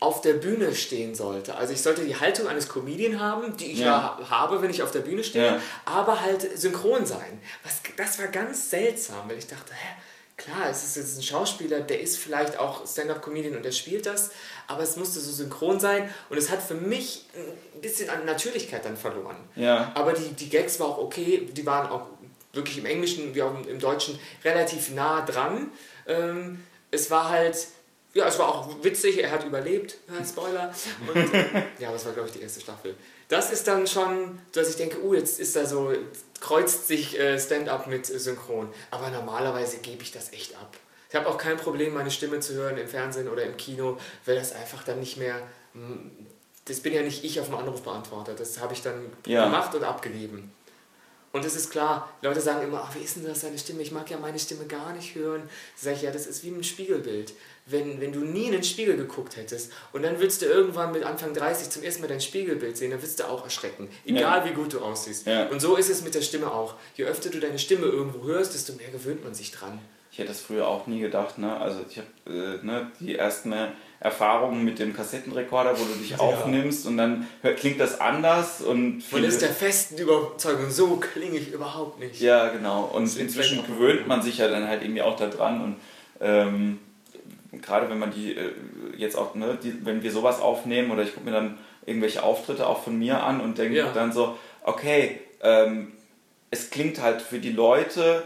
auf 0.00 0.20
der 0.20 0.34
Bühne 0.34 0.74
stehen 0.74 1.14
sollte. 1.14 1.54
Also 1.54 1.72
ich 1.72 1.80
sollte 1.80 2.04
die 2.04 2.16
Haltung 2.16 2.46
eines 2.46 2.68
Comedian 2.68 3.20
haben, 3.20 3.56
die 3.56 3.72
ich 3.72 3.78
ja, 3.78 4.18
ja 4.20 4.30
habe, 4.30 4.60
wenn 4.60 4.70
ich 4.70 4.82
auf 4.82 4.90
der 4.90 5.00
Bühne 5.00 5.24
stehe, 5.24 5.46
ja. 5.46 5.60
aber 5.86 6.20
halt 6.20 6.58
synchron 6.58 7.06
sein. 7.06 7.40
Was, 7.62 7.80
das 7.96 8.18
war 8.18 8.26
ganz 8.26 8.68
seltsam, 8.68 9.28
weil 9.28 9.38
ich 9.38 9.46
dachte, 9.46 9.72
hä, 9.72 9.94
klar, 10.44 10.68
es 10.70 10.84
ist 10.84 10.96
jetzt 10.96 11.18
ein 11.18 11.22
Schauspieler, 11.22 11.80
der 11.80 12.00
ist 12.00 12.18
vielleicht 12.18 12.58
auch 12.58 12.86
Stand-up-Comedian 12.86 13.56
und 13.56 13.64
der 13.64 13.72
spielt 13.72 14.06
das, 14.06 14.30
aber 14.66 14.82
es 14.82 14.96
musste 14.96 15.20
so 15.20 15.30
synchron 15.30 15.80
sein 15.80 16.08
und 16.30 16.36
es 16.36 16.50
hat 16.50 16.62
für 16.62 16.74
mich 16.74 17.26
ein 17.74 17.80
bisschen 17.80 18.10
an 18.10 18.24
Natürlichkeit 18.24 18.84
dann 18.84 18.96
verloren. 18.96 19.36
Ja. 19.56 19.92
Aber 19.94 20.12
die, 20.12 20.32
die 20.32 20.48
Gags 20.48 20.80
waren 20.80 20.90
auch 20.90 20.98
okay, 20.98 21.48
die 21.52 21.66
waren 21.66 21.90
auch 21.90 22.06
wirklich 22.52 22.78
im 22.78 22.86
Englischen 22.86 23.34
wie 23.34 23.42
auch 23.42 23.54
im 23.66 23.78
Deutschen 23.78 24.18
relativ 24.44 24.90
nah 24.90 25.24
dran. 25.24 25.70
Ähm, 26.06 26.62
es 26.90 27.10
war 27.10 27.30
halt, 27.30 27.56
ja, 28.14 28.26
es 28.26 28.38
war 28.38 28.48
auch 28.48 28.82
witzig, 28.82 29.22
er 29.22 29.30
hat 29.30 29.44
überlebt, 29.44 29.96
Spoiler. 30.28 30.74
Und, 31.14 31.32
ja, 31.78 31.90
das 31.90 32.04
war 32.04 32.12
glaube 32.12 32.28
ich 32.28 32.34
die 32.34 32.42
erste 32.42 32.60
Staffel. 32.60 32.94
Das 33.28 33.50
ist 33.50 33.66
dann 33.66 33.86
schon, 33.86 34.38
dass 34.52 34.68
ich 34.68 34.76
denke, 34.76 35.02
uh, 35.02 35.14
jetzt 35.14 35.40
ist 35.40 35.56
da 35.56 35.64
so, 35.64 35.92
kreuzt 36.40 36.86
sich 36.86 37.18
äh, 37.18 37.38
Stand-up 37.38 37.86
mit 37.86 38.04
Synchron. 38.04 38.68
Aber 38.90 39.08
normalerweise 39.08 39.78
gebe 39.78 40.02
ich 40.02 40.12
das 40.12 40.32
echt 40.32 40.54
ab. 40.56 40.76
Ich 41.08 41.16
habe 41.16 41.28
auch 41.28 41.38
kein 41.38 41.56
Problem, 41.56 41.94
meine 41.94 42.10
Stimme 42.10 42.40
zu 42.40 42.54
hören 42.54 42.76
im 42.76 42.88
Fernsehen 42.88 43.28
oder 43.28 43.44
im 43.44 43.56
Kino, 43.56 43.98
weil 44.26 44.34
das 44.34 44.52
einfach 44.52 44.82
dann 44.82 45.00
nicht 45.00 45.16
mehr. 45.16 45.36
Mm, 45.72 46.08
das 46.66 46.80
bin 46.80 46.92
ja 46.92 47.02
nicht 47.02 47.24
ich 47.24 47.40
auf 47.40 47.46
dem 47.46 47.56
Anrufbeantworter. 47.56 48.34
Das 48.34 48.60
habe 48.60 48.74
ich 48.74 48.82
dann 48.82 49.06
ja. 49.26 49.44
gemacht 49.44 49.74
und 49.74 49.84
abgegeben. 49.84 50.52
Und 51.32 51.44
es 51.46 51.56
ist 51.56 51.70
klar, 51.70 52.10
Leute 52.20 52.42
sagen 52.42 52.62
immer, 52.62 52.86
ach, 52.86 52.94
wie 52.94 53.02
ist 53.02 53.16
denn 53.16 53.24
das, 53.24 53.40
seine 53.40 53.58
Stimme? 53.58 53.80
Ich 53.80 53.90
mag 53.90 54.10
ja 54.10 54.18
meine 54.18 54.38
Stimme 54.38 54.66
gar 54.66 54.92
nicht 54.92 55.14
hören. 55.14 55.48
Sag 55.74 55.94
ich, 55.94 56.02
ja, 56.02 56.10
das 56.10 56.26
ist 56.26 56.44
wie 56.44 56.50
ein 56.50 56.62
Spiegelbild 56.62 57.32
wenn, 57.66 58.00
wenn 58.00 58.12
du 58.12 58.20
nie 58.20 58.46
in 58.46 58.52
den 58.52 58.64
Spiegel 58.64 58.96
geguckt 58.96 59.36
hättest 59.36 59.72
und 59.92 60.02
dann 60.02 60.18
würdest 60.18 60.42
du 60.42 60.46
irgendwann 60.46 60.92
mit 60.92 61.04
Anfang 61.04 61.32
30 61.32 61.70
zum 61.70 61.82
ersten 61.82 62.02
Mal 62.02 62.08
dein 62.08 62.20
Spiegelbild 62.20 62.76
sehen, 62.76 62.90
dann 62.90 63.00
würdest 63.00 63.20
du 63.20 63.24
auch 63.24 63.44
erschrecken. 63.44 63.88
Egal 64.04 64.40
ja. 64.40 64.50
wie 64.50 64.54
gut 64.54 64.72
du 64.72 64.80
aussiehst. 64.80 65.26
Ja. 65.26 65.46
Und 65.48 65.60
so 65.60 65.76
ist 65.76 65.88
es 65.88 66.02
mit 66.02 66.14
der 66.14 66.22
Stimme 66.22 66.52
auch. 66.52 66.74
Je 66.96 67.04
öfter 67.04 67.30
du 67.30 67.38
deine 67.38 67.58
Stimme 67.58 67.86
irgendwo 67.86 68.26
hörst, 68.26 68.54
desto 68.54 68.72
mehr 68.74 68.90
gewöhnt 68.90 69.24
man 69.24 69.34
sich 69.34 69.52
dran. 69.52 69.78
Ich 70.10 70.18
hätte 70.18 70.28
das 70.28 70.40
früher 70.40 70.68
auch 70.68 70.86
nie 70.86 71.00
gedacht. 71.00 71.38
Ne? 71.38 71.56
Also 71.56 71.80
ich 71.88 71.96
habe 71.96 72.08
äh, 72.26 72.64
ne, 72.64 72.90
die 73.00 73.16
ersten 73.16 73.54
Erfahrungen 73.98 74.62
mit 74.62 74.78
dem 74.78 74.94
Kassettenrekorder, 74.94 75.78
wo 75.78 75.84
du 75.84 75.94
dich 75.94 76.10
ja. 76.10 76.18
aufnimmst 76.18 76.86
und 76.86 76.98
dann 76.98 77.26
hört, 77.40 77.58
klingt 77.58 77.80
das 77.80 77.98
anders. 77.98 78.60
Und 78.60 79.10
man 79.10 79.24
ist 79.24 79.40
der 79.40 79.48
festen 79.48 79.96
Überzeugung, 79.96 80.70
so 80.70 80.96
klinge 80.96 81.38
ich 81.38 81.52
überhaupt 81.52 81.98
nicht. 81.98 82.20
Ja, 82.20 82.48
genau. 82.48 82.90
Und 82.92 83.16
inzwischen 83.16 83.64
gewöhnt 83.64 84.06
man 84.06 84.20
sich 84.20 84.38
ja 84.38 84.48
dann 84.48 84.68
halt 84.68 84.82
irgendwie 84.82 85.00
auch 85.00 85.16
daran 85.16 85.62
und 85.62 85.76
ähm, 86.20 86.78
gerade 87.60 87.90
wenn 87.90 87.98
man 87.98 88.10
die 88.10 88.34
äh, 88.34 88.52
jetzt 88.96 89.16
auch, 89.16 89.34
ne, 89.34 89.58
die, 89.62 89.84
wenn 89.84 90.02
wir 90.02 90.10
sowas 90.10 90.40
aufnehmen 90.40 90.90
oder 90.90 91.02
ich 91.02 91.14
gucke 91.14 91.26
mir 91.26 91.32
dann 91.32 91.58
irgendwelche 91.84 92.22
Auftritte 92.22 92.66
auch 92.66 92.82
von 92.82 92.98
mir 92.98 93.22
an 93.22 93.40
und 93.40 93.58
denke 93.58 93.76
ja. 93.76 93.92
dann 93.92 94.12
so, 94.12 94.38
okay, 94.62 95.20
ähm, 95.42 95.92
es 96.50 96.70
klingt 96.70 97.02
halt 97.02 97.20
für 97.20 97.38
die 97.38 97.52
Leute 97.52 98.22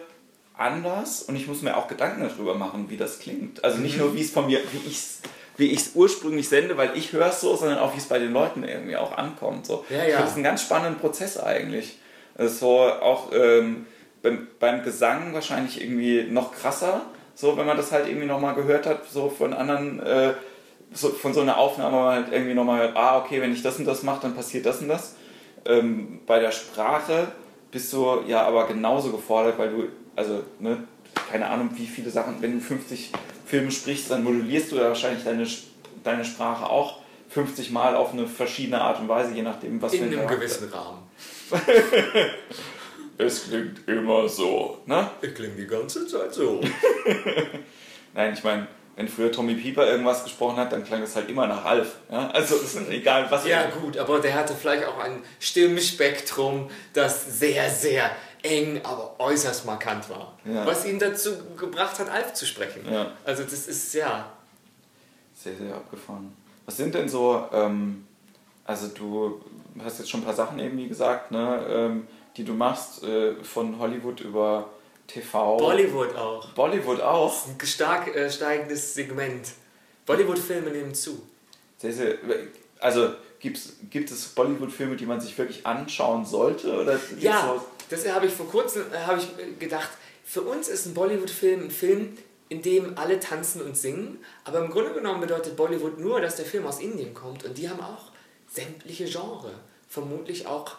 anders 0.57 1.23
und 1.23 1.37
ich 1.37 1.47
muss 1.47 1.63
mir 1.63 1.77
auch 1.77 1.89
Gedanken 1.89 2.23
darüber 2.23 2.55
machen, 2.55 2.89
wie 2.89 2.97
das 2.97 3.19
klingt. 3.19 3.65
Also 3.65 3.79
nicht 3.79 3.97
mhm. 3.97 4.03
nur, 4.03 4.15
wie 4.15 4.21
es 4.21 4.31
von 4.31 4.47
mir, 4.47 4.61
wie 4.73 4.89
ich 4.89 4.97
es 4.97 5.21
wie 5.59 5.69
ich 5.69 5.79
es 5.79 5.91
ursprünglich 5.95 6.49
sende, 6.49 6.77
weil 6.77 6.97
ich 6.97 7.13
höre 7.13 7.29
es 7.29 7.41
so, 7.41 7.57
sondern 7.57 7.79
auch, 7.79 7.95
wie 7.95 7.99
es 7.99 8.07
bei 8.07 8.19
den 8.19 8.33
Leuten 8.33 8.63
irgendwie 8.63 8.97
auch 8.97 9.17
ankommt. 9.17 9.67
So. 9.67 9.85
Ja, 9.89 10.05
ja. 10.05 10.21
Das 10.21 10.33
ist 10.33 10.37
ein 10.37 10.43
ganz 10.43 10.63
spannender 10.63 10.99
Prozess 10.99 11.39
eigentlich. 11.39 11.99
Also 12.37 12.81
auch 12.81 13.33
ähm, 13.33 13.87
beim, 14.23 14.47
beim 14.59 14.83
Gesang 14.83 15.33
wahrscheinlich 15.33 15.81
irgendwie 15.81 16.25
noch 16.25 16.53
krasser, 16.53 17.07
so 17.37 17.57
wenn 17.57 17.67
man 17.67 17.77
das 17.77 17.93
halt 17.93 18.09
irgendwie 18.09 18.27
nochmal 18.27 18.55
gehört 18.55 18.87
hat, 18.87 19.09
so 19.09 19.29
von 19.29 19.53
anderen, 19.53 20.01
äh, 20.01 20.33
so, 20.93 21.11
von 21.11 21.35
so 21.35 21.43
einer 21.43 21.59
Aufnahme, 21.59 21.97
man 21.97 22.15
halt 22.15 22.33
irgendwie 22.33 22.55
nochmal 22.55 22.81
hört, 22.81 22.97
ah, 22.97 23.19
okay, 23.19 23.41
wenn 23.43 23.53
ich 23.53 23.63
das 23.63 23.79
und 23.79 23.85
das 23.85 24.03
mache, 24.03 24.23
dann 24.23 24.35
passiert 24.35 24.65
das 24.65 24.81
und 24.81 24.89
das. 24.89 25.15
Ähm, 25.67 26.21
bei 26.27 26.41
der 26.41 26.51
Sprache 26.51 27.29
bist 27.71 27.93
du 27.93 28.23
ja 28.27 28.43
aber 28.43 28.67
genauso 28.67 29.13
gefordert, 29.13 29.59
weil 29.59 29.71
du, 29.71 29.89
also, 30.17 30.45
ne, 30.61 30.79
keine 31.31 31.47
Ahnung, 31.47 31.71
wie 31.75 31.87
viele 31.87 32.11
Sachen, 32.11 32.37
wenn 32.41 32.55
du 32.55 32.61
50 32.61 33.13
Filme 33.45 33.71
sprichst, 33.71 34.11
dann 34.11 34.25
modulierst 34.25 34.73
du 34.73 34.77
ja 34.77 34.89
wahrscheinlich 34.89 35.25
deine, 35.25 35.47
deine 36.03 36.25
Sprache 36.25 36.65
auch 36.71 37.01
50 37.29 37.71
Mal 37.71 37.97
auf 37.97 38.15
eine 38.15 38.27
verschiedene 38.27 38.81
Art 38.81 38.99
und 38.99 39.09
Weise, 39.09 39.35
je 39.35 39.43
nachdem, 39.43 39.83
was 39.83 39.93
In 39.93 40.11
für 40.11 40.19
einem 40.19 40.27
gewissen 40.27 40.71
Rahmen. 40.71 41.03
es 43.19 43.49
klingt 43.49 43.89
immer 43.89 44.29
so. 44.29 44.79
Ne? 44.87 45.11
Ich 45.23 45.35
klinge 45.35 45.55
die 45.55 45.67
ganze 45.67 46.07
Zeit 46.07 46.35
so. 46.35 46.61
Nein, 48.15 48.35
ich 48.35 48.45
meine, 48.45 48.67
wenn 48.97 49.09
früher 49.09 49.31
Tommy 49.31 49.55
Pieper 49.55 49.87
irgendwas 49.87 50.25
gesprochen 50.25 50.57
hat, 50.57 50.73
dann 50.73 50.85
klang 50.85 51.03
es 51.03 51.15
halt 51.15 51.29
immer 51.29 51.47
nach 51.47 51.65
Alf. 51.65 51.97
Ja? 52.11 52.31
Also 52.31 52.57
ist 52.57 52.77
egal, 52.89 53.31
was. 53.31 53.47
Ja, 53.47 53.69
gut, 53.69 53.99
aber 53.99 54.21
der 54.21 54.35
hatte 54.35 54.55
vielleicht 54.55 54.87
auch 54.87 54.99
ein 54.99 55.23
Stimmspektrum, 55.39 56.71
das 56.95 57.39
sehr, 57.39 57.71
sehr 57.71 58.11
eng, 58.43 58.81
aber 58.85 59.17
äußerst 59.19 59.67
markant 59.67 60.09
war. 60.09 60.39
Ja. 60.45 60.67
Was 60.67 60.87
ihn 60.87 60.99
dazu 60.99 61.31
gebracht 61.57 61.99
hat, 61.99 62.09
Alf 62.09 62.33
zu 62.33 62.47
sprechen. 62.47 62.91
Ja. 62.91 63.13
Also, 63.25 63.43
das 63.43 63.67
ist 63.67 63.93
ja. 63.95 64.31
Sehr, 65.35 65.55
sehr 65.57 65.75
abgefahren. 65.75 66.35
Was 66.65 66.77
sind 66.77 66.95
denn 66.95 67.09
so. 67.09 67.49
Ähm, 67.53 68.07
also, 68.65 68.89
du 68.89 69.41
hast 69.85 69.99
jetzt 69.99 70.11
schon 70.11 70.21
ein 70.21 70.25
paar 70.25 70.35
Sachen 70.35 70.59
irgendwie 70.59 70.89
gesagt, 70.89 71.31
ne? 71.31 71.67
Ähm, 71.69 72.07
die 72.37 72.45
du 72.45 72.53
machst, 72.53 73.03
äh, 73.03 73.35
von 73.43 73.79
Hollywood 73.79 74.21
über 74.21 74.71
TV. 75.07 75.57
Bollywood 75.57 76.15
auch. 76.17 76.49
Bollywood 76.51 77.01
auch. 77.01 77.31
Das 77.31 77.47
ist 77.47 77.63
ein 77.63 77.67
stark 77.67 78.15
äh, 78.15 78.31
steigendes 78.31 78.95
Segment. 78.95 79.49
Bollywood-Filme 80.05 80.71
nehmen 80.71 80.95
zu. 80.95 81.21
Sehr, 81.79 81.93
sehr, 81.93 82.15
also 82.79 83.11
gibt's, 83.41 83.75
gibt 83.91 84.11
es 84.11 84.27
Bollywood-Filme, 84.29 84.97
die 84.97 85.07
man 85.07 85.21
sich 85.21 85.37
wirklich 85.37 85.67
anschauen 85.67 86.25
sollte? 86.25 86.81
Oder 86.81 86.99
ja, 87.19 87.61
das 87.89 88.09
habe 88.09 88.27
ich 88.27 88.33
vor 88.33 88.49
kurzem 88.49 88.85
äh, 88.93 89.17
ich 89.17 89.59
gedacht. 89.59 89.91
Für 90.25 90.43
uns 90.43 90.69
ist 90.69 90.87
ein 90.87 90.95
Bollywood-Film 90.95 91.65
ein 91.65 91.71
Film, 91.71 92.17
in 92.49 92.63
dem 92.63 92.99
alle 92.99 93.21
tanzen 93.21 93.63
und 93.63 93.77
singen. 93.77 94.25
Aber 94.45 94.59
im 94.59 94.71
Grunde 94.71 94.93
genommen 94.93 95.21
bedeutet 95.21 95.57
Bollywood 95.57 95.99
nur, 95.99 96.21
dass 96.21 96.37
der 96.37 96.45
Film 96.45 96.67
aus 96.67 96.81
Indien 96.81 97.15
kommt. 97.15 97.45
Und 97.45 97.59
die 97.59 97.69
haben 97.69 97.81
auch 97.81 98.11
sämtliche 98.49 99.05
Genre. 99.05 99.53
Vermutlich 99.89 100.47
auch 100.47 100.77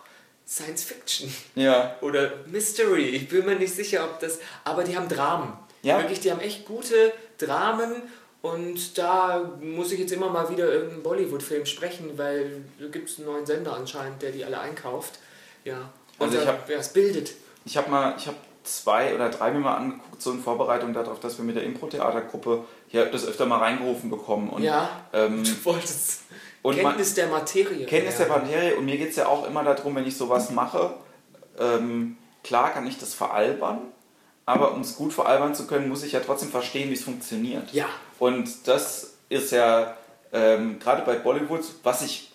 Science 0.47 0.83
Fiction. 0.83 1.33
Ja. 1.55 1.97
Oder 2.01 2.31
Mystery. 2.45 3.09
Ich 3.09 3.27
bin 3.27 3.45
mir 3.45 3.55
nicht 3.55 3.75
sicher, 3.75 4.05
ob 4.05 4.19
das. 4.19 4.39
Aber 4.63 4.83
die 4.83 4.95
haben 4.95 5.09
Dramen. 5.09 5.53
Ja. 5.81 5.99
Wirklich, 5.99 6.21
die 6.21 6.31
haben 6.31 6.39
echt 6.39 6.65
gute 6.65 7.11
Dramen. 7.37 8.01
Und 8.41 8.97
da 8.97 9.51
muss 9.61 9.91
ich 9.91 9.99
jetzt 9.99 10.13
immer 10.13 10.29
mal 10.29 10.49
wieder 10.49 10.71
irgendeinen 10.71 11.03
Bollywood-Film 11.03 11.65
sprechen, 11.65 12.17
weil 12.17 12.63
da 12.79 12.87
gibt 12.87 13.09
es 13.09 13.17
einen 13.17 13.27
neuen 13.27 13.45
Sender 13.45 13.73
anscheinend, 13.73 14.21
der 14.21 14.31
die 14.31 14.45
alle 14.45 14.59
einkauft. 14.59 15.19
Ja. 15.65 15.89
Und 16.17 16.27
also 16.27 16.39
ich 16.39 16.47
hab, 16.47 16.69
ja, 16.69 16.77
es 16.77 16.93
bildet. 16.93 17.33
Ich 17.65 17.75
habe 17.75 17.89
mal, 17.89 18.15
ich 18.17 18.27
habe 18.27 18.37
zwei 18.63 19.13
oder 19.13 19.29
drei 19.29 19.51
mir 19.51 19.59
mal 19.59 19.75
angeguckt, 19.75 20.21
so 20.21 20.31
in 20.31 20.41
Vorbereitung 20.41 20.93
darauf, 20.93 21.19
dass 21.19 21.37
wir 21.37 21.45
mit 21.45 21.55
der 21.55 21.63
Impro-Theatergruppe 21.63 22.63
hier 22.87 23.05
das 23.07 23.25
öfter 23.25 23.45
mal 23.45 23.57
reingerufen 23.57 24.09
bekommen. 24.09 24.49
Und, 24.49 24.63
ja, 24.63 24.89
ähm, 25.13 25.43
du 25.43 25.65
wolltest 25.65 26.21
und 26.67 26.75
Kenntnis 26.75 27.13
der 27.13 27.27
Materie. 27.27 27.85
Kenntnis 27.85 28.17
der 28.17 28.27
lernen. 28.27 28.43
Materie 28.45 28.75
und 28.75 28.85
mir 28.85 28.97
geht 28.97 29.11
es 29.11 29.15
ja 29.15 29.27
auch 29.27 29.47
immer 29.47 29.63
darum, 29.63 29.95
wenn 29.95 30.05
ich 30.05 30.17
sowas 30.17 30.51
mache, 30.51 30.91
ähm, 31.59 32.17
klar 32.43 32.71
kann 32.73 32.85
ich 32.85 32.97
das 32.97 33.13
veralbern, 33.13 33.79
aber 34.45 34.73
um 34.73 34.81
es 34.81 34.95
gut 34.95 35.13
veralbern 35.13 35.55
zu 35.55 35.65
können, 35.67 35.87
muss 35.87 36.03
ich 36.03 36.11
ja 36.11 36.19
trotzdem 36.19 36.49
verstehen, 36.49 36.89
wie 36.89 36.93
es 36.93 37.03
funktioniert. 37.03 37.71
Ja. 37.73 37.85
Und 38.19 38.67
das 38.67 39.13
ist 39.29 39.51
ja 39.51 39.95
ähm, 40.33 40.79
gerade 40.79 41.03
bei 41.03 41.15
Bollywood, 41.15 41.63
was 41.83 42.01
ich, 42.01 42.31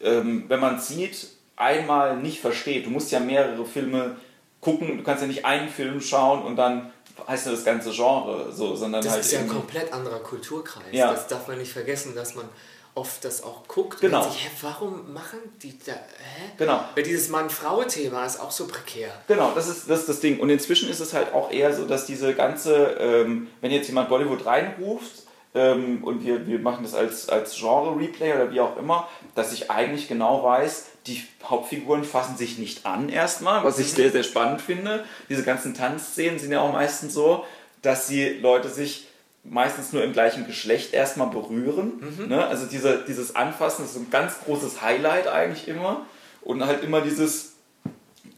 ähm, 0.00 0.44
wenn 0.48 0.60
man 0.60 0.80
sieht, 0.80 1.28
einmal 1.56 2.16
nicht 2.16 2.40
versteht. 2.40 2.86
Du 2.86 2.90
musst 2.90 3.10
ja 3.10 3.20
mehrere 3.20 3.64
Filme 3.64 4.16
gucken, 4.60 4.96
du 4.96 5.02
kannst 5.02 5.22
ja 5.22 5.28
nicht 5.28 5.44
einen 5.44 5.68
Film 5.68 6.00
schauen 6.00 6.42
und 6.44 6.56
dann 6.56 6.92
heißt 7.26 7.46
das 7.46 7.64
ganze 7.64 7.90
Genre 7.90 8.52
so, 8.52 8.74
sondern 8.74 9.02
Das 9.02 9.12
halt 9.12 9.24
ist 9.24 9.32
ja 9.32 9.40
ein 9.40 9.48
komplett 9.48 9.92
anderer 9.92 10.20
Kulturkreis. 10.20 10.84
Ja. 10.92 11.12
Das 11.12 11.26
darf 11.26 11.48
man 11.48 11.58
nicht 11.58 11.72
vergessen, 11.72 12.14
dass 12.14 12.34
man 12.34 12.48
oft 12.94 13.24
das 13.24 13.42
auch 13.42 13.66
guckt 13.68 14.00
Genau. 14.00 14.24
und 14.24 14.32
sich, 14.32 14.44
hä, 14.44 14.50
warum 14.60 15.12
machen 15.14 15.38
die 15.62 15.78
da, 15.78 15.92
hä? 15.92 16.50
Genau. 16.58 16.84
Weil 16.94 17.04
dieses 17.04 17.28
Mann-Frau-Thema 17.30 18.26
ist 18.26 18.38
auch 18.40 18.50
so 18.50 18.66
prekär. 18.66 19.10
Genau, 19.28 19.52
das 19.54 19.68
ist, 19.68 19.88
das 19.88 20.00
ist 20.00 20.08
das 20.08 20.20
Ding. 20.20 20.38
Und 20.40 20.50
inzwischen 20.50 20.90
ist 20.90 21.00
es 21.00 21.14
halt 21.14 21.32
auch 21.32 21.50
eher 21.50 21.74
so, 21.74 21.86
dass 21.86 22.04
diese 22.06 22.34
ganze, 22.34 22.96
ähm, 23.00 23.48
wenn 23.60 23.70
jetzt 23.70 23.88
jemand 23.88 24.08
Bollywood 24.10 24.44
reinruft 24.44 25.10
ähm, 25.54 26.04
und 26.04 26.24
wir, 26.24 26.46
wir 26.46 26.58
machen 26.58 26.82
das 26.82 26.94
als, 26.94 27.28
als 27.30 27.56
Genre-Replay 27.56 28.34
oder 28.34 28.50
wie 28.52 28.60
auch 28.60 28.76
immer, 28.76 29.08
dass 29.34 29.52
ich 29.52 29.70
eigentlich 29.70 30.08
genau 30.08 30.42
weiß, 30.44 30.86
die 31.06 31.24
Hauptfiguren 31.44 32.04
fassen 32.04 32.36
sich 32.36 32.58
nicht 32.58 32.84
an 32.86 33.08
erstmal, 33.08 33.64
was 33.64 33.78
ich 33.78 33.90
sehr, 33.92 34.10
sehr 34.12 34.22
spannend 34.22 34.60
finde. 34.60 35.04
Diese 35.28 35.42
ganzen 35.44 35.74
Tanzszenen 35.74 36.38
sind 36.38 36.52
ja 36.52 36.60
auch 36.60 36.72
meistens 36.72 37.14
so, 37.14 37.44
dass 37.80 38.06
die 38.06 38.28
Leute 38.28 38.68
sich 38.68 39.08
meistens 39.44 39.92
nur 39.92 40.04
im 40.04 40.12
gleichen 40.12 40.46
Geschlecht 40.46 40.94
erstmal 40.94 41.28
berühren. 41.28 42.26
Ne? 42.28 42.46
Also 42.46 42.66
diese, 42.66 43.04
dieses 43.06 43.34
Anfassen 43.34 43.84
ist 43.84 43.94
so 43.94 44.00
ein 44.00 44.10
ganz 44.10 44.40
großes 44.44 44.82
Highlight 44.82 45.26
eigentlich 45.26 45.68
immer. 45.68 46.06
Und 46.42 46.64
halt 46.64 46.82
immer 46.82 47.00
dieses, 47.00 47.54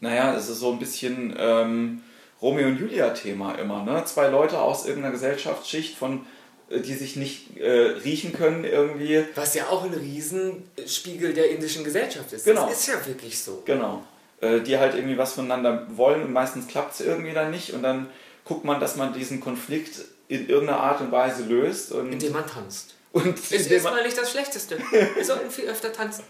naja, 0.00 0.34
es 0.34 0.48
ist 0.48 0.60
so 0.60 0.72
ein 0.72 0.78
bisschen 0.78 1.34
ähm, 1.38 2.02
Romeo 2.40 2.68
und 2.68 2.78
Julia-Thema 2.78 3.54
immer. 3.54 3.82
Ne? 3.82 4.02
Zwei 4.04 4.28
Leute 4.28 4.60
aus 4.60 4.86
irgendeiner 4.86 5.12
Gesellschaftsschicht, 5.12 5.96
von, 5.96 6.26
äh, 6.68 6.80
die 6.80 6.94
sich 6.94 7.16
nicht 7.16 7.56
äh, 7.58 7.70
riechen 8.04 8.32
können 8.32 8.64
irgendwie. 8.64 9.24
Was 9.34 9.54
ja 9.54 9.68
auch 9.68 9.84
ein 9.84 9.94
Riesenspiegel 9.94 11.32
der 11.32 11.50
indischen 11.50 11.84
Gesellschaft 11.84 12.32
ist. 12.32 12.44
Genau. 12.44 12.66
Das 12.66 12.80
ist 12.80 12.86
ja 12.88 13.06
wirklich 13.06 13.38
so. 13.38 13.62
Genau. 13.64 14.02
Äh, 14.40 14.60
die 14.60 14.78
halt 14.78 14.94
irgendwie 14.94 15.16
was 15.16 15.32
voneinander 15.32 15.86
wollen 15.96 16.22
und 16.22 16.32
meistens 16.32 16.66
klappt 16.66 16.94
es 16.94 17.00
irgendwie 17.00 17.32
dann 17.32 17.50
nicht. 17.50 17.72
Und 17.72 17.82
dann 17.82 18.08
guckt 18.44 18.64
man, 18.64 18.80
dass 18.80 18.96
man 18.96 19.14
diesen 19.14 19.40
Konflikt 19.40 20.04
in 20.28 20.48
irgendeiner 20.48 20.80
Art 20.80 21.00
und 21.00 21.12
Weise 21.12 21.44
löst. 21.44 21.92
Und, 21.92 22.12
Indem 22.12 22.32
man 22.32 22.46
tanzt. 22.46 22.94
und 23.12 23.38
Ist 23.38 23.70
erstmal 23.70 24.02
nicht 24.02 24.16
das 24.18 24.30
Schlechteste. 24.30 24.78
Wir 25.14 25.24
sollten 25.24 25.50
viel 25.50 25.66
öfter 25.66 25.92
tanzen. 25.92 26.24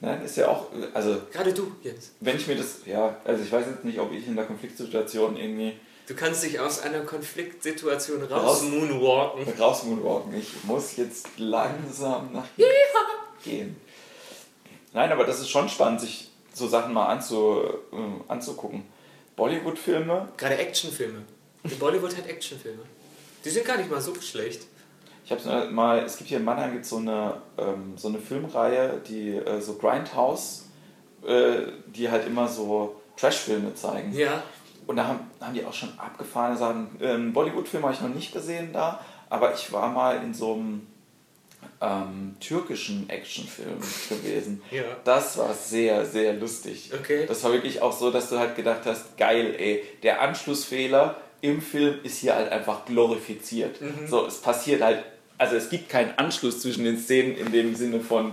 Nein, 0.00 0.22
ist 0.24 0.36
ja 0.36 0.46
auch, 0.48 0.66
also 0.94 1.20
Gerade 1.32 1.52
du, 1.52 1.72
Jens. 1.82 2.12
wenn 2.20 2.36
ich 2.36 2.46
mir 2.46 2.54
das, 2.56 2.78
ja, 2.86 3.16
also 3.24 3.42
ich 3.42 3.50
weiß 3.50 3.66
jetzt 3.66 3.84
nicht, 3.84 3.98
ob 3.98 4.12
ich 4.12 4.26
in 4.28 4.36
der 4.36 4.44
Konfliktsituation 4.44 5.36
irgendwie 5.36 5.78
Du 6.06 6.14
kannst 6.14 6.42
dich 6.44 6.58
aus 6.60 6.80
einer 6.80 7.00
Konfliktsituation 7.00 8.22
raus, 8.22 8.42
Raus- 8.44 8.62
moonwalken. 8.62 9.52
raus 9.60 9.82
moonwalken. 9.82 10.38
Ich 10.38 10.64
muss 10.64 10.96
jetzt 10.96 11.26
langsam 11.36 12.32
nach 12.32 12.46
hier 12.56 12.66
gehen. 13.44 13.76
Nein, 14.94 15.12
aber 15.12 15.24
das 15.24 15.40
ist 15.40 15.50
schon 15.50 15.68
spannend, 15.68 16.00
sich 16.00 16.30
so 16.54 16.66
Sachen 16.66 16.94
mal 16.94 17.06
anzu, 17.06 17.60
äh, 17.92 17.96
anzugucken. 18.32 18.84
Bollywood-Filme, 19.36 20.28
Gerade 20.36 20.56
Actionfilme. 20.58 21.22
Bollywood 21.78 22.16
hat 22.16 22.26
Actionfilme. 22.26 22.82
Die 23.44 23.50
sind 23.50 23.66
gar 23.66 23.76
nicht 23.76 23.90
mal 23.90 24.00
so 24.00 24.14
schlecht. 24.20 24.66
ich 25.24 25.30
habe 25.30 25.70
mal, 25.70 26.00
es 26.00 26.16
gibt 26.16 26.28
hier 26.28 26.38
in 26.38 26.44
Mannheim 26.44 26.72
gibt's 26.72 26.88
so 26.90 26.96
eine, 26.96 27.42
ähm, 27.56 27.94
so 27.96 28.08
eine 28.08 28.18
Filmreihe, 28.18 29.00
die 29.06 29.36
äh, 29.36 29.60
so 29.60 29.74
Grindhouse, 29.74 30.66
äh, 31.26 31.62
die 31.86 32.10
halt 32.10 32.26
immer 32.26 32.48
so 32.48 33.00
Trash-Filme 33.16 33.74
zeigen. 33.74 34.12
Ja. 34.12 34.42
Und 34.86 34.96
da 34.96 35.06
haben, 35.06 35.20
haben 35.40 35.54
die 35.54 35.64
auch 35.64 35.74
schon 35.74 35.90
abgefahrene 35.98 36.56
Sachen. 36.56 36.96
Ähm, 37.00 37.32
Bollywood-Film 37.32 37.82
habe 37.82 37.92
ich 37.92 38.00
noch 38.00 38.08
nicht 38.08 38.32
gesehen 38.32 38.72
da, 38.72 39.04
aber 39.28 39.54
ich 39.54 39.70
war 39.72 39.90
mal 39.90 40.22
in 40.22 40.32
so 40.32 40.54
einem 40.54 40.86
ähm, 41.80 42.36
türkischen 42.40 43.08
Actionfilm 43.08 43.78
gewesen. 44.08 44.62
Ja. 44.70 44.82
Das 45.04 45.36
war 45.38 45.52
sehr, 45.54 46.04
sehr 46.06 46.34
lustig. 46.34 46.90
Okay. 46.98 47.26
Das 47.26 47.44
war 47.44 47.52
wirklich 47.52 47.82
auch 47.82 47.92
so, 47.92 48.10
dass 48.10 48.30
du 48.30 48.38
halt 48.38 48.56
gedacht 48.56 48.80
hast, 48.84 49.16
geil, 49.16 49.54
ey, 49.58 49.84
der 50.02 50.22
Anschlussfehler 50.22 51.16
im 51.40 51.60
Film 51.62 52.00
ist 52.02 52.18
hier 52.18 52.34
halt 52.34 52.50
einfach 52.50 52.84
glorifiziert. 52.84 53.80
Mhm. 53.80 54.06
So, 54.08 54.26
es 54.26 54.40
passiert 54.40 54.82
halt, 54.82 55.04
also 55.38 55.56
es 55.56 55.70
gibt 55.70 55.88
keinen 55.88 56.16
Anschluss 56.18 56.60
zwischen 56.60 56.84
den 56.84 56.98
Szenen 56.98 57.36
in 57.36 57.52
dem 57.52 57.74
Sinne 57.74 58.00
von, 58.00 58.32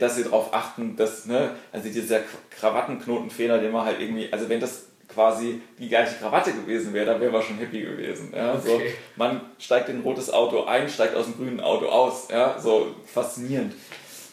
dass 0.00 0.16
sie 0.16 0.24
darauf 0.24 0.52
achten, 0.52 0.96
dass, 0.96 1.26
ne, 1.26 1.50
also 1.72 1.88
dieser 1.88 2.20
Krawattenknotenfehler, 2.58 3.58
den 3.58 3.72
man 3.72 3.84
halt 3.84 4.00
irgendwie, 4.00 4.32
also 4.32 4.48
wenn 4.48 4.60
das 4.60 4.86
quasi 5.08 5.60
die 5.78 5.88
gleiche 5.88 6.16
Krawatte 6.16 6.52
gewesen 6.52 6.92
wäre, 6.92 7.06
dann 7.06 7.20
wären 7.20 7.32
wir 7.32 7.42
schon 7.42 7.58
happy 7.58 7.82
gewesen. 7.82 8.32
Ja? 8.34 8.58
So, 8.60 8.74
Okay. 8.74 8.94
man 9.16 9.40
steigt 9.58 9.88
in 9.88 9.96
ein 9.98 10.02
rotes 10.02 10.30
Auto 10.30 10.64
ein, 10.64 10.88
steigt 10.88 11.14
aus 11.16 11.26
dem 11.26 11.36
grünen 11.36 11.60
Auto 11.60 11.86
aus. 11.86 12.28
Ja? 12.30 12.58
So 12.60 12.94
faszinierend. 13.12 13.74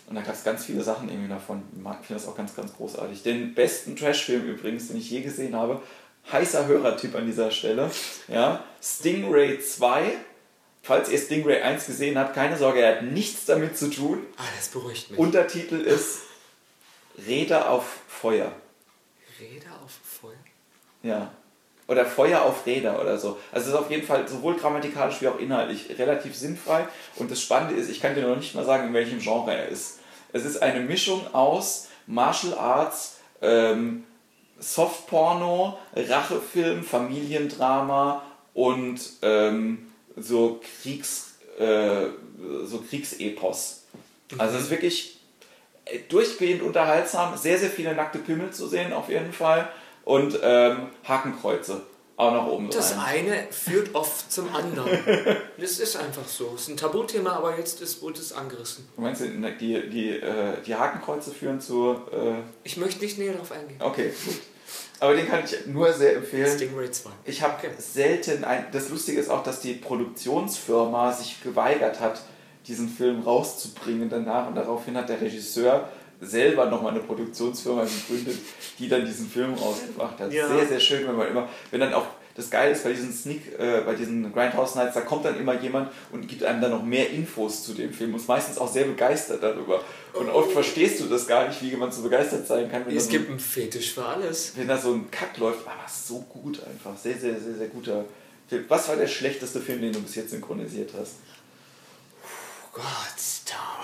Und 0.08 0.16
da 0.16 0.22
gab 0.22 0.36
es 0.36 0.44
ganz 0.44 0.66
viele 0.66 0.82
Sachen 0.84 1.10
irgendwie 1.10 1.30
davon. 1.30 1.64
Ich 1.76 2.08
finde 2.08 2.22
das 2.22 2.28
auch 2.28 2.36
ganz, 2.38 2.56
ganz 2.56 2.74
großartig. 2.76 3.24
Den 3.24 3.54
besten 3.54 3.96
Trash-Film 3.96 4.46
übrigens, 4.48 4.88
den 4.88 4.98
ich 4.98 5.10
je 5.10 5.22
gesehen 5.22 5.56
habe, 5.56 5.82
heißer 6.32 6.68
Hörertyp 6.68 7.16
an 7.16 7.26
dieser 7.26 7.52
Stelle, 7.52 7.92
ja, 8.28 8.64
Stingray 8.82 9.60
2. 9.60 10.14
Falls 10.84 11.10
ihr 11.10 11.18
Stingray 11.18 11.62
1 11.62 11.86
gesehen 11.86 12.18
habt, 12.18 12.34
keine 12.34 12.58
Sorge, 12.58 12.82
er 12.82 12.98
hat 12.98 13.04
nichts 13.04 13.46
damit 13.46 13.78
zu 13.78 13.90
tun. 13.90 14.26
Ah, 14.38 14.44
das 14.56 14.70
beruhigt 14.70 15.12
mich. 15.12 15.20
Untertitel 15.20 15.82
ist 15.82 16.22
Räder 17.28 17.70
auf 17.70 18.00
Feuer. 18.08 18.54
Räder 19.40 19.72
auf 19.84 19.92
Feuer. 20.04 20.32
Ja. 21.04 21.32
Oder 21.88 22.06
Feuer 22.06 22.42
auf 22.42 22.66
Räder 22.66 23.02
oder 23.02 23.18
so. 23.18 23.38
Also 23.52 23.68
es 23.68 23.74
ist 23.74 23.80
auf 23.80 23.90
jeden 23.90 24.06
Fall 24.06 24.28
sowohl 24.28 24.56
grammatikalisch 24.56 25.22
wie 25.22 25.28
auch 25.28 25.40
inhaltlich 25.40 25.98
relativ 25.98 26.36
sinnfrei. 26.36 26.88
Und 27.16 27.32
das 27.32 27.42
Spannende 27.42 27.76
ist, 27.76 27.90
ich 27.90 28.02
kann 28.02 28.16
dir 28.16 28.28
noch 28.28 28.36
nicht 28.36 28.56
mal 28.56 28.66
sagen, 28.66 28.88
in 28.88 28.94
welchem 28.94 29.20
Genre 29.20 29.54
er 29.54 29.68
ist. 29.68 30.00
Es 30.34 30.46
ist 30.46 30.62
eine 30.62 30.82
Mischung 30.82 31.34
aus 31.34 31.88
Martial 32.06 32.58
Arts, 32.58 33.18
ähm, 33.42 34.04
Softporno, 34.60 35.78
Rachefilm, 35.96 36.84
Familiendrama 36.84 38.24
und 38.54 39.00
ähm, 39.22 39.92
so 40.16 40.60
Kriegs, 40.82 41.36
äh, 41.60 42.08
so 42.64 42.80
Kriegsepos. 42.80 43.84
Also 44.38 44.58
es 44.58 44.64
ist 44.64 44.70
wirklich 44.70 45.20
äh, 45.86 46.00
durchgehend 46.10 46.62
unterhaltsam, 46.62 47.38
sehr, 47.38 47.58
sehr 47.58 47.70
viele 47.70 47.96
nackte 47.96 48.20
Pimmel 48.20 48.52
zu 48.52 48.68
sehen 48.68 48.94
auf 48.94 49.10
jeden 49.10 49.32
Fall 49.32 49.70
und 50.04 50.40
ähm, 50.42 50.90
Hakenkreuze 51.08 51.82
auch 52.18 52.34
noch 52.34 52.48
oben 52.48 52.70
Das 52.70 52.98
rein. 52.98 53.26
eine 53.30 53.48
führt 53.52 53.96
oft 53.96 54.32
zum 54.32 54.54
anderen. 54.54 54.90
Das 55.60 55.80
ist 55.80 55.96
einfach 55.96 56.28
so. 56.28 56.52
Es 56.56 56.64
ist 56.64 56.68
ein 56.70 56.78
Tabuthema, 56.78 57.32
aber 57.32 57.58
jetzt 57.58 57.82
ist, 57.82 58.02
wurde 58.02 58.20
es 58.20 58.32
angerissen. 58.34 58.88
Du 58.96 59.02
meinst, 59.02 59.22
die, 59.24 59.90
die, 59.90 60.10
äh, 60.12 60.62
die 60.66 60.76
Hakenkreuze 60.76 61.32
führen 61.32 61.60
zu... 61.62 61.96
Äh, 62.12 62.42
Ich 62.64 62.78
möchte 62.78 63.04
nicht 63.04 63.18
näher 63.18 63.34
darauf 63.34 63.52
eingehen. 63.52 63.82
okay, 63.82 64.12
gut. 64.26 64.36
Aber 65.00 65.14
den 65.16 65.28
kann 65.28 65.44
ich 65.46 65.66
nur 65.68 65.92
sehr 65.94 66.16
empfehlen. 66.18 66.56
Stingray 66.56 66.90
2. 66.92 67.10
Ich 67.26 67.42
habe 67.44 67.54
Okay. 67.58 67.70
selten 67.78 68.44
ein. 68.44 68.66
Das 68.72 68.90
Lustige 68.90 69.20
ist 69.20 69.30
auch, 69.30 69.44
dass 69.44 69.60
die 69.62 69.74
Produktionsfirma 69.74 71.12
sich 71.12 71.42
geweigert 71.44 72.00
hat, 72.00 72.22
diesen 72.68 72.90
Film 72.90 73.22
rauszubringen 73.22 74.10
danach. 74.10 74.48
Und 74.48 74.56
daraufhin 74.56 74.98
hat 74.98 75.10
der 75.10 75.22
Regisseur 75.22 75.88
selber 76.22 76.66
nochmal 76.68 76.92
eine 76.92 77.02
Produktionsfirma 77.02 77.84
gegründet, 77.84 78.38
die 78.80 78.88
dann 78.90 79.06
diesen 79.06 79.30
Film 79.30 79.54
rausgebracht 79.54 80.20
hat. 80.20 80.34
Ja. 80.34 80.48
Sehr, 80.48 80.68
sehr 80.68 80.80
schön, 80.80 81.08
wenn 81.08 81.16
man 81.16 81.28
immer, 81.28 81.50
wenn 81.72 81.80
dann 81.80 81.94
auch 81.94 82.06
das 82.38 82.52
Geile 82.52 82.72
ist 82.72 82.84
bei 82.84 82.94
diesen 82.94 83.12
Sneak, 83.12 83.60
äh, 83.60 83.82
bei 83.84 83.96
diesen 83.96 84.32
Grindhouse 84.32 84.76
Nights, 84.76 84.94
da 84.94 85.02
kommt 85.02 85.26
dann 85.26 85.40
immer 85.40 85.60
jemand 85.60 85.92
und 86.12 86.28
gibt 86.28 86.44
einem 86.44 86.62
dann 86.62 86.70
noch 86.70 86.84
mehr 86.84 87.10
Infos 87.10 87.64
zu 87.64 87.74
dem 87.74 87.92
Film 87.92 88.14
und 88.14 88.20
ist 88.20 88.28
meistens 88.28 88.60
auch 88.60 88.72
sehr 88.72 88.86
begeistert 88.86 89.42
darüber. 89.42 89.84
Und 90.14 90.30
oft 90.30 90.52
verstehst 90.52 91.00
du 91.00 91.06
das 91.06 91.26
gar 91.26 91.48
nicht, 91.48 91.64
wie 91.64 91.76
man 91.76 91.92
so 91.92 92.04
begeistert 92.04 92.46
sein 92.46 92.70
kann, 92.70 92.86
wenn 92.86 92.96
Es 92.96 93.06
so 93.06 93.10
gibt 93.10 93.30
einen 93.30 93.40
Fetisch 93.40 93.94
für 93.94 94.06
alles. 94.06 94.54
wenn 94.56 94.68
da 94.68 94.78
so 94.78 94.94
ein 94.94 95.10
Kack 95.10 95.38
läuft, 95.40 95.66
aber 95.66 95.88
so 95.88 96.20
gut 96.30 96.62
einfach. 96.64 96.96
Sehr, 96.96 97.18
sehr, 97.18 97.40
sehr, 97.40 97.56
sehr 97.56 97.68
guter 97.70 98.06
Film. 98.48 98.66
Was 98.68 98.88
war 98.88 98.96
der 98.96 99.08
schlechteste 99.08 99.60
Film, 99.60 99.82
den 99.82 99.94
du 99.94 100.00
bis 100.02 100.14
jetzt 100.14 100.30
synchronisiert 100.30 100.92
hast? 101.00 101.16
Oh 102.24 102.70
Gott, 102.74 102.84
da 103.46 103.84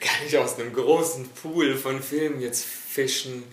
kann 0.00 0.26
ich 0.26 0.36
aus 0.38 0.58
einem 0.58 0.72
großen 0.72 1.28
Pool 1.30 1.76
von 1.76 2.02
Filmen 2.02 2.40
jetzt 2.40 2.64
fischen. 2.64 3.44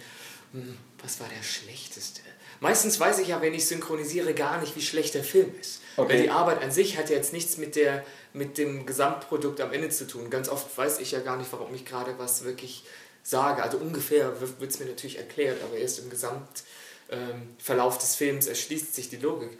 Hm, 0.53 0.77
Was 1.01 1.19
war 1.19 1.27
der 1.27 1.43
schlechteste? 1.43 2.21
Meistens 2.59 2.99
weiß 2.99 3.19
ich 3.19 3.27
ja, 3.29 3.41
wenn 3.41 3.53
ich 3.53 3.67
synchronisiere, 3.67 4.33
gar 4.33 4.59
nicht, 4.59 4.75
wie 4.75 4.81
schlecht 4.81 5.13
der 5.13 5.23
Film 5.23 5.53
ist. 5.59 5.81
Okay. 5.97 6.13
Weil 6.13 6.21
die 6.23 6.29
Arbeit 6.29 6.61
an 6.63 6.71
sich 6.71 6.97
hat 6.97 7.09
ja 7.09 7.15
jetzt 7.15 7.33
nichts 7.33 7.57
mit, 7.57 7.75
der, 7.75 8.05
mit 8.33 8.57
dem 8.57 8.85
Gesamtprodukt 8.85 9.61
am 9.61 9.71
Ende 9.71 9.89
zu 9.89 10.07
tun. 10.07 10.29
Ganz 10.29 10.49
oft 10.49 10.75
weiß 10.77 10.99
ich 10.99 11.11
ja 11.11 11.19
gar 11.19 11.37
nicht, 11.37 11.51
warum 11.51 11.73
ich 11.75 11.85
gerade 11.85 12.17
was 12.17 12.43
wirklich 12.43 12.83
sage. 13.23 13.61
Also 13.63 13.77
ungefähr 13.77 14.39
wird 14.39 14.71
es 14.71 14.79
mir 14.79 14.85
natürlich 14.85 15.17
erklärt, 15.17 15.61
aber 15.63 15.77
erst 15.77 15.99
im 15.99 16.09
Gesamt 16.09 16.63
ähm, 17.09 17.55
des 17.57 18.15
Films 18.15 18.47
erschließt 18.47 18.95
sich 18.95 19.09
die 19.09 19.17
Logik. 19.17 19.57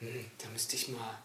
Hm, 0.00 0.24
da 0.42 0.48
müsste 0.50 0.76
ich 0.76 0.88
mal 0.88 1.18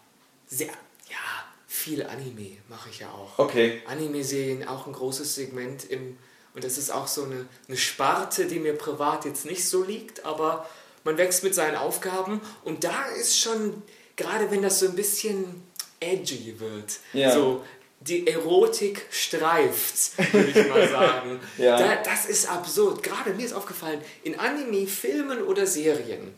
sehr, 0.46 0.68
ja, 0.68 1.44
viel 1.80 2.04
Anime 2.04 2.58
mache 2.68 2.88
ich 2.90 3.00
ja 3.00 3.08
auch. 3.10 3.38
Okay. 3.38 3.80
Anime-Serien 3.86 4.66
auch 4.68 4.86
ein 4.86 4.92
großes 4.92 5.34
Segment 5.34 5.84
im 5.90 6.16
und 6.54 6.64
das 6.64 6.78
ist 6.78 6.90
auch 6.90 7.06
so 7.06 7.22
eine, 7.24 7.46
eine 7.68 7.76
Sparte, 7.76 8.46
die 8.46 8.58
mir 8.58 8.72
privat 8.74 9.24
jetzt 9.24 9.44
nicht 9.46 9.64
so 9.68 9.84
liegt, 9.84 10.24
aber 10.24 10.68
man 11.04 11.16
wächst 11.16 11.44
mit 11.44 11.54
seinen 11.54 11.76
Aufgaben 11.76 12.40
und 12.64 12.82
da 12.82 13.06
ist 13.20 13.38
schon, 13.38 13.82
gerade 14.16 14.50
wenn 14.50 14.60
das 14.60 14.80
so 14.80 14.86
ein 14.86 14.96
bisschen 14.96 15.62
edgy 16.00 16.58
wird, 16.58 16.98
Ja. 17.12 17.32
so 17.32 17.64
die 18.00 18.26
Erotik 18.26 19.06
streift, 19.10 20.18
würde 20.32 20.48
ich 20.60 20.68
mal 20.68 20.88
sagen. 20.98 21.38
Ja. 21.58 21.78
da, 21.78 21.96
das 22.02 22.24
ist 22.26 22.50
absurd. 22.50 23.02
Gerade 23.02 23.34
mir 23.34 23.44
ist 23.46 23.52
aufgefallen, 23.52 24.00
in 24.24 24.38
Anime, 24.38 24.86
Filmen 24.88 25.42
oder 25.42 25.66
Serien, 25.66 26.34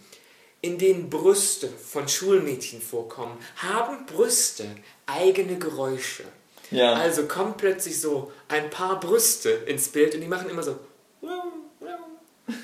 in 0.63 0.79
denen 0.79 1.11
Brüste 1.11 1.69
von 1.69 2.09
Schulmädchen 2.09 2.81
vorkommen, 2.81 3.37
haben 3.57 4.07
Brüste 4.07 4.65
eigene 5.07 5.59
Geräusche. 5.59 6.25
Ja. 6.71 6.95
Also 6.95 7.27
kommt 7.27 7.59
plötzlich 7.59 8.01
so 8.01 8.33
ein 8.49 8.71
paar 8.71 8.99
Brüste 8.99 9.51
ins 9.51 9.89
Bild 9.89 10.15
und 10.15 10.23
die 10.23 10.29
machen 10.29 10.49
immer 10.49 10.63
so 10.63 10.79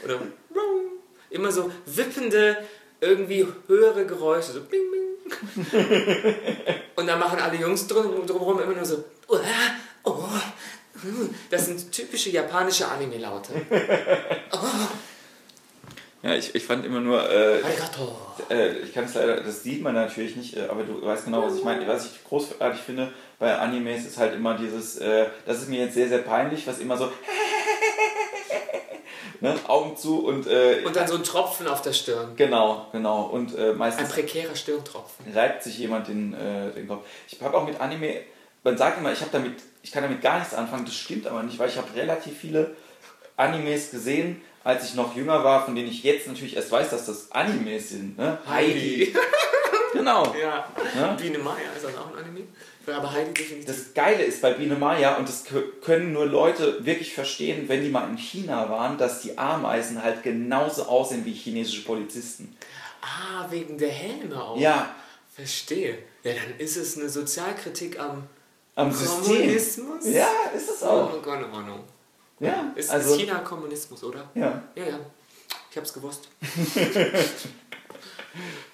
oder 0.04 0.20
immer 1.30 1.52
so 1.52 1.70
wippende, 1.86 2.56
irgendwie 3.00 3.46
höhere 3.66 4.06
Geräusche, 4.06 4.52
so 4.52 4.60
bing, 4.62 4.80
bing. 4.90 4.98
Und 6.96 7.06
dann 7.06 7.20
machen 7.20 7.38
alle 7.38 7.56
Jungs 7.56 7.86
drum, 7.86 8.26
drumherum 8.26 8.60
immer 8.60 8.74
nur 8.74 8.84
so 8.84 9.04
oh, 9.28 9.38
oh. 10.04 10.24
Das 11.50 11.66
sind 11.66 11.92
typische 11.92 12.30
japanische 12.30 12.88
Anime-Laute. 12.88 13.52
Ja, 16.22 16.34
ich, 16.34 16.54
ich 16.54 16.64
fand 16.64 16.84
immer 16.84 17.00
nur, 17.00 17.28
äh, 17.30 17.60
äh, 18.50 18.78
ich 18.78 18.92
kann 18.92 19.04
es 19.04 19.14
leider, 19.14 19.40
das 19.40 19.62
sieht 19.62 19.82
man 19.82 19.94
natürlich 19.94 20.34
nicht, 20.34 20.56
äh, 20.56 20.66
aber 20.68 20.82
du 20.82 21.00
weißt 21.00 21.26
genau, 21.26 21.44
was 21.44 21.56
ich 21.56 21.64
meine. 21.64 21.86
Was 21.86 22.06
ich 22.06 22.24
großartig 22.24 22.80
finde 22.80 23.12
bei 23.38 23.56
Animes 23.56 24.04
ist 24.04 24.18
halt 24.18 24.34
immer 24.34 24.56
dieses, 24.56 24.98
äh, 24.98 25.26
das 25.46 25.58
ist 25.58 25.68
mir 25.68 25.84
jetzt 25.84 25.94
sehr, 25.94 26.08
sehr 26.08 26.18
peinlich, 26.18 26.66
was 26.66 26.80
immer 26.80 26.96
so 26.96 27.12
ne, 29.40 29.54
Augen 29.68 29.96
zu 29.96 30.26
und, 30.26 30.48
äh, 30.48 30.82
Und 30.84 30.96
dann 30.96 31.06
so 31.06 31.14
ein 31.14 31.22
Tropfen 31.22 31.68
auf 31.68 31.82
der 31.82 31.92
Stirn. 31.92 32.34
genau, 32.34 32.88
genau. 32.90 33.26
Und 33.26 33.56
äh, 33.56 33.70
Ein 33.70 33.78
meistens 33.78 34.08
prekärer 34.08 34.56
Stirntropfen. 34.56 35.32
reibt 35.32 35.62
sich 35.62 35.78
jemand 35.78 36.08
den, 36.08 36.32
den 36.32 36.88
Kopf. 36.88 37.06
Ich 37.28 37.40
habe 37.40 37.56
auch 37.56 37.64
mit 37.64 37.80
Anime, 37.80 38.22
man 38.64 38.76
sagt 38.76 38.98
immer, 38.98 39.12
ich 39.12 39.20
damit, 39.30 39.54
ich 39.82 39.92
kann 39.92 40.02
damit 40.02 40.20
gar 40.20 40.40
nichts 40.40 40.54
anfangen, 40.54 40.84
das 40.84 40.96
stimmt 40.96 41.28
aber 41.28 41.44
nicht, 41.44 41.60
weil 41.60 41.68
ich 41.68 41.76
habe 41.76 41.94
relativ 41.94 42.36
viele 42.36 42.74
Animes 43.36 43.92
gesehen, 43.92 44.42
als 44.68 44.84
ich 44.84 44.94
noch 44.94 45.16
jünger 45.16 45.42
war, 45.44 45.64
von 45.64 45.74
denen 45.74 45.88
ich 45.88 46.02
jetzt 46.02 46.26
natürlich 46.28 46.54
erst 46.54 46.70
weiß, 46.70 46.90
dass 46.90 47.06
das 47.06 47.32
Animes 47.32 47.88
sind. 47.88 48.18
Ne? 48.18 48.38
Heidi. 48.46 49.14
Genau. 49.94 50.34
Ja. 50.38 50.68
Ja? 50.94 51.14
Biene 51.14 51.38
Maya 51.38 51.72
ist 51.74 51.82
das 51.82 51.96
auch 51.96 52.12
ein 52.12 52.18
Anime? 52.22 52.44
Aber 52.86 53.10
Heidi 53.10 53.32
definitiv. 53.32 53.64
Das 53.66 53.94
Geile 53.94 54.22
ist 54.22 54.42
bei 54.42 54.52
Biene 54.52 54.74
Maya, 54.76 55.16
und 55.16 55.26
das 55.26 55.46
kö- 55.46 55.80
können 55.82 56.12
nur 56.12 56.26
Leute 56.26 56.84
wirklich 56.84 57.14
verstehen, 57.14 57.68
wenn 57.70 57.82
die 57.82 57.88
mal 57.88 58.06
in 58.10 58.18
China 58.18 58.68
waren, 58.68 58.98
dass 58.98 59.22
die 59.22 59.38
Ameisen 59.38 60.02
halt 60.02 60.22
genauso 60.22 60.82
aussehen 60.84 61.24
wie 61.24 61.32
chinesische 61.32 61.84
Polizisten. 61.84 62.54
Ah, 63.00 63.46
wegen 63.50 63.78
der 63.78 63.88
Helme 63.90 64.40
auch. 64.40 64.58
Ja, 64.60 64.94
Verstehe. 65.34 65.98
Ja, 66.22 66.32
dann 66.34 66.58
ist 66.58 66.76
es 66.76 66.98
eine 66.98 67.08
Sozialkritik 67.08 67.98
am 67.98 68.24
am 68.74 68.92
System. 68.92 69.36
Kommunismus. 69.36 70.06
Ja, 70.06 70.28
ist 70.54 70.68
es 70.68 70.82
auch. 70.82 71.14
Oh 71.14 71.20
Gott, 71.22 71.38
oh 71.50 71.60
no. 71.60 71.80
Ja, 72.40 72.72
Ist, 72.76 72.90
also, 72.90 73.14
ist 73.14 73.20
China 73.20 73.38
Kommunismus, 73.40 74.02
oder? 74.04 74.28
ja. 74.34 74.62
Ja, 74.74 74.84
ja. 74.84 74.98
Ich 75.70 75.76
hab's 75.76 75.92
gewusst. 75.92 76.28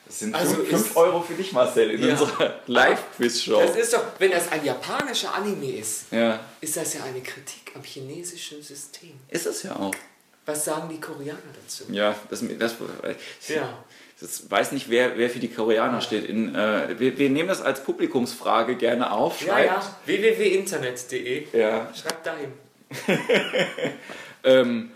Das 0.07 0.19
sind 0.19 0.35
Also 0.35 0.57
5 0.57 0.71
ist- 0.73 0.97
Euro 0.97 1.23
für 1.23 1.35
dich, 1.35 1.53
Marcel, 1.53 1.91
in 1.93 2.03
Ja. 2.07 2.11
unserer 2.11 2.61
Live-Quiz-Show. 2.67 3.61
Das 3.61 3.77
ist 3.77 3.93
doch, 3.95 4.03
wenn 4.19 4.31
das 4.31 4.51
ein 4.53 4.65
japanischer 4.65 5.35
Anime 5.35 5.79
ist, 5.79 6.13
Ja, 6.13 6.41
ist 6.61 6.77
das 6.77 6.95
ja 6.95 7.03
eine 7.05 7.21
Kritik 7.21 7.73
am 7.75 7.83
chinesischen 7.83 8.63
System. 8.63 9.15
ist 9.29 9.47
es 9.47 9.63
ja 9.63 9.75
auch. 9.77 9.95
Was 10.47 10.67
sagen 10.67 10.89
die 10.91 11.01
Koreaner 11.01 11.39
dazu? 11.63 11.85
Ja, 11.91 12.15
das, 12.29 12.45
das, 12.59 12.75
Ja. 13.49 13.79
das 14.21 14.51
weiß 14.51 14.73
nicht, 14.73 14.91
wer, 14.91 15.17
wer 15.17 15.31
für 15.31 15.39
die 15.39 15.49
Koreaner 15.49 16.03
steht. 16.03 16.27
In, 16.27 16.55
äh, 16.55 16.95
wir, 16.99 17.17
wir 17.17 17.31
nehmen 17.31 17.49
das 17.49 17.63
als 17.63 17.83
Publikumsfrage 17.83 18.77
gerne 18.77 19.11
auf. 19.11 19.41
Ja, 19.41 19.55
Schreibt. 19.55 19.67
ja. 19.85 19.97
www.internet.de. 20.05 21.47
ja. 21.59 21.91
Schreibt 21.95 22.27
dahin. 22.27 22.53
Ähm, 24.45 24.91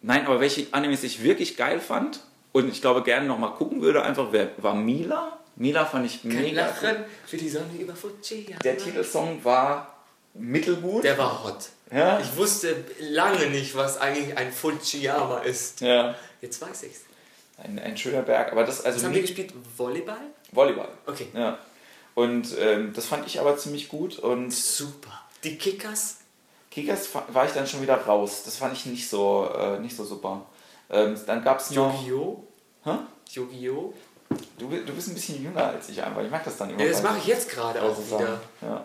nein, 0.00 0.26
aber 0.26 0.40
welche 0.40 0.66
Animes 0.72 1.02
ich 1.04 1.22
wirklich 1.22 1.56
geil 1.58 1.78
fand 1.78 2.20
und 2.52 2.70
ich 2.70 2.80
glaube 2.80 3.02
gerne 3.02 3.26
nochmal 3.26 3.52
gucken 3.52 3.82
würde, 3.82 4.02
einfach 4.02 4.28
wer, 4.30 4.50
war 4.56 4.74
Mila. 4.74 5.38
Mila 5.56 5.84
fand 5.84 6.06
ich 6.06 6.22
Kein 6.22 6.32
mega. 6.40 6.66
Lachen 6.66 7.04
für 7.26 7.36
die 7.36 7.48
Sonne 7.50 7.66
über 7.78 7.94
Fujiyama. 7.94 8.60
Der 8.64 8.78
Titelsong 8.78 9.44
war 9.44 9.94
mittelgut. 10.32 11.04
Der 11.04 11.18
war 11.18 11.44
hot. 11.44 11.68
ja. 11.92 12.18
Ich 12.18 12.34
wusste 12.36 12.74
lange 12.98 13.46
nicht, 13.50 13.76
was 13.76 13.98
eigentlich 14.00 14.36
ein 14.38 14.50
Fujiyama 14.50 15.40
ist. 15.40 15.80
ja. 15.82 16.14
Jetzt 16.40 16.60
weiß 16.62 16.84
ich's. 16.84 17.00
Ein, 17.58 17.78
ein 17.78 17.96
schöner 17.96 18.22
Berg, 18.22 18.52
aber 18.52 18.64
das 18.64 18.84
also 18.84 18.96
Was 18.98 19.04
haben 19.04 19.14
wir 19.14 19.20
gespielt? 19.20 19.52
Volleyball? 19.76 20.16
Volleyball. 20.50 20.88
Okay. 21.06 21.28
Ja. 21.34 21.58
Und 22.14 22.56
ähm, 22.58 22.92
das 22.94 23.06
fand 23.06 23.26
ich 23.26 23.38
aber 23.38 23.56
ziemlich 23.58 23.88
gut 23.88 24.18
und 24.18 24.50
Super. 24.50 25.20
Die 25.44 25.56
Kickers? 25.56 26.18
Kickers 26.74 27.08
war 27.28 27.44
ich 27.44 27.52
dann 27.52 27.68
schon 27.68 27.82
wieder 27.82 27.96
raus. 27.96 28.42
Das 28.44 28.56
fand 28.56 28.72
ich 28.72 28.84
nicht 28.86 29.08
so, 29.08 29.48
äh, 29.56 29.78
nicht 29.78 29.96
so 29.96 30.04
super. 30.04 30.42
Ähm, 30.90 31.16
dann 31.24 31.44
gab 31.44 31.60
es 31.60 31.70
noch. 31.70 32.04
Yu-Gi-Oh! 32.04 32.42
Hä? 32.84 32.90
Yu-Gi-Oh! 33.30 33.94
Du, 34.58 34.68
du 34.68 34.92
bist 34.92 35.08
ein 35.08 35.14
bisschen 35.14 35.40
jünger 35.40 35.68
als 35.68 35.88
ich 35.88 36.02
einfach. 36.02 36.22
Ich 36.22 36.30
mag 36.30 36.42
das 36.42 36.56
dann 36.56 36.70
immer. 36.70 36.82
Ja, 36.82 36.90
das 36.90 37.02
mache 37.02 37.18
ich 37.18 37.26
jetzt 37.26 37.48
gerade 37.48 37.80
auch 37.80 37.96
wieder. 37.96 38.40
Ja. 38.60 38.84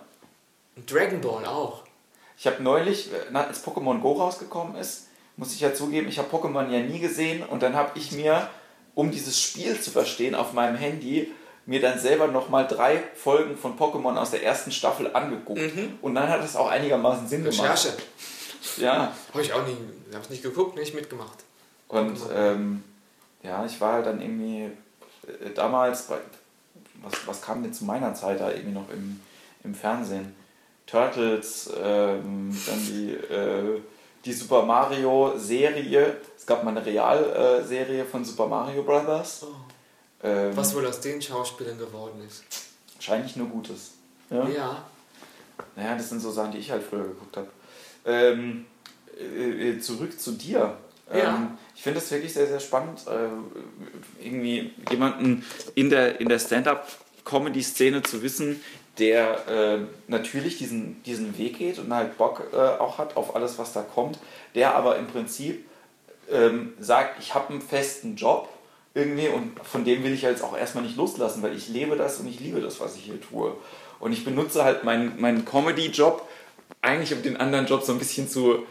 Und 0.76 0.92
Dragon 0.92 1.20
Ball 1.20 1.46
auch. 1.48 1.84
Ich 2.38 2.46
habe 2.46 2.62
neulich, 2.62 3.10
äh, 3.12 3.36
als 3.36 3.66
Pokémon 3.66 4.00
Go 4.00 4.14
rausgekommen 4.14 4.76
ist, 4.76 5.08
muss 5.36 5.54
ich 5.54 5.62
ja 5.62 5.74
zugeben, 5.74 6.08
ich 6.10 6.20
habe 6.20 6.30
Pokémon 6.30 6.70
ja 6.70 6.80
nie 6.80 7.00
gesehen 7.00 7.44
und 7.44 7.64
dann 7.64 7.76
habe 7.76 7.98
ich 7.98 8.12
mir, 8.12 8.50
um 8.94 9.10
dieses 9.10 9.42
Spiel 9.42 9.80
zu 9.82 9.90
verstehen, 9.90 10.36
auf 10.36 10.54
meinem 10.54 10.76
Handy 10.76 11.34
mir 11.70 11.80
dann 11.80 12.00
selber 12.00 12.28
nochmal 12.28 12.68
drei 12.68 13.04
Folgen 13.14 13.56
von 13.56 13.78
Pokémon 13.78 14.18
aus 14.18 14.32
der 14.32 14.44
ersten 14.44 14.72
Staffel 14.72 15.14
angeguckt. 15.14 15.62
Und 16.02 16.16
dann 16.16 16.28
hat 16.28 16.44
es 16.44 16.56
auch 16.56 16.68
einigermaßen 16.68 17.28
Sinn 17.28 17.44
gemacht. 17.44 17.62
Recherche. 17.62 17.94
Ja. 18.78 19.14
Habe 19.34 19.44
ich 19.44 19.54
auch 19.54 19.66
nie, 19.68 19.78
hab's 20.16 20.32
nicht 20.32 20.42
geguckt, 20.42 20.76
nicht 20.76 20.96
mitgemacht. 20.96 21.38
Und 21.88 22.18
ähm, 22.34 22.84
ja, 23.44 23.64
ich 23.66 23.80
war 23.80 23.94
halt 23.94 24.08
dann 24.08 24.20
irgendwie 24.20 24.64
äh, 25.28 25.52
damals 25.54 26.08
bei, 26.08 26.18
was, 27.04 27.14
was 27.28 27.42
kam 27.44 27.62
denn 27.62 27.74
zu 27.74 27.86
meiner 27.86 28.16
Zeit 28.16 28.40
da 28.40 28.50
irgendwie 28.50 28.74
noch 28.74 28.90
im, 28.92 29.20
im 29.64 29.76
Fernsehen? 29.76 30.36
Turtles, 30.88 31.72
ähm, 31.80 32.58
dann 32.66 32.86
die, 32.88 33.12
äh, 33.12 33.80
die 34.26 34.34
Super 34.34 34.64
Mario 34.64 35.34
Serie. 35.38 36.18
Es 36.36 36.48
gab 36.48 36.64
mal 36.64 36.72
eine 36.72 36.84
Realserie 36.84 38.06
von 38.06 38.26
Super 38.26 38.48
Mario 38.48 38.82
Brothers. 38.82 39.46
Oh. 39.48 39.69
Ähm, 40.24 40.56
Was 40.56 40.76
wohl 40.76 40.86
aus 40.86 41.00
den 41.00 41.22
Schauspielern 41.22 41.78
geworden 41.78 42.22
ist. 42.28 42.44
Wahrscheinlich 42.96 43.36
nur 43.36 43.48
Gutes. 43.48 43.92
Ja? 44.30 44.48
Ja. 44.48 44.86
Naja, 45.76 45.96
das 45.96 46.10
sind 46.10 46.20
so 46.20 46.32
Sachen, 46.32 46.52
die 46.52 46.58
ich 46.58 46.72
halt 46.72 46.84
früher 46.84 47.04
geguckt 47.04 47.38
habe. 47.38 47.48
Ähm, 48.06 48.66
äh, 49.18 49.70
äh, 49.70 49.80
zurück 49.80 50.20
zu 50.20 50.34
dir. 50.34 50.78
Ja. 51.14 51.36
Ähm, 51.36 51.58
ich 51.76 51.82
finde 51.82 52.00
es 52.00 52.12
wirklich 52.12 52.34
sehr, 52.34 52.48
sehr 52.48 52.60
spannend, 52.60 53.06
äh, 53.08 54.24
irgendwie 54.24 54.74
jemanden 54.92 55.46
in 55.76 55.90
der, 55.90 56.20
in 56.20 56.30
der 56.30 56.40
Stand-up-Comedy-Szene 56.40 58.04
zu 58.04 58.22
wissen, 58.22 58.62
der 59.00 59.48
äh, 59.48 59.80
natürlich 60.08 60.58
diesen, 60.58 61.02
diesen 61.04 61.38
Weg 61.38 61.58
geht 61.58 61.80
und 61.80 61.94
halt 61.94 62.18
Bock 62.18 62.44
äh, 62.54 62.58
auch 62.58 62.98
hat 62.98 63.16
auf 63.16 63.36
alles, 63.36 63.58
was 63.58 63.74
da 63.74 63.82
kommt, 63.82 64.20
der 64.56 64.76
aber 64.76 64.98
im 64.98 65.08
Prinzip 65.08 65.66
ähm, 66.30 66.74
sagt, 66.80 67.20
ich 67.20 67.34
habe 67.34 67.54
einen 67.54 67.62
festen 67.62 68.16
Job 68.16 68.50
irgendwie 69.00 69.28
und 69.28 69.60
von 69.64 69.86
dem 69.86 70.04
will 70.04 70.14
ich 70.14 70.22
jetzt 70.22 70.44
auch 70.44 70.58
erstmal 70.58 70.84
nicht 70.84 70.98
loslassen, 70.98 71.42
weil 71.42 71.56
ich 71.56 71.70
lebe 71.70 71.96
das 71.96 72.20
und 72.20 72.28
ich 72.28 72.40
liebe 72.40 72.62
das, 72.62 72.80
was 72.80 72.96
ich 72.96 73.04
hier 73.04 73.22
tue. 73.22 73.54
Und 74.00 74.14
ich 74.14 74.24
benutze 74.24 74.64
halt 74.64 74.84
meinen, 74.84 75.20
meinen 75.20 75.46
Comedy-Job 75.46 76.28
eigentlich, 76.82 77.14
um 77.14 77.22
den 77.22 77.38
anderen 77.38 77.66
Job 77.66 77.84
so 77.84 77.92
ein 77.92 78.00
bisschen 78.00 78.30
zu 78.30 78.64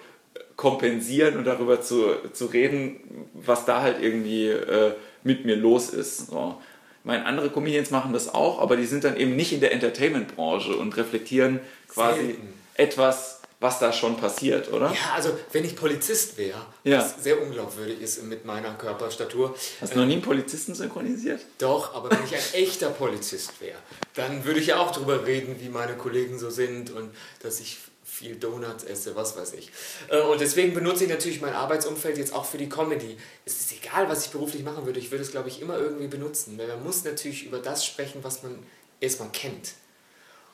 kompensieren 0.57 1.37
und 1.37 1.45
darüber 1.45 1.81
zu, 1.81 2.17
zu 2.33 2.47
reden, 2.47 2.97
was 3.35 3.65
da 3.65 3.81
halt 3.81 4.03
irgendwie 4.03 4.49
äh, 4.49 4.93
mit 5.23 5.45
mir 5.45 5.57
los 5.57 5.91
ist. 5.91 6.29
So. 6.29 6.57
Ich 7.01 7.05
meine, 7.05 7.25
andere 7.27 7.51
Comedians 7.51 7.91
machen 7.91 8.13
das 8.13 8.35
auch, 8.35 8.61
aber 8.61 8.77
die 8.77 8.87
sind 8.87 9.05
dann 9.05 9.17
eben 9.17 9.37
nicht 9.37 9.53
in 9.53 9.61
der 9.61 9.73
Entertainment-Branche 9.73 10.75
und 10.77 10.97
reflektieren 10.97 11.61
quasi 11.89 12.21
Selten. 12.21 12.49
etwas, 12.75 13.38
was 13.61 13.81
da 13.81 13.93
schon 13.93 14.17
passiert, 14.17 14.73
oder? 14.73 14.93
Ja, 14.93 15.15
also 15.15 15.37
wenn 15.53 15.65
ich 15.65 15.75
Polizist 15.75 16.39
wäre, 16.39 16.65
Ja. 16.85 16.99
was 17.01 17.23
sehr 17.23 17.43
unglaubwürdig 17.43 18.01
ist 18.01 18.23
mit 18.23 18.45
meiner 18.45 18.75
Körperstatur. 18.75 19.55
Hast 19.81 19.95
du 19.95 19.99
noch 19.99 20.07
nie 20.07 20.13
einen 20.15 20.23
Polizisten 20.23 20.75
synchronisiert? 20.75 21.41
Doch, 21.59 21.93
aber 21.95 22.11
wenn 22.11 22.23
ich 22.25 22.35
ein 22.35 22.55
echter 22.63 22.91
Polizist 22.91 23.61
wäre, 23.61 23.79
dann 24.15 24.45
würde 24.45 24.61
ich 24.61 24.69
ja 24.69 24.79
auch 24.79 24.93
darüber 24.93 25.27
reden, 25.27 25.57
wie 25.61 25.69
meine 25.71 25.97
Kollegen 25.97 26.39
so 26.39 26.51
sind 26.51 26.91
und 26.93 27.11
dass 27.43 27.59
ich 27.59 27.79
viel 28.05 28.37
Donuts 28.37 28.85
esse, 28.85 29.15
was 29.17 29.37
weiß 29.37 29.53
ich. 29.55 29.71
Äh, 30.09 30.21
und 30.23 30.41
deswegen 30.41 30.73
benutze 30.73 31.05
ich 31.05 31.11
natürlich 31.11 31.41
mein 31.41 31.53
Arbeitsumfeld 31.53 32.17
jetzt 32.17 32.33
auch 32.33 32.45
für 32.45 32.59
die 32.59 32.69
Comedy. 32.69 33.17
Es 33.45 33.61
ist 33.61 33.73
egal, 33.73 34.09
was 34.09 34.25
ich 34.25 34.31
beruflich 34.31 34.63
machen 34.65 34.87
würde, 34.87 34.99
ich 34.99 35.11
würde 35.11 35.23
es, 35.23 35.31
glaube 35.31 35.49
ich, 35.49 35.61
immer 35.61 35.79
irgendwie 35.79 36.07
benutzen. 36.09 36.57
Weil 36.59 36.69
man 36.69 36.83
muss 36.85 37.05
natürlich 37.05 37.45
über 37.45 37.59
das 37.59 37.85
sprechen, 37.85 38.21
was 38.25 38.43
man 38.43 38.59
erstmal 39.01 39.31
kennt. 39.31 39.73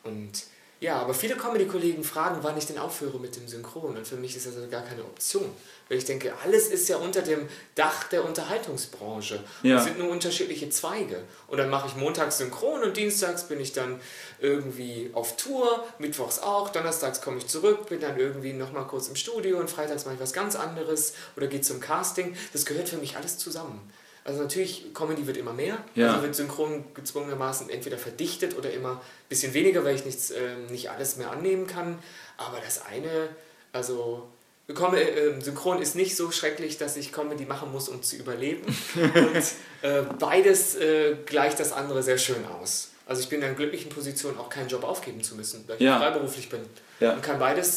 Und 0.02 0.32
ja, 0.85 0.99
aber 0.99 1.14
viele 1.14 1.35
Comedy-Kollegen 1.35 2.05
fragen, 2.05 2.41
wann 2.43 2.59
ich 2.59 2.66
denn 2.66 2.76
aufhöre 2.76 3.18
mit 3.18 3.37
dem 3.37 3.49
Synchron. 3.49 3.97
Und 3.97 4.07
für 4.07 4.16
mich 4.16 4.37
ist 4.37 4.47
das 4.47 4.55
also 4.55 4.68
gar 4.68 4.82
keine 4.82 5.03
Option. 5.03 5.51
Weil 5.89 5.97
ich 5.97 6.05
denke, 6.05 6.35
alles 6.45 6.68
ist 6.68 6.91
ja 6.91 6.99
unter 6.99 7.22
dem 7.22 7.49
Dach 7.74 8.05
der 8.09 8.22
Unterhaltungsbranche. 8.22 9.43
Ja. 9.62 9.78
Es 9.78 9.85
sind 9.85 9.99
nur 9.99 10.11
unterschiedliche 10.11 10.68
Zweige. 10.68 11.22
Und 11.49 11.57
dann 11.57 11.70
mache 11.70 11.89
ich 11.89 11.97
montags 11.97 12.37
Synchron 12.37 12.82
und 12.82 12.99
dienstags 12.99 13.45
bin 13.45 13.61
ich 13.61 13.72
dann 13.72 13.99
irgendwie 14.41 15.11
auf 15.14 15.39
Tour, 15.39 15.87
mittwochs 15.99 16.39
auch, 16.41 16.68
donnerstags 16.68 17.22
komme 17.22 17.39
ich 17.39 17.47
zurück, 17.47 17.89
bin 17.89 18.01
dann 18.01 18.20
irgendwie 18.20 18.53
nochmal 18.53 18.87
kurz 18.87 19.09
im 19.09 19.16
Studio 19.16 19.61
und 19.61 19.70
freitags 19.70 20.05
mache 20.05 20.16
ich 20.16 20.20
was 20.20 20.35
ganz 20.35 20.55
anderes 20.55 21.14
oder 21.35 21.47
gehe 21.47 21.62
zum 21.62 21.80
Casting. 21.80 22.37
Das 22.53 22.66
gehört 22.66 22.91
für 22.91 22.99
mich 22.99 23.16
alles 23.16 23.39
zusammen. 23.39 23.91
Also 24.24 24.40
natürlich, 24.40 24.94
Comedy 24.94 25.26
wird 25.26 25.36
immer 25.36 25.52
mehr. 25.52 25.78
Ja. 25.94 26.08
Also 26.08 26.22
wird 26.22 26.34
synchron 26.34 26.84
gezwungenermaßen 26.94 27.68
entweder 27.68 27.98
verdichtet 27.98 28.56
oder 28.56 28.72
immer 28.72 28.92
ein 28.92 29.28
bisschen 29.28 29.52
weniger, 29.52 29.84
weil 29.84 29.94
ich 29.94 30.06
nichts, 30.06 30.30
äh, 30.30 30.56
nicht 30.70 30.90
alles 30.90 31.16
mehr 31.16 31.30
annehmen 31.30 31.66
kann. 31.66 31.98
Aber 32.38 32.58
das 32.64 32.84
eine, 32.86 33.28
also 33.72 34.26
komme, 34.72 34.98
äh, 34.98 35.38
synchron 35.42 35.82
ist 35.82 35.94
nicht 35.94 36.16
so 36.16 36.30
schrecklich, 36.30 36.78
dass 36.78 36.96
ich 36.96 37.12
Comedy 37.12 37.44
machen 37.44 37.70
muss, 37.70 37.90
um 37.90 38.02
zu 38.02 38.16
überleben. 38.16 38.62
Und 38.94 39.44
äh, 39.82 40.02
beides 40.18 40.74
äh, 40.76 41.16
gleicht 41.26 41.60
das 41.60 41.72
andere 41.72 42.02
sehr 42.02 42.16
schön 42.16 42.46
aus. 42.46 42.92
Also 43.06 43.20
ich 43.20 43.28
bin 43.28 43.40
in 43.40 43.44
einer 43.44 43.54
glücklichen 43.54 43.90
Position, 43.90 44.38
auch 44.38 44.48
keinen 44.48 44.68
Job 44.68 44.84
aufgeben 44.84 45.22
zu 45.22 45.34
müssen, 45.34 45.64
weil 45.66 45.76
ich 45.76 45.82
ja. 45.82 45.98
freiberuflich 45.98 46.48
bin. 46.48 46.60
Ja. 47.00 47.12
Und 47.12 47.22
kann 47.22 47.38
beides 47.38 47.76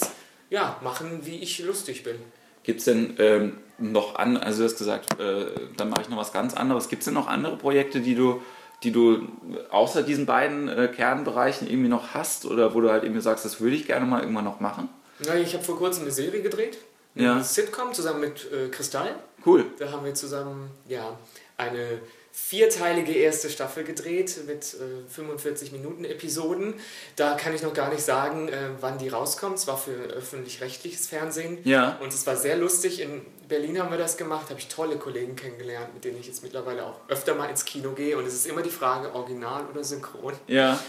ja, 0.50 0.80
machen, 0.82 1.26
wie 1.26 1.40
ich 1.40 1.60
lustig 1.60 2.04
bin. 2.04 2.16
Gibt 2.64 2.80
es 2.80 2.86
denn 2.86 3.16
ähm, 3.20 3.58
noch 3.80 4.16
an, 4.16 4.38
also 4.38 4.60
du 4.60 4.66
hast 4.66 4.78
gesagt, 4.78 5.20
äh, 5.20 5.46
dann 5.76 5.90
mache 5.90 6.02
ich 6.02 6.10
noch 6.10 6.18
was 6.18 6.34
ganz 6.34 6.54
anderes. 6.54 6.90
Gibt 6.90 7.02
es 7.02 7.06
denn 7.06 7.14
noch 7.14 7.28
andere 7.28 7.58
Projekte, 7.58 8.02
die 8.02 8.16
du, 8.16 8.42
die 8.84 8.92
du 8.92 9.28
außer 9.70 10.04
diesen 10.04 10.26
beiden 10.26 10.68
äh, 10.68 10.88
Kernbereichen 10.88 11.70
irgendwie 11.70 11.90
noch 11.90 12.14
hast 12.14 12.46
oder 12.46 12.74
wo 12.74 12.82
du 12.82 12.90
halt 12.90 13.04
irgendwie 13.04 13.22
sagst, 13.22 13.46
das 13.46 13.62
würde 13.62 13.76
ich 13.76 13.86
gerne 13.86 14.06
mal 14.06 14.22
irgendwann 14.22 14.46
noch 14.46 14.60
machen? 14.60 14.90
Ja, 15.20 15.36
ich 15.36 15.54
habe 15.54 15.64
vor 15.64 15.78
kurzem 15.78 16.04
eine 16.04 16.12
Serie 16.12 16.42
gedreht, 16.42 16.78
eine 17.16 17.24
ja. 17.24 17.44
Sitcom 17.44 17.94
zusammen 17.94 18.22
mit 18.22 18.52
äh, 18.52 18.70
Kristall. 18.70 19.16
Cool. 19.46 19.66
Da 19.80 19.92
haben 19.92 20.06
wir 20.06 20.14
zusammen 20.14 20.70
ja, 20.88 21.18
eine 21.58 22.00
vierteilige 22.40 23.14
erste 23.14 23.50
Staffel 23.50 23.84
gedreht 23.84 24.42
mit 24.46 24.76
äh, 24.76 25.10
45 25.10 25.72
Minuten 25.72 26.06
Episoden. 26.06 26.76
Da 27.16 27.34
kann 27.34 27.54
ich 27.54 27.64
noch 27.64 27.74
gar 27.74 27.90
nicht 27.90 28.04
sagen, 28.04 28.48
äh, 28.48 28.70
wann 28.80 29.00
die 29.00 29.10
rauskommt. 29.10 29.58
Es 29.58 29.68
war 29.68 29.78
für 29.78 29.92
öffentlich-rechtliches 29.92 31.08
Fernsehen. 31.08 31.58
Ja. 31.64 31.98
Und 32.00 32.14
es 32.14 32.26
war 32.26 32.38
sehr 32.38 32.56
lustig. 32.56 33.02
In 33.02 33.26
Berlin 33.50 33.82
haben 33.82 33.92
wir 33.92 33.98
das 33.98 34.18
gemacht, 34.18 34.50
habe 34.50 34.60
ich 34.60 34.68
tolle 34.68 34.98
Kollegen 34.98 35.36
kennengelernt, 35.36 35.94
mit 35.96 36.06
denen 36.06 36.20
ich 36.20 36.28
jetzt 36.28 36.44
mittlerweile 36.44 36.86
auch 36.86 37.02
öfter 37.10 37.34
mal 37.34 37.50
ins 37.50 37.66
Kino 37.66 37.92
gehe. 37.92 38.18
Und 38.18 38.26
es 38.26 38.36
ist 38.36 38.46
immer 38.46 38.62
die 38.62 38.70
Frage, 38.70 39.14
Original 39.14 39.66
oder 39.66 39.84
Synchron. 39.84 40.34
Ja. 40.46 40.80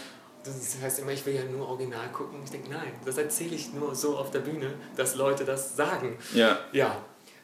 Das 0.45 0.77
heißt 0.81 0.99
immer, 0.99 1.11
ich 1.11 1.25
will 1.25 1.35
ja 1.35 1.43
nur 1.43 1.67
Original 1.67 2.09
gucken. 2.13 2.39
Ich 2.45 2.51
denke, 2.51 2.69
nein, 2.69 2.93
das 3.03 3.17
erzähle 3.17 3.55
ich 3.55 3.73
nur 3.73 3.95
so 3.95 4.17
auf 4.17 4.31
der 4.31 4.39
Bühne, 4.39 4.75
dass 4.95 5.15
Leute 5.15 5.43
das 5.43 5.75
sagen. 5.75 6.17
Ja. 6.33 6.59
Ja, 6.71 6.95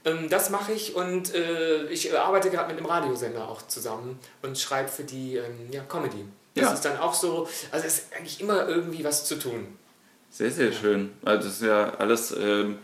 ähm, 0.05 0.29
das 0.29 0.49
mache 0.49 0.71
ich 0.71 0.95
und 0.95 1.33
äh, 1.33 1.87
ich 1.87 2.17
arbeite 2.17 2.49
gerade 2.49 2.69
mit 2.69 2.77
einem 2.77 2.85
Radiosender 2.85 3.49
auch 3.49 3.61
zusammen 3.67 4.19
und 4.41 4.57
schreibe 4.57 4.89
für 4.89 5.03
die 5.03 5.37
ähm, 5.37 5.71
ja, 5.71 5.81
Comedy. 5.83 6.25
Das 6.53 6.63
ja. 6.63 6.73
ist 6.73 6.85
dann 6.85 6.97
auch 6.99 7.13
so, 7.13 7.47
also 7.71 7.85
es 7.85 7.99
ist 7.99 8.13
eigentlich 8.15 8.39
immer 8.39 8.67
irgendwie 8.67 9.03
was 9.03 9.25
zu 9.25 9.35
tun. 9.35 9.67
Sehr, 10.31 10.51
sehr 10.51 10.71
schön. 10.71 11.11
Also 11.23 11.47
das 11.47 11.55
ist 11.55 11.63
ja 11.63 11.93
alles, 11.95 12.31
ähm, 12.31 12.77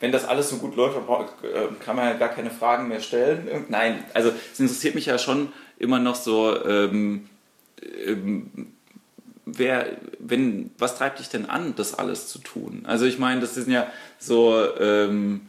wenn 0.00 0.12
das 0.12 0.26
alles 0.26 0.50
so 0.50 0.56
gut 0.56 0.76
läuft, 0.76 0.96
äh, 0.96 1.68
kann 1.84 1.96
man 1.96 2.06
ja 2.06 2.14
gar 2.14 2.30
keine 2.30 2.50
Fragen 2.50 2.88
mehr 2.88 3.00
stellen. 3.00 3.66
Nein, 3.68 4.04
also 4.14 4.32
es 4.52 4.60
interessiert 4.60 4.94
mich 4.94 5.06
ja 5.06 5.18
schon 5.18 5.52
immer 5.78 5.98
noch 5.98 6.16
so, 6.16 6.62
ähm, 6.64 7.28
ähm, 8.04 8.72
wer, 9.46 9.86
wenn, 10.18 10.70
was 10.78 10.96
treibt 10.96 11.18
dich 11.18 11.28
denn 11.28 11.48
an, 11.48 11.74
das 11.76 11.98
alles 11.98 12.28
zu 12.28 12.38
tun? 12.38 12.84
Also 12.86 13.06
ich 13.06 13.18
meine, 13.18 13.40
das 13.40 13.54
sind 13.54 13.70
ja 13.70 13.90
so, 14.18 14.76
ähm, 14.78 15.48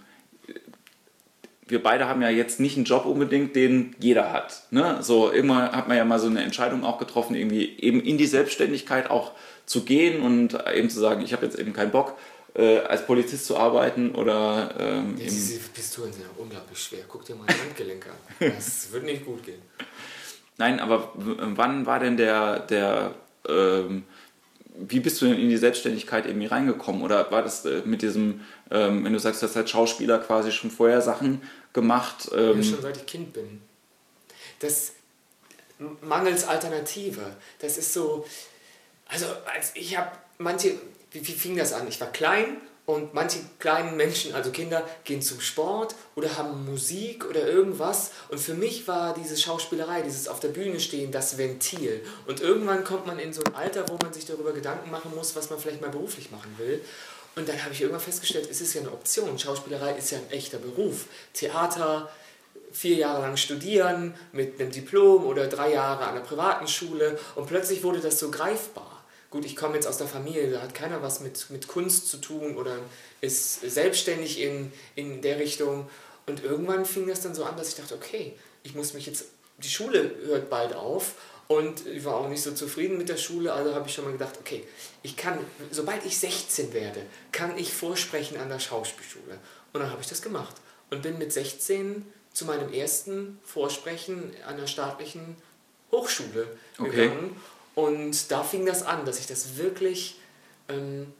wir 1.72 1.82
beide 1.82 2.08
haben 2.08 2.22
ja 2.22 2.30
jetzt 2.30 2.60
nicht 2.60 2.76
einen 2.76 2.86
Job 2.86 3.06
unbedingt, 3.06 3.56
den 3.56 3.96
jeder 4.00 4.32
hat. 4.32 4.64
Ne? 4.72 4.98
So 5.02 5.30
immer 5.30 5.72
hat 5.72 5.88
man 5.88 5.98
ja 5.98 6.06
mal 6.06 6.20
so 6.20 6.28
eine 6.28 6.44
Entscheidung 6.44 6.84
auch 6.84 7.00
getroffen, 7.00 7.36
irgendwie 7.36 7.78
eben 7.80 8.02
in 8.02 8.18
die 8.18 8.28
Selbstständigkeit 8.28 9.10
auch 9.10 9.32
zu 9.66 9.84
gehen 9.84 10.22
und 10.22 10.58
eben 10.74 10.90
zu 10.90 11.00
sagen, 11.00 11.22
ich 11.24 11.34
habe 11.34 11.46
jetzt 11.46 11.58
eben 11.58 11.74
keinen 11.74 11.92
Bock, 11.92 12.18
äh, 12.54 12.80
als 12.80 13.06
Polizist 13.06 13.46
zu 13.46 13.58
arbeiten 13.58 14.14
oder. 14.14 14.76
Ähm, 14.78 15.16
ja, 15.18 15.24
diese 15.24 15.60
Pistolen 15.70 16.12
sind 16.12 16.24
ja 16.24 16.30
unglaublich 16.38 16.78
schwer. 16.78 17.00
Guck 17.08 17.26
dir 17.26 17.36
mal 17.36 17.46
die 17.48 17.54
Handgelenke 17.54 18.10
an. 18.10 18.52
Das 18.56 18.92
wird 18.92 19.06
nicht 19.06 19.26
gut 19.26 19.44
gehen. 19.44 19.62
Nein, 20.58 20.80
aber 20.80 21.12
wann 21.16 21.86
war 21.86 22.00
denn 22.00 22.18
der, 22.18 22.60
der 22.60 23.16
ähm, 23.48 24.04
wie 24.76 25.00
bist 25.00 25.22
du 25.22 25.26
denn 25.26 25.40
in 25.40 25.50
die 25.50 25.58
Selbstständigkeit 25.58 26.26
irgendwie 26.26 26.48
reingekommen? 26.48 27.02
Oder 27.02 27.32
war 27.32 27.44
das 27.44 27.66
äh, 27.66 27.82
mit 27.86 28.02
diesem, 28.02 28.42
ähm, 28.70 29.04
wenn 29.04 29.14
du 29.14 29.20
sagst, 29.20 29.42
du 29.42 29.48
hast 29.48 29.58
als 29.58 29.70
Schauspieler 29.70 30.20
quasi 30.20 30.52
schon 30.52 30.72
vorher 30.72 31.02
Sachen 31.02 31.42
gemacht? 31.74 32.30
Ähm 32.34 32.58
ja, 32.58 32.64
schon 32.64 32.82
seit 32.82 32.98
ich 32.98 33.06
Kind 33.06 33.34
bin. 33.34 33.62
Das 34.60 34.94
mangels 36.02 36.48
Alternative. 36.48 37.22
Das 37.60 37.78
ist 37.78 37.94
so, 37.94 38.26
also 39.08 39.26
als 39.54 39.72
ich 39.76 39.98
habe 39.98 40.12
manche, 40.38 40.80
wie, 41.12 41.28
wie 41.28 41.34
fing 41.34 41.58
das 41.58 41.74
an? 41.74 41.88
Ich 41.88 42.00
war 42.00 42.12
klein 42.12 42.58
und 42.86 43.14
manche 43.14 43.40
kleinen 43.60 43.96
Menschen, 43.96 44.34
also 44.34 44.52
Kinder, 44.52 44.88
gehen 45.04 45.22
zum 45.22 45.40
Sport 45.40 45.96
oder 46.16 46.38
haben 46.38 46.66
Musik 46.66 47.26
oder 47.26 47.48
irgendwas. 47.48 48.12
Und 48.30 48.40
für 48.40 48.54
mich 48.54 48.88
war 48.88 49.14
diese 49.14 49.38
Schauspielerei, 49.38 50.02
dieses 50.02 50.28
auf 50.28 50.40
der 50.40 50.50
Bühne 50.50 50.80
stehen, 50.80 51.12
das 51.12 51.38
Ventil. 51.38 52.04
Und 52.28 52.42
irgendwann 52.42 52.84
kommt 52.84 53.06
man 53.06 53.20
in 53.20 53.34
so 53.34 53.44
ein 53.44 53.56
Alter, 53.56 53.88
wo 53.88 53.98
man 54.02 54.14
sich 54.14 54.26
darüber 54.26 54.52
Gedanken 54.52 54.90
machen 54.90 55.14
muss, 55.16 55.36
was 55.36 55.50
man 55.50 55.60
vielleicht 55.60 55.82
mal 55.82 55.92
beruflich 55.92 56.32
machen 56.32 56.56
will. 56.58 56.82
Und 57.36 57.48
dann 57.48 57.64
habe 57.64 57.74
ich 57.74 57.82
irgendwann 57.82 58.02
festgestellt, 58.02 58.50
es 58.50 58.60
ist 58.60 58.74
ja 58.74 58.82
eine 58.82 58.92
Option. 58.92 59.40
Schauspielerei 59.40 59.96
ist 59.96 60.12
ja 60.12 60.18
ein 60.18 60.30
echter 60.32 60.58
Beruf. 60.58 61.06
Theater, 61.34 62.12
vier 62.74 62.98
Jahre 62.98 63.22
lang 63.22 63.38
studieren 63.38 64.16
mit 64.34 64.60
einem 64.60 64.72
Diplom 64.72 65.26
oder 65.26 65.48
drei 65.48 65.72
Jahre 65.72 66.06
an 66.06 66.16
einer 66.16 66.26
privaten 66.26 66.68
Schule. 66.68 67.18
Und 67.36 67.48
plötzlich 67.48 67.84
wurde 67.84 68.00
das 68.00 68.20
so 68.20 68.32
greifbar. 68.32 68.91
Gut, 69.32 69.46
ich 69.46 69.56
komme 69.56 69.76
jetzt 69.76 69.88
aus 69.88 69.98
der 69.98 70.08
Familie, 70.08 70.52
da 70.52 70.62
hat 70.62 70.76
keiner 70.76 71.02
was 71.02 71.22
mit, 71.22 71.50
mit 71.50 71.70
Kunst 71.70 72.10
zu 72.10 72.18
tun 72.18 72.58
oder 72.58 72.78
ist 73.22 73.62
selbstständig 73.62 74.42
in, 74.42 74.74
in 74.96 75.22
der 75.22 75.40
Richtung. 75.40 75.90
Und 76.28 76.44
irgendwann 76.44 76.86
fing 76.86 77.08
das 77.08 77.22
dann 77.22 77.34
so 77.34 77.46
an, 77.46 77.56
dass 77.56 77.70
ich 77.70 77.76
dachte, 77.76 77.96
okay, 77.96 78.36
ich 78.64 78.76
muss 78.76 78.94
mich 78.94 79.06
jetzt, 79.06 79.26
die 79.58 79.70
Schule 79.70 80.16
hört 80.26 80.50
bald 80.50 80.74
auf 80.74 81.16
und 81.48 81.88
ich 81.88 82.04
war 82.04 82.16
auch 82.16 82.28
nicht 82.28 82.42
so 82.42 82.52
zufrieden 82.52 82.98
mit 82.98 83.08
der 83.08 83.16
Schule, 83.16 83.54
also 83.54 83.74
habe 83.74 83.88
ich 83.88 83.96
schon 83.96 84.04
mal 84.04 84.12
gedacht, 84.12 84.36
okay, 84.38 84.68
ich 85.02 85.16
kann, 85.16 85.38
sobald 85.72 86.06
ich 86.06 86.18
16 86.18 86.74
werde, 86.74 87.02
kann 87.32 87.58
ich 87.58 87.74
vorsprechen 87.74 88.38
an 88.38 88.50
der 88.50 88.60
Schauspielschule. 88.60 89.40
Und 89.72 89.80
dann 89.80 89.90
habe 89.90 90.02
ich 90.02 90.08
das 90.08 90.22
gemacht 90.22 90.56
und 90.90 91.04
bin 91.04 91.18
mit 91.18 91.32
16 91.32 92.06
zu 92.34 92.46
meinem 92.46 92.72
ersten 92.74 93.40
Vorsprechen 93.46 94.34
an 94.46 94.58
der 94.58 94.68
staatlichen 94.68 95.38
Hochschule 95.92 96.48
okay. 96.78 97.12
Und 97.82 98.30
da 98.30 98.44
fing 98.44 98.68
das 98.68 98.84
an, 98.84 99.06
dass 99.06 99.18
ich 99.18 99.26
das 99.26 99.58
wirklich, 99.58 100.20
ähm, 100.70 101.12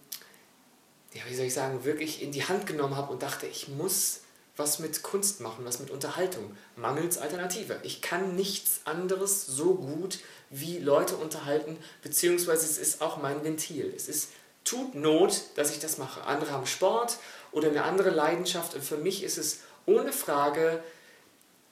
ja, 1.12 1.24
wie 1.28 1.36
soll 1.36 1.48
ich 1.48 1.56
sagen, 1.56 1.86
wirklich 1.86 2.22
in 2.22 2.32
die 2.32 2.44
Hand 2.44 2.68
genommen 2.68 2.96
habe 2.96 3.12
und 3.12 3.24
dachte, 3.24 3.48
ich 3.48 3.68
muss 3.68 4.20
was 4.58 4.78
mit 4.78 5.02
Kunst 5.02 5.42
machen, 5.42 5.66
was 5.66 5.80
mit 5.80 5.90
Unterhaltung, 5.90 6.56
mangels 6.76 7.18
Alternative. 7.18 7.80
Ich 7.82 8.04
kann 8.04 8.36
nichts 8.36 8.82
anderes 8.86 9.48
so 9.48 9.74
gut 9.74 10.20
wie 10.52 10.78
Leute 10.78 11.16
unterhalten, 11.16 11.78
beziehungsweise 12.04 12.66
es 12.66 12.78
ist 12.78 13.02
auch 13.02 13.18
mein 13.18 13.44
Ventil. 13.44 13.92
Es 13.96 14.08
ist 14.08 14.30
tut 14.64 14.94
Not, 14.94 15.42
dass 15.56 15.72
ich 15.72 15.80
das 15.80 15.98
mache. 15.98 16.26
Andere 16.26 16.52
haben 16.52 16.68
Sport 16.68 17.18
oder 17.52 17.70
eine 17.70 17.86
andere 17.86 18.12
Leidenschaft 18.12 18.76
und 18.76 18.84
für 18.84 18.98
mich 18.98 19.24
ist 19.24 19.40
es 19.40 19.62
ohne 19.88 20.14
Frage 20.14 20.84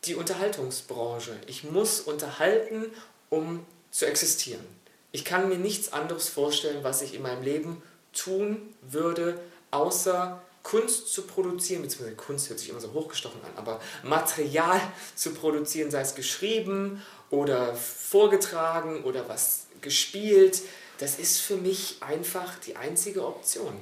die 0.06 0.16
Unterhaltungsbranche. 0.16 1.38
Ich 1.46 1.64
muss 1.64 2.00
unterhalten, 2.00 2.86
um 3.30 3.64
zu 3.92 4.08
existieren. 4.08 4.78
Ich 5.12 5.26
kann 5.26 5.49
mir 5.49 5.57
nichts 5.57 5.91
anderes 5.91 6.30
vorstellen, 6.30 6.84
was 6.84 7.01
ich 7.01 7.16
in 7.16 7.22
meinem 7.22 7.43
Leben 7.43 7.82
tun 8.14 8.74
würde, 8.82 9.39
außer 9.72 10.41
Kunst 10.64 11.14
zu 11.14 11.24
produzieren, 11.24 11.82
beziehungsweise 11.82 12.16
Kunst 12.16 12.49
hört 12.49 12.60
sich 12.60 12.70
immer 12.70 12.80
so 12.80 12.93
hochgestochen 12.93 13.41
an, 13.43 13.51
aber 13.55 13.80
Material 14.03 14.80
zu 15.16 15.34
produzieren, 15.34 15.89
sei 15.89 16.01
es 16.01 16.16
geschrieben 16.16 17.01
oder 17.30 17.74
vorgetragen 17.76 19.03
oder 19.03 19.28
was 19.30 19.68
gespielt, 19.82 20.62
das 20.99 21.18
ist 21.18 21.39
für 21.39 21.55
mich 21.55 21.97
einfach 22.01 22.60
die 22.60 22.76
einzige 22.76 23.26
Option. 23.26 23.74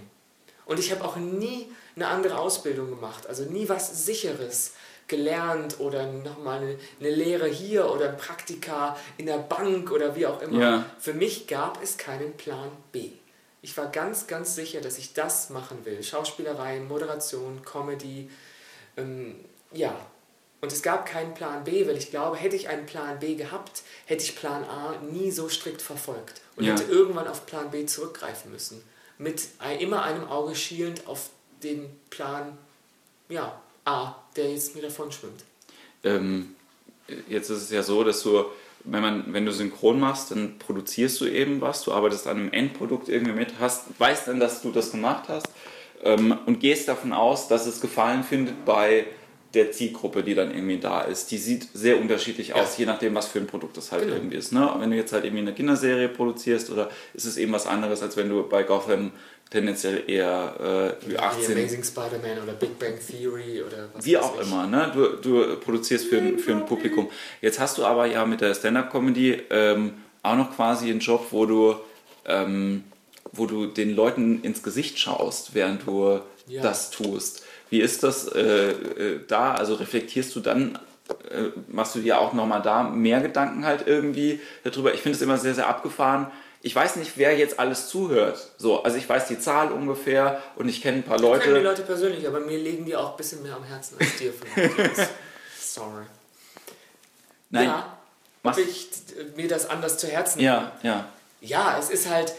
Und 0.66 0.80
ich 0.80 0.92
habe 0.92 1.04
auch 1.04 1.16
nie 1.16 1.68
eine 1.96 2.08
andere 2.08 2.38
Ausbildung 2.38 2.90
gemacht, 2.90 3.28
also 3.28 3.44
nie 3.44 3.68
was 3.68 4.06
Sicheres 4.06 4.74
gelernt 5.08 5.80
oder 5.80 6.06
nochmal 6.12 6.60
eine, 6.60 6.78
eine 7.00 7.10
Lehre 7.10 7.48
hier 7.48 7.90
oder 7.90 8.10
ein 8.10 8.18
Praktika 8.18 8.98
in 9.18 9.26
der 9.26 9.38
Bank 9.38 9.92
oder 9.92 10.16
wie 10.16 10.26
auch 10.26 10.42
immer. 10.42 10.60
Ja. 10.60 10.86
Für 11.00 11.14
mich 11.14 11.48
gab 11.48 11.82
es 11.82 11.98
keinen 11.98 12.34
Plan 12.36 12.72
B. 12.92 13.12
Ich 13.62 13.76
war 13.78 13.88
ganz, 13.88 14.28
ganz 14.28 14.56
sicher, 14.56 14.82
dass 14.82 14.98
ich 14.98 15.14
das 15.14 15.50
machen 15.50 15.86
will. 15.86 16.04
Schauspielerei, 16.04 16.80
Moderation, 16.80 17.62
Comedy. 17.64 18.30
Ähm, 18.98 19.36
ja, 19.72 19.96
und 20.62 20.72
es 20.72 20.82
gab 20.82 21.06
keinen 21.06 21.34
Plan 21.34 21.64
B, 21.64 21.88
weil 21.88 21.98
ich 21.98 22.10
glaube, 22.10 22.38
hätte 22.38 22.56
ich 22.56 22.68
einen 22.68 22.86
Plan 22.86 23.20
B 23.20 23.36
gehabt, 23.36 23.84
hätte 24.06 24.24
ich 24.24 24.36
Plan 24.36 24.64
A 24.64 24.96
nie 25.12 25.32
so 25.32 25.50
strikt 25.50 25.82
verfolgt 25.82 26.42
und 26.56 26.66
ja. 26.66 26.74
hätte 26.74 26.84
irgendwann 26.92 27.28
auf 27.28 27.46
Plan 27.46 27.72
B 27.72 27.86
zurückgreifen 27.86 28.52
müssen. 28.52 28.84
Mit 29.18 29.48
immer 29.80 30.04
einem 30.04 30.28
Auge 30.28 30.56
schielend 30.56 31.08
auf 31.08 31.30
den 31.64 31.90
Plan 32.10 32.58
ja, 33.30 33.60
A, 33.88 34.16
der 34.36 34.52
jetzt 34.52 34.76
mir 34.76 34.82
davon 34.82 35.12
schwimmt. 35.12 35.44
Ähm, 36.04 36.56
jetzt 37.30 37.50
ist 37.50 37.64
es 37.64 37.72
ja 37.72 37.84
so, 37.84 38.04
dass 38.04 38.22
du, 38.22 38.46
wenn, 38.84 39.02
man, 39.02 39.34
wenn 39.34 39.46
du 39.46 39.52
synchron 39.52 40.00
machst, 40.00 40.32
dann 40.32 40.60
produzierst 40.60 41.22
du 41.22 41.26
eben 41.26 41.62
was, 41.62 41.84
du 41.84 41.94
arbeitest 41.94 42.28
an 42.28 42.38
einem 42.38 42.52
Endprodukt 42.52 43.08
irgendwie 43.08 43.34
mit, 43.34 43.54
hast, 43.60 44.00
weißt 44.00 44.28
dann, 44.28 44.40
dass 44.40 44.62
du 44.62 44.72
das 44.72 44.92
gemacht 44.92 45.30
hast 45.30 45.48
ähm, 46.04 46.38
und 46.46 46.60
gehst 46.60 46.88
davon 46.88 47.14
aus, 47.14 47.48
dass 47.48 47.66
es 47.66 47.80
Gefallen 47.80 48.24
findet 48.24 48.66
bei 48.66 49.06
der 49.54 49.72
Zielgruppe, 49.72 50.24
die 50.24 50.36
dann 50.36 50.52
irgendwie 50.52 50.78
da 50.78 51.02
ist. 51.02 51.32
Die 51.32 51.38
sieht 51.38 51.68
sehr 51.74 52.00
unterschilich 52.00 52.54
aus, 52.54 52.78
ja. 52.78 52.80
je 52.80 52.86
nachdem, 52.86 53.16
was 53.16 53.28
für 53.28 53.40
ein 53.40 53.48
Produkt 53.48 53.78
das 53.78 53.92
halt 53.92 54.04
genau. 54.04 54.16
irgendwie 54.16 54.38
ist. 54.38 54.52
Ne? 54.52 54.70
Wenn 54.80 54.92
du 54.92 54.98
jetzt 54.98 55.14
halt 55.14 55.24
irgendwie 55.24 55.42
eine 55.42 55.54
Kinderserie 55.54 56.10
produzierst 56.10 56.70
oder 56.70 56.90
ist 57.14 57.26
es 57.26 57.38
eben 57.38 57.52
was 57.54 57.66
anderes, 57.66 58.02
als 58.02 58.18
wenn 58.18 58.30
du 58.30 58.48
bei 58.48 58.64
Gotham 58.64 59.12
tendenziell 59.50 60.04
eher 60.08 60.98
äh, 61.10 61.18
18. 61.18 61.56
Wie 61.56 61.60
Amazing 61.60 61.84
Spider-Man 61.84 62.44
oder 62.44 62.54
Big 62.54 62.78
Bang 62.78 62.96
Theory 63.00 63.64
oder 63.64 63.90
was 63.94 64.06
Wie 64.06 64.18
auch 64.18 64.40
ich. 64.40 64.48
immer, 64.48 64.68
ne? 64.68 64.92
Du, 64.94 65.08
du 65.16 65.56
produzierst 65.58 66.08
für, 66.08 66.18
ein, 66.18 66.38
für 66.38 66.52
ein 66.52 66.66
Publikum. 66.66 67.10
Jetzt 67.42 67.60
hast 67.60 67.78
du 67.78 67.86
aber 67.86 68.06
ja 68.08 68.26
mit 68.26 68.42
der 68.42 68.54
Stand-Up-Comedy 68.54 69.44
ähm, 69.50 69.94
auch 70.24 70.36
noch 70.36 70.54
quasi 70.56 70.90
einen 70.90 71.00
Job, 71.00 71.28
wo 71.32 71.46
du, 71.46 71.76
ähm, 72.26 72.84
wo 73.32 73.46
du 73.46 73.68
den 73.68 73.96
Leuten 73.96 74.42
ins 74.42 74.64
Gesicht 74.64 75.00
schaust, 75.00 75.54
während 75.54 75.88
du 75.88 76.20
ja. 76.48 76.62
das 76.62 76.90
tust. 76.92 77.44
Wie 77.70 77.82
ist 77.82 78.04
das 78.04 78.28
äh, 78.28 78.70
äh, 78.70 79.20
da? 79.28 79.54
Also 79.54 79.76
reflektierst 79.76 80.36
du 80.36 80.40
dann, 80.40 80.80
äh, 81.30 81.50
machst 81.68 81.96
du 81.96 82.00
dir 82.00 82.20
auch 82.20 82.34
nochmal 82.34 82.62
da 82.62 82.84
mehr 82.84 83.22
Gedanken 83.22 83.66
halt 83.66 83.88
irgendwie 83.88 84.40
darüber? 84.64 84.94
Ich 84.94 85.02
finde 85.02 85.16
es 85.16 85.22
immer 85.22 85.38
sehr, 85.38 85.56
sehr 85.56 85.68
abgefahren. 85.68 86.28
Ich 86.62 86.76
weiß 86.76 86.96
nicht, 86.96 87.14
wer 87.16 87.38
jetzt 87.38 87.60
alles 87.60 87.88
zuhört. 87.88 88.52
So, 88.58 88.84
also 88.84 88.98
ich 88.98 89.08
weiß 89.08 89.28
die 89.28 89.40
Zahl 89.40 89.72
ungefähr 89.72 90.42
und 90.56 90.68
ich 90.68 90.82
kenne 90.82 90.98
ein 90.98 91.04
paar 91.04 91.20
Leute. 91.20 91.40
Ich 91.40 91.44
kenne 91.46 91.60
die 91.60 91.66
Leute 91.66 91.84
persönlich, 91.84 92.28
aber 92.28 92.40
mir 92.40 92.58
legen 92.58 92.86
die 92.86 92.96
auch 92.96 93.12
ein 93.12 93.18
bisschen 93.18 93.44
mehr 93.44 93.56
am 93.56 93.64
Herzen 93.64 93.98
als 94.00 94.18
dir. 94.18 94.34
Sorry. 95.60 96.06
Nein. 97.50 97.66
Ja, 97.66 97.98
ob 98.44 98.58
ich 98.58 98.90
mir 99.36 99.48
das 99.48 99.70
anders 99.70 99.98
zu 99.98 100.08
Herzen 100.08 100.40
nehme. 100.40 100.50
Ja, 100.50 100.72
ja. 100.84 101.10
Ja, 101.40 101.78
es 101.80 101.90
ist 101.90 102.10
halt, 102.10 102.34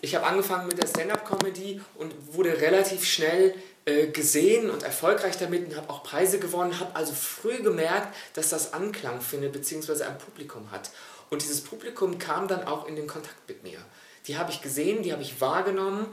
ich 0.00 0.14
habe 0.14 0.26
angefangen 0.26 0.66
mit 0.66 0.82
der 0.82 0.86
Stand-up-Comedy 0.86 1.80
und 1.96 2.14
wurde 2.34 2.60
relativ 2.60 3.04
schnell 3.04 3.50
äh, 3.50 3.54
gesehen 3.84 4.70
und 4.70 4.84
erfolgreich 4.84 5.36
damit 5.38 5.66
und 5.66 5.76
habe 5.76 5.90
auch 5.90 6.04
Preise 6.04 6.38
gewonnen, 6.38 6.78
habe 6.78 6.94
also 6.94 7.12
früh 7.12 7.62
gemerkt, 7.62 8.14
dass 8.34 8.50
das 8.50 8.72
Anklang 8.72 9.20
findet 9.20 9.52
bzw. 9.52 10.04
ein 10.04 10.18
Publikum 10.18 10.70
hat. 10.70 10.90
Und 11.30 11.42
dieses 11.42 11.62
Publikum 11.62 12.18
kam 12.18 12.46
dann 12.46 12.64
auch 12.64 12.86
in 12.86 12.94
den 12.94 13.06
Kontakt 13.06 13.48
mit 13.48 13.62
mir. 13.64 13.78
Die 14.26 14.36
habe 14.36 14.52
ich 14.52 14.62
gesehen, 14.62 15.02
die 15.02 15.12
habe 15.12 15.22
ich 15.22 15.40
wahrgenommen. 15.40 16.06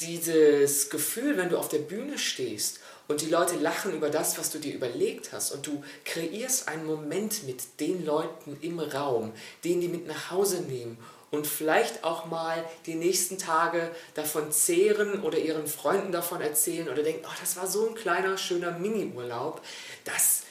Dieses 0.00 0.90
Gefühl, 0.90 1.36
wenn 1.36 1.48
du 1.48 1.58
auf 1.58 1.68
der 1.68 1.78
Bühne 1.78 2.18
stehst 2.18 2.78
und 3.08 3.20
die 3.20 3.28
Leute 3.28 3.56
lachen 3.56 3.92
über 3.92 4.08
das, 4.08 4.38
was 4.38 4.52
du 4.52 4.58
dir 4.58 4.72
überlegt 4.72 5.32
hast 5.32 5.50
und 5.50 5.66
du 5.66 5.82
kreierst 6.04 6.68
einen 6.68 6.86
Moment 6.86 7.42
mit 7.44 7.80
den 7.80 8.04
Leuten 8.06 8.56
im 8.60 8.78
Raum, 8.78 9.32
den 9.64 9.80
die 9.80 9.88
mit 9.88 10.06
nach 10.06 10.30
Hause 10.30 10.60
nehmen 10.60 10.98
und 11.30 11.46
vielleicht 11.46 12.04
auch 12.04 12.26
mal 12.26 12.64
die 12.86 12.94
nächsten 12.94 13.38
Tage 13.38 13.90
davon 14.14 14.50
zehren 14.52 15.22
oder 15.22 15.38
ihren 15.38 15.66
Freunden 15.66 16.12
davon 16.12 16.40
erzählen 16.40 16.88
oder 16.88 17.02
denken, 17.02 17.24
oh, 17.26 17.36
das 17.40 17.56
war 17.56 17.66
so 17.66 17.88
ein 17.88 17.94
kleiner, 17.94 18.36
schöner 18.36 18.72
Mini-Urlaub, 18.72 19.60
das 20.04 20.42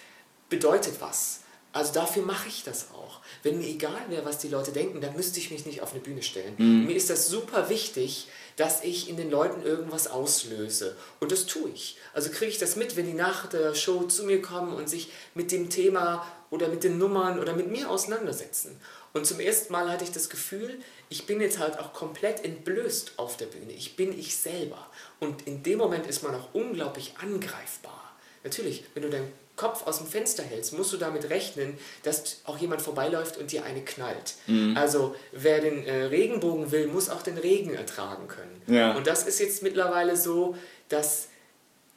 bedeutet 0.49 0.95
was. 0.99 1.41
Also 1.71 1.93
dafür 1.93 2.23
mache 2.23 2.47
ich 2.47 2.63
das 2.63 2.87
auch. 2.93 3.19
Wenn 3.43 3.59
mir 3.59 3.67
egal 3.67 4.01
wäre, 4.09 4.25
was 4.25 4.39
die 4.39 4.47
Leute 4.47 4.71
denken, 4.71 5.01
dann 5.01 5.15
müsste 5.15 5.39
ich 5.39 5.51
mich 5.51 5.67
nicht 5.67 5.81
auf 5.81 5.91
eine 5.91 6.01
Bühne 6.01 6.23
stellen. 6.23 6.55
Mhm. 6.57 6.87
Mir 6.87 6.95
ist 6.95 7.11
das 7.11 7.27
super 7.27 7.69
wichtig, 7.69 8.27
dass 8.55 8.83
ich 8.83 9.07
in 9.07 9.17
den 9.17 9.29
Leuten 9.29 9.61
irgendwas 9.61 10.07
auslöse. 10.07 10.97
Und 11.19 11.31
das 11.31 11.45
tue 11.45 11.69
ich. 11.69 11.97
Also 12.13 12.31
kriege 12.31 12.49
ich 12.49 12.57
das 12.57 12.75
mit, 12.75 12.97
wenn 12.97 13.05
die 13.05 13.13
nach 13.13 13.45
der 13.47 13.75
Show 13.75 14.03
zu 14.03 14.23
mir 14.23 14.41
kommen 14.41 14.73
und 14.73 14.89
sich 14.89 15.11
mit 15.35 15.51
dem 15.51 15.69
Thema 15.69 16.25
oder 16.49 16.69
mit 16.69 16.83
den 16.83 16.97
Nummern 16.97 17.39
oder 17.39 17.53
mit 17.53 17.69
mir 17.69 17.89
auseinandersetzen. 17.89 18.81
Und 19.13 19.25
zum 19.25 19.39
ersten 19.39 19.73
Mal 19.73 19.89
hatte 19.89 20.03
ich 20.03 20.11
das 20.11 20.29
Gefühl, 20.29 20.79
ich 21.09 21.25
bin 21.25 21.41
jetzt 21.41 21.59
halt 21.59 21.79
auch 21.79 21.93
komplett 21.93 22.45
entblößt 22.45 23.13
auf 23.17 23.37
der 23.37 23.47
Bühne. 23.47 23.73
Ich 23.73 23.95
bin 23.95 24.17
ich 24.17 24.37
selber. 24.37 24.87
Und 25.19 25.47
in 25.47 25.63
dem 25.63 25.79
Moment 25.79 26.07
ist 26.07 26.23
man 26.23 26.35
auch 26.35 26.53
unglaublich 26.53 27.15
angreifbar. 27.21 28.13
Natürlich, 28.43 28.83
wenn 28.93 29.03
du 29.03 29.09
deinen 29.09 29.31
Kopf 29.55 29.85
aus 29.85 29.97
dem 29.97 30.07
Fenster 30.07 30.41
hältst, 30.41 30.71
musst 30.77 30.93
du 30.93 30.97
damit 30.97 31.29
rechnen, 31.29 31.77
dass 32.03 32.37
auch 32.45 32.57
jemand 32.57 32.81
vorbeiläuft 32.81 33.37
und 33.37 33.51
dir 33.51 33.65
eine 33.65 33.83
knallt. 33.83 34.35
Mhm. 34.47 34.77
Also 34.77 35.15
wer 35.33 35.59
den 35.59 35.85
äh, 35.85 36.05
Regenbogen 36.05 36.71
will, 36.71 36.87
muss 36.87 37.09
auch 37.09 37.21
den 37.21 37.37
Regen 37.37 37.73
ertragen 37.73 38.29
können. 38.29 38.61
Ja. 38.67 38.93
Und 38.95 39.05
das 39.05 39.27
ist 39.27 39.39
jetzt 39.39 39.61
mittlerweile 39.61 40.15
so, 40.15 40.55
dass 40.87 41.27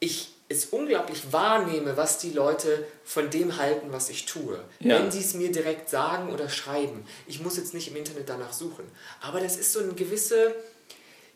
ich 0.01 0.31
es 0.49 0.67
unglaublich 0.67 1.33
wahrnehme, 1.33 1.97
was 1.97 2.19
die 2.19 2.31
Leute 2.31 2.87
von 3.05 3.31
dem 3.31 3.57
halten, 3.57 3.89
was 3.91 4.11
ich 4.11 4.27
tue. 4.27 4.59
Ja. 4.81 4.99
Wenn 4.99 5.11
sie 5.11 5.21
es 5.21 5.35
mir 5.35 5.51
direkt 5.51 5.89
sagen 5.89 6.33
oder 6.33 6.49
schreiben. 6.49 7.05
Ich 7.27 7.41
muss 7.41 7.57
jetzt 7.57 7.75
nicht 7.75 7.89
im 7.89 7.97
Internet 7.97 8.29
danach 8.29 8.53
suchen. 8.53 8.85
Aber 9.21 9.41
das 9.41 9.57
ist 9.57 9.73
so 9.73 9.81
eine 9.81 9.95
gewisse, 9.95 10.55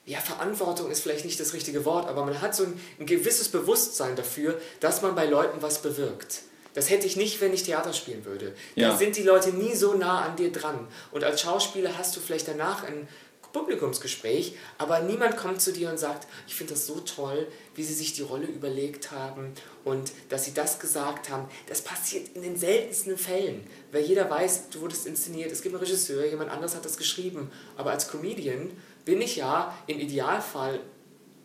ja, 0.05 0.21
Verantwortung 0.21 0.91
ist 0.91 1.01
vielleicht 1.01 1.25
nicht 1.25 1.41
das 1.41 1.53
richtige 1.53 1.85
Wort, 1.85 2.09
aber 2.09 2.25
man 2.25 2.41
hat 2.41 2.55
so 2.55 2.65
ein, 2.65 2.81
ein 3.01 3.07
gewisses 3.07 3.49
Bewusstsein 3.49 4.17
dafür, 4.17 4.61
dass 4.81 5.03
man 5.03 5.15
bei 5.15 5.27
Leuten 5.27 5.63
was 5.63 5.81
bewirkt. 5.81 6.43
Das 6.75 6.91
hätte 6.91 7.07
ich 7.07 7.17
nicht, 7.17 7.41
wenn 7.41 7.55
ich 7.55 7.63
Theater 7.63 7.95
spielen 7.95 8.27
würde. 8.27 8.55
Ja. 8.75 8.91
Da 8.91 8.99
sind 8.99 9.17
die 9.17 9.23
Leute 9.23 9.49
nie 9.49 9.75
so 9.75 9.95
nah 9.95 10.27
an 10.27 10.37
dir 10.37 10.53
dran. 10.53 10.87
Und 11.11 11.25
als 11.25 11.41
Schauspieler 11.41 11.97
hast 11.97 12.15
du 12.15 12.21
vielleicht 12.21 12.49
danach 12.49 12.85
ein 12.85 13.09
Publikumsgespräch, 13.57 14.55
aber 14.77 15.01
niemand 15.01 15.37
kommt 15.37 15.63
zu 15.63 15.73
dir 15.73 15.89
und 15.89 15.99
sagt, 15.99 16.27
ich 16.47 16.55
finde 16.55 16.75
das 16.75 16.87
so 16.87 17.01
toll, 17.01 17.47
wie 17.75 17.85
sie 17.85 17.95
sich 17.95 18.13
die 18.13 18.23
Rolle 18.23 18.47
überlegt 18.47 19.13
haben 19.13 19.53
und 19.85 20.13
dass 20.29 20.45
sie 20.45 20.53
das 20.53 20.79
gesagt 20.79 21.31
haben. 21.31 21.49
Das 21.67 21.81
passiert 21.81 22.29
in 22.35 22.43
den 22.43 22.57
seltensten 22.57 23.17
Fällen, 23.17 23.67
weil 23.93 24.03
jeder 24.03 24.29
weiß, 24.29 24.69
du 24.71 24.83
wurdest 24.83 25.07
inszeniert, 25.07 25.51
es 25.51 25.63
gibt 25.63 25.75
einen 25.75 25.83
Regisseur, 25.83 26.27
jemand 26.27 26.51
anderes 26.51 26.75
hat 26.75 26.85
das 26.85 26.99
geschrieben. 26.99 27.51
Aber 27.77 27.93
als 27.93 28.09
Comedian 28.09 28.71
bin 29.07 29.23
ich 29.23 29.37
ja 29.37 29.75
im 29.87 30.01
Idealfall 30.01 30.81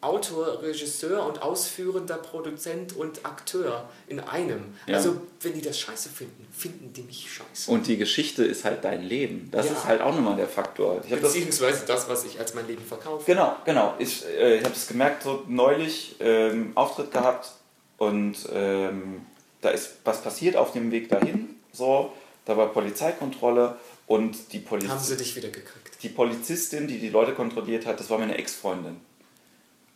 Autor, 0.01 0.63
Regisseur 0.63 1.25
und 1.27 1.43
ausführender 1.43 2.17
Produzent 2.17 2.95
und 2.95 3.23
Akteur 3.23 3.87
in 4.07 4.19
einem. 4.19 4.73
Ja. 4.87 4.97
Also, 4.97 5.21
wenn 5.41 5.53
die 5.53 5.61
das 5.61 5.79
scheiße 5.79 6.09
finden, 6.09 6.47
finden 6.51 6.91
die 6.91 7.03
mich 7.03 7.31
scheiße. 7.31 7.69
Und 7.69 7.85
die 7.85 7.97
Geschichte 7.97 8.43
ist 8.43 8.65
halt 8.65 8.83
dein 8.83 9.03
Leben. 9.03 9.49
Das 9.51 9.67
ja. 9.67 9.73
ist 9.73 9.85
halt 9.85 10.01
auch 10.01 10.15
nochmal 10.15 10.35
der 10.35 10.47
Faktor. 10.47 11.01
Beziehungsweise 11.01 11.85
das, 11.85 12.07
das, 12.07 12.09
was 12.09 12.25
ich 12.25 12.39
als 12.39 12.55
mein 12.55 12.65
Leben 12.67 12.83
verkaufe. 12.83 13.23
Genau, 13.25 13.55
genau. 13.63 13.93
Ich, 13.99 14.25
äh, 14.25 14.57
ich 14.57 14.63
habe 14.63 14.75
es 14.75 14.87
gemerkt, 14.87 15.21
so 15.21 15.43
neulich 15.47 16.15
ähm, 16.19 16.71
Auftritt 16.73 17.11
gehabt 17.11 17.51
und 17.97 18.37
ähm, 18.51 19.21
da 19.61 19.69
ist 19.69 19.97
was 20.03 20.23
passiert 20.23 20.55
auf 20.55 20.73
dem 20.73 20.91
Weg 20.91 21.09
dahin. 21.09 21.55
So, 21.71 22.11
da 22.45 22.57
war 22.57 22.73
Polizeikontrolle 22.73 23.77
und 24.07 24.51
die 24.51 24.59
Polizistin. 24.59 24.97
Haben 24.97 25.05
sie 25.05 25.17
dich 25.17 25.35
wieder 25.35 25.49
gekriegt? 25.49 26.01
Die 26.01 26.09
Polizistin, 26.09 26.87
die 26.87 26.97
die 26.97 27.09
Leute 27.09 27.33
kontrolliert 27.33 27.85
hat, 27.85 27.99
das 27.99 28.09
war 28.09 28.17
meine 28.17 28.35
Ex-Freundin. 28.37 28.99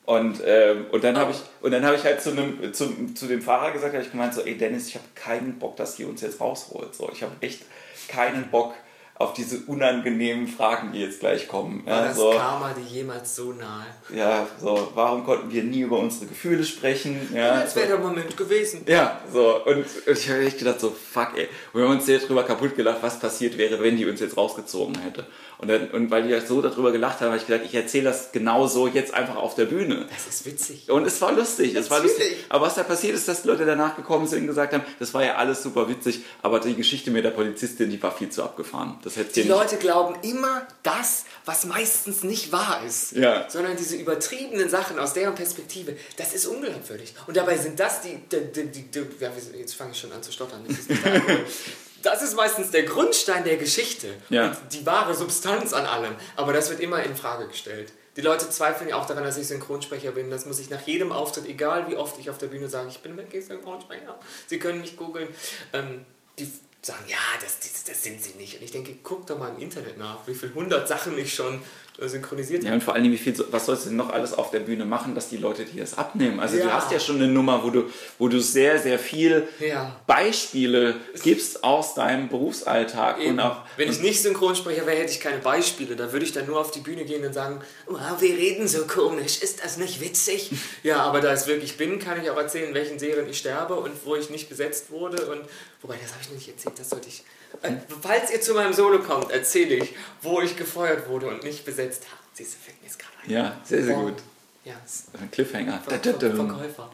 Und, 0.06 0.42
ähm, 0.46 0.86
und 0.92 1.04
dann 1.04 1.18
habe 1.18 1.32
ich, 1.32 1.38
und 1.62 1.72
dann 1.72 1.84
hab 1.84 1.96
ich 1.96 2.04
halt 2.04 2.22
zu, 2.22 2.32
einem, 2.32 2.74
zu, 2.74 3.14
zu 3.16 3.26
dem 3.26 3.42
Fahrer 3.42 3.72
gesagt, 3.72 3.94
habe 3.94 4.04
ich 4.04 4.12
gemeint, 4.12 4.34
so, 4.36 4.42
ey 4.42 4.56
Dennis, 4.56 4.88
ich 4.88 4.96
habe 4.96 5.06
keinen 5.16 5.58
Bock, 5.58 5.78
dass 5.78 5.96
die 5.96 6.06
uns 6.06 6.22
jetzt 6.22 6.40
rausholt. 6.40 6.94
So, 6.94 7.10
ich 7.12 7.24
habe 7.24 7.34
echt 7.42 7.64
keinen 8.08 8.50
Bock, 8.52 8.76
auf 9.18 9.34
diese 9.34 9.60
unangenehmen 9.68 10.48
Fragen, 10.48 10.92
die 10.92 11.00
jetzt 11.00 11.22
gleich 11.22 11.48
kommen. 11.48 11.86
War 11.86 12.02
ja, 12.02 12.08
das 12.10 12.18
so, 12.18 12.32
Karma 12.32 12.74
dir 12.74 12.84
jemals 12.84 13.34
so 13.34 13.54
nahe? 13.54 13.86
Ja, 14.14 14.46
so, 14.62 14.92
warum 14.94 15.24
konnten 15.24 15.50
wir 15.52 15.64
nie 15.64 15.82
über 15.82 16.00
unsere 16.00 16.26
Gefühle 16.26 16.66
sprechen? 16.66 17.30
Ja, 17.34 17.66
so. 17.66 17.78
wäre 17.78 17.88
der 17.88 18.00
Moment 18.00 18.36
gewesen. 18.36 18.84
Ja, 18.88 19.22
so, 19.32 19.64
und, 19.64 19.78
und 19.78 20.18
ich 20.18 20.30
habe 20.30 20.46
echt 20.46 20.60
gedacht, 20.60 20.82
so, 20.82 20.92
fuck, 20.92 21.30
ey. 21.38 21.48
Und 21.72 21.80
wir 21.80 21.88
haben 21.88 21.96
uns 21.96 22.06
sehr 22.06 22.20
drüber 22.20 22.44
kaputt 22.44 22.76
gelacht, 22.76 22.98
was 23.02 23.18
passiert 23.18 23.58
wäre, 23.58 23.82
wenn 23.82 23.96
die 23.96 24.06
uns 24.06 24.20
jetzt 24.20 24.36
rausgezogen 24.36 25.00
hätte. 25.00 25.26
Und, 25.58 25.70
dann, 25.70 25.90
und 25.92 26.12
weil 26.12 26.28
die 26.28 26.34
halt 26.34 26.48
so 26.48 26.62
darüber 26.62 26.92
gelacht 26.92 27.22
haben, 27.22 27.28
habe 27.28 27.38
ich 27.38 27.48
gedacht, 27.48 27.64
ich 27.66 27.74
erzähle 27.74 28.06
das 28.06 28.34
genauso 28.34 28.88
jetzt 28.88 29.14
einfach 29.14 29.38
auf 29.38 29.56
der 29.56 29.66
Bühne. 29.66 30.06
Das 30.10 30.28
ist 30.28 30.46
witzig. 30.46 30.92
Und 30.92 31.08
es 31.08 31.22
war 31.22 31.32
lustig, 31.32 31.76
es 31.76 31.90
war 31.90 32.02
lustig. 32.02 32.36
Aber 32.50 32.66
was 32.66 32.76
da 32.76 32.84
passiert 32.84 33.16
ist, 33.16 33.30
dass 33.30 33.44
die 33.44 33.48
Leute 33.48 33.66
danach 33.66 33.96
gekommen 33.96 34.28
sind 34.28 34.42
und 34.42 34.48
gesagt 34.48 34.74
haben, 34.74 34.84
das 35.00 35.14
war 35.14 35.24
ja 35.24 35.36
alles 35.36 35.64
super 35.64 35.88
witzig, 35.88 36.24
aber 36.42 36.60
die 36.60 36.76
Geschichte 36.76 37.12
mit 37.12 37.24
der 37.24 37.32
Polizistin, 37.32 37.90
die 37.90 38.04
war 38.04 38.12
viel 38.12 38.30
zu 38.30 38.44
abgefahren. 38.44 38.98
Die 39.36 39.44
Leute 39.44 39.78
glauben 39.78 40.16
immer 40.24 40.68
das, 40.82 41.26
was 41.46 41.66
meistens 41.66 42.24
nicht 42.24 42.52
wahr 42.52 42.82
ist. 42.86 43.12
Ja. 43.12 43.48
Sondern 43.50 43.78
diese 43.78 43.96
übertriebenen 43.96 44.70
Sachen 44.70 44.98
aus 44.98 45.14
deren 45.14 45.36
Perspektive, 45.36 45.96
das 46.18 46.34
ist 46.34 46.46
unglaubwürdig. 46.48 47.14
Und 47.28 47.38
dabei 47.38 47.58
sind 47.58 47.80
das 47.80 48.02
die, 48.02 48.18
die, 48.32 48.52
die, 48.52 48.72
die, 48.72 48.92
die 48.92 49.06
ja, 49.20 49.32
jetzt 49.58 49.76
fange 49.76 49.92
ich 49.92 50.00
schon 50.00 50.12
an 50.12 50.24
zu 50.24 50.32
stottern. 50.32 50.66
Das 50.68 50.80
ist, 50.80 50.90
das 52.02 52.22
ist 52.24 52.36
meistens 52.36 52.72
der 52.72 52.84
Grundstein 52.84 53.44
der 53.44 53.58
Geschichte 53.58 54.08
ja. 54.30 54.48
und 54.48 54.58
die 54.74 54.86
wahre 54.86 55.14
Substanz 55.14 55.74
an 55.74 55.86
allem. 55.86 56.16
Aber 56.36 56.54
das 56.54 56.70
wird 56.70 56.80
immer 56.80 57.04
in 57.04 57.16
Frage 57.16 57.48
gestellt. 57.48 57.94
Die 58.16 58.22
Leute 58.22 58.50
zweifeln 58.50 58.90
ja 58.90 58.96
auch 58.96 59.06
daran, 59.06 59.24
dass 59.24 59.38
ich 59.38 59.48
Synchronsprecher 59.48 60.12
bin. 60.12 60.30
Das 60.30 60.46
muss 60.46 60.60
ich 60.60 60.70
nach 60.70 60.82
jedem 60.82 61.12
Auftritt, 61.12 61.48
egal 61.48 61.90
wie 61.90 61.96
oft 61.96 62.18
ich 62.18 62.30
auf 62.30 62.38
der 62.38 62.48
Bühne 62.48 62.70
sage, 62.70 62.88
ich 62.90 63.00
bin 63.00 63.18
wirklich 63.18 63.46
Synchronsprecher. 63.46 64.18
Sie 64.48 64.58
können 64.58 64.82
mich 64.82 64.96
googeln. 64.96 65.28
Ähm, 65.74 66.06
die 66.40 66.52
sagen, 66.86 67.06
ja, 67.08 67.18
das, 67.42 67.60
das, 67.60 67.84
das 67.84 68.04
sind 68.04 68.22
sie 68.22 68.34
nicht. 68.34 68.56
Und 68.56 68.64
ich 68.64 68.72
denke, 68.72 68.96
guck 69.02 69.26
doch 69.26 69.40
mal 69.40 69.50
im 69.50 69.60
Internet 69.60 69.98
nach, 69.98 70.28
wie 70.28 70.36
viele 70.36 70.54
hundert 70.54 70.88
Sachen 70.88 71.18
ich 71.18 71.34
schon 71.34 71.62
synchronisiert 72.00 72.62
habe. 72.62 72.70
Ja, 72.70 72.74
und 72.74 72.84
vor 72.84 72.94
allem, 72.94 73.12
wie 73.12 73.18
viel, 73.18 73.34
was 73.52 73.66
sollst 73.66 73.86
du 73.86 73.90
denn 73.90 73.98
noch 73.98 74.12
alles 74.12 74.34
auf 74.34 74.52
der 74.52 74.60
Bühne 74.60 74.86
machen, 74.86 75.16
dass 75.16 75.30
die 75.30 75.38
Leute 75.38 75.66
dir 75.66 75.82
das 75.82 75.98
abnehmen? 75.98 76.40
Also 76.40 76.58
ja. 76.58 76.66
du 76.66 76.74
hast 76.74 76.92
ja 76.92 77.00
schon 77.00 77.18
eine 77.18 77.28
Nummer, 77.28 77.64
wo 77.64 77.70
du, 77.70 77.84
wo 78.20 78.28
du 78.28 78.40
sehr, 78.40 78.80
sehr 78.80 79.00
viel 79.00 79.48
ja. 79.60 79.96
Beispiele 80.08 80.96
gibst 81.24 81.64
aus 81.64 81.96
deinem 81.96 82.30
Berufsalltag. 82.30 83.20
Eben. 83.20 83.32
Und 83.32 83.40
auch, 83.40 83.58
Wenn 83.78 83.90
ich 83.90 84.02
nicht 84.02 84.22
Synchronsprecher 84.22 84.86
wäre, 84.86 84.98
hätte 84.98 85.12
ich 85.12 85.20
keine 85.20 85.40
Beispiele. 85.40 85.96
Da 85.96 86.12
würde 86.12 86.26
ich 86.26 86.34
dann 86.34 86.46
nur 86.46 86.60
auf 86.60 86.72
die 86.72 86.82
Bühne 86.82 87.06
gehen 87.06 87.26
und 87.26 87.34
sagen, 87.34 87.62
wow, 87.88 88.20
wir 88.20 88.36
reden 88.36 88.68
so 88.68 88.86
komisch, 88.86 89.42
ist 89.42 89.64
das 89.64 89.78
nicht 89.78 90.02
witzig? 90.02 90.52
ja, 90.84 90.98
aber 91.02 91.22
da 91.22 91.34
ich 91.34 91.48
wirklich 91.48 91.78
bin, 91.78 92.00
kann 92.00 92.22
ich 92.22 92.30
auch 92.30 92.38
erzählen, 92.38 92.70
in 92.70 92.74
welchen 92.74 93.00
Serien 93.00 93.30
ich 93.30 93.38
sterbe 93.38 93.76
und 93.76 93.94
wo 94.06 94.16
ich 94.16 94.30
nicht 94.30 94.50
besetzt 94.50 94.92
wurde. 94.92 95.26
Und 95.28 95.42
Wobei, 95.86 95.98
das 96.02 96.14
habe 96.14 96.22
ich 96.24 96.30
noch 96.30 96.36
nicht 96.36 96.48
erzählt, 96.48 96.80
das 96.80 96.90
sollte 96.90 97.10
ich. 97.10 97.24
Äh, 97.62 97.74
falls 98.02 98.32
ihr 98.32 98.42
zu 98.42 98.54
meinem 98.54 98.74
Solo 98.74 99.00
kommt, 99.00 99.32
erzähle 99.32 99.76
ich, 99.76 99.96
wo 100.22 100.42
ich 100.42 100.56
gefeuert 100.56 101.08
wurde 101.10 101.28
und 101.28 101.44
nicht 101.44 101.66
besetzt 101.66 102.06
habe. 102.06 102.22
Siehst 102.34 102.56
du, 102.56 102.58
fällt 102.60 102.82
mir 102.82 102.88
jetzt 102.88 103.00
gerade 103.00 103.14
ein. 103.24 103.32
Ja, 103.32 103.58
sehr, 103.64 103.84
sehr 103.84 103.96
gut. 103.96 104.16
Ja. 104.64 104.74
Ein 105.20 105.32
Cliffhanger. 105.32 105.82
Ver 105.88 106.00
Ver 106.00 106.36
Verkäufer. 106.36 106.92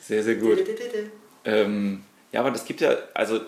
Sehr, 0.00 0.22
sehr 0.22 0.36
gut. 0.36 0.58
Ähm, 1.44 2.04
ja, 2.32 2.40
aber 2.40 2.50
das 2.50 2.64
gibt 2.64 2.80
ja, 2.80 2.96
also 3.14 3.40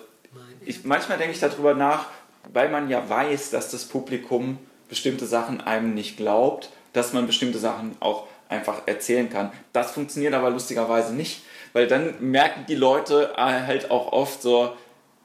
ich, 0.64 0.84
manchmal 0.84 1.18
denke 1.18 1.34
ich 1.34 1.40
darüber 1.40 1.74
nach, 1.74 2.07
weil 2.53 2.68
man 2.68 2.90
ja 2.90 3.09
weiß, 3.09 3.51
dass 3.51 3.70
das 3.70 3.84
Publikum 3.84 4.59
bestimmte 4.88 5.26
Sachen 5.26 5.61
einem 5.61 5.94
nicht 5.94 6.16
glaubt, 6.16 6.70
dass 6.92 7.12
man 7.12 7.26
bestimmte 7.26 7.59
Sachen 7.59 7.96
auch 8.01 8.26
einfach 8.48 8.82
erzählen 8.86 9.30
kann. 9.30 9.53
Das 9.72 9.92
funktioniert 9.92 10.34
aber 10.34 10.51
lustigerweise 10.51 11.14
nicht 11.14 11.42
weil 11.72 11.86
dann 11.86 12.14
merken 12.20 12.64
die 12.68 12.74
Leute 12.74 13.32
halt 13.36 13.90
auch 13.90 14.12
oft 14.12 14.42
so, 14.42 14.74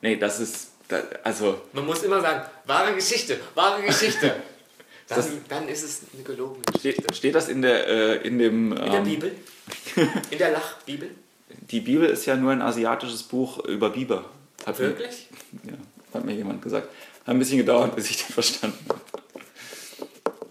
nee, 0.01 0.15
das 0.15 0.39
ist, 0.39 0.71
also... 1.23 1.61
Man 1.73 1.85
muss 1.85 2.03
immer 2.03 2.21
sagen, 2.21 2.45
wahre 2.65 2.93
Geschichte, 2.93 3.39
wahre 3.53 3.81
Geschichte. 3.83 4.35
Dann, 5.07 5.17
das, 5.19 5.29
dann 5.47 5.67
ist 5.67 5.83
es 5.83 6.01
eine 6.11 6.23
gelogene 6.23 6.63
Geschichte. 6.65 7.03
Steht, 7.03 7.15
steht 7.15 7.35
das 7.35 7.47
in, 7.47 7.61
der, 7.61 7.87
äh, 7.87 8.27
in 8.27 8.39
dem... 8.39 8.71
In 8.71 8.77
der 8.77 8.93
ähm, 8.95 9.03
Bibel? 9.03 9.35
In 10.31 10.37
der 10.39 10.51
Lachbibel? 10.51 11.11
Die 11.69 11.79
Bibel 11.79 12.09
ist 12.09 12.25
ja 12.25 12.35
nur 12.35 12.51
ein 12.51 12.63
asiatisches 12.63 13.21
Buch 13.21 13.63
über 13.65 13.91
Biber. 13.91 14.25
Hat 14.65 14.79
Wirklich? 14.79 15.27
Mir, 15.63 15.73
ja, 15.73 15.77
hat 16.11 16.25
mir 16.25 16.33
jemand 16.33 16.61
gesagt. 16.63 16.87
Hat 17.19 17.35
ein 17.35 17.37
bisschen 17.37 17.59
gedauert, 17.59 17.95
bis 17.95 18.09
ich 18.09 18.25
den 18.25 18.33
verstanden 18.33 18.83
habe. 18.89 18.99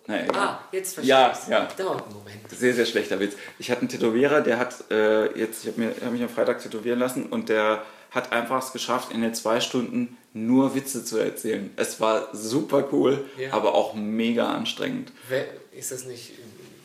Naja, 0.06 0.32
ah, 0.34 0.60
jetzt 0.70 0.94
verstehe 0.94 1.10
ja, 1.14 1.32
ich 1.32 1.48
Ja. 1.48 1.68
Dauert 1.76 2.04
einen 2.04 2.14
Moment. 2.14 2.50
Sehr, 2.50 2.74
sehr 2.74 2.84
schlechter 2.84 3.18
Witz. 3.20 3.34
Ich 3.58 3.70
hatte 3.70 3.80
einen 3.80 3.88
Tätowierer, 3.88 4.42
der 4.42 4.58
hat 4.58 4.90
äh, 4.90 5.36
jetzt, 5.38 5.64
ich 5.64 5.72
habe 5.72 5.94
hab 6.04 6.12
mich 6.12 6.22
am 6.22 6.28
Freitag 6.28 6.60
tätowieren 6.60 6.98
lassen 6.98 7.26
und 7.26 7.48
der 7.48 7.82
hat 8.10 8.32
einfach 8.32 8.62
es 8.62 8.72
geschafft, 8.72 9.12
in 9.12 9.22
den 9.22 9.34
zwei 9.34 9.60
Stunden 9.60 10.16
nur 10.34 10.74
Witze 10.74 11.04
zu 11.04 11.16
erzählen. 11.18 11.70
Es 11.76 12.00
war 12.00 12.28
super 12.32 12.88
cool, 12.92 13.24
ja. 13.38 13.52
aber 13.52 13.74
auch 13.74 13.94
mega 13.94 14.52
anstrengend. 14.52 15.12
Ist 15.72 15.92
das 15.92 16.04
nicht 16.04 16.32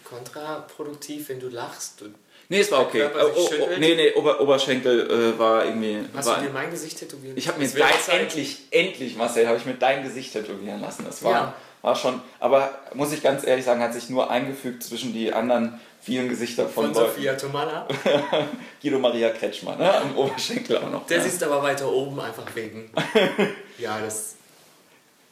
kontraproduktiv, 0.04 1.30
wenn 1.30 1.40
du 1.40 1.50
lachst? 1.50 2.02
Und 2.02 2.16
Nee, 2.52 2.62
es 2.62 2.72
war 2.72 2.82
okay. 2.82 3.08
Oh, 3.14 3.28
oh, 3.36 3.50
oh, 3.62 3.68
nee, 3.78 3.94
nee, 3.94 4.12
Ober, 4.14 4.42
Oberschenkel 4.42 5.36
äh, 5.36 5.38
war 5.38 5.66
irgendwie. 5.66 6.00
Hast 6.16 6.26
war, 6.26 6.38
du 6.38 6.48
dir 6.48 6.50
mein 6.50 6.72
Gesicht 6.72 6.98
tätowieren 6.98 7.38
Ich 7.38 7.48
habe 7.48 7.60
mir 7.60 7.68
dein, 7.68 7.94
endlich, 8.20 8.62
endlich, 8.72 9.16
Marcel, 9.16 9.48
habe 9.48 9.58
ich 9.58 9.68
mir 9.68 9.76
dein 9.76 10.02
Gesicht 10.02 10.34
tätowieren 10.34 10.82
lassen. 10.82 11.06
Das 11.06 11.22
war, 11.22 11.32
ja 11.32 11.56
war 11.82 11.96
schon, 11.96 12.22
aber 12.40 12.78
muss 12.94 13.12
ich 13.12 13.24
ganz 13.24 13.46
ehrlich 13.46 13.66
sagen, 13.66 13.82
hat 13.82 13.94
sich 13.94 14.10
nur 14.10 14.30
eingefügt 14.30 14.84
zwischen 14.84 15.14
die 15.14 15.34
anderen 15.34 15.80
vielen 16.02 16.30
Gesichter 16.30 16.68
von, 16.68 16.86
von 16.86 16.94
Sophia 16.94 17.36
Tomala. 17.36 17.88
Guido 18.82 19.00
Maria 19.00 19.30
Kretschmann, 19.30 19.78
ne? 19.78 19.94
am 19.94 20.18
Oberschenkel 20.18 20.78
auch 20.78 20.90
noch. 20.90 21.08
Der 21.08 21.18
ja. 21.18 21.24
sitzt 21.24 21.44
aber 21.44 21.62
weiter 21.62 21.92
oben 21.92 22.20
einfach 22.20 22.46
wegen. 22.56 22.92
ja, 23.78 24.00
das 24.00 24.36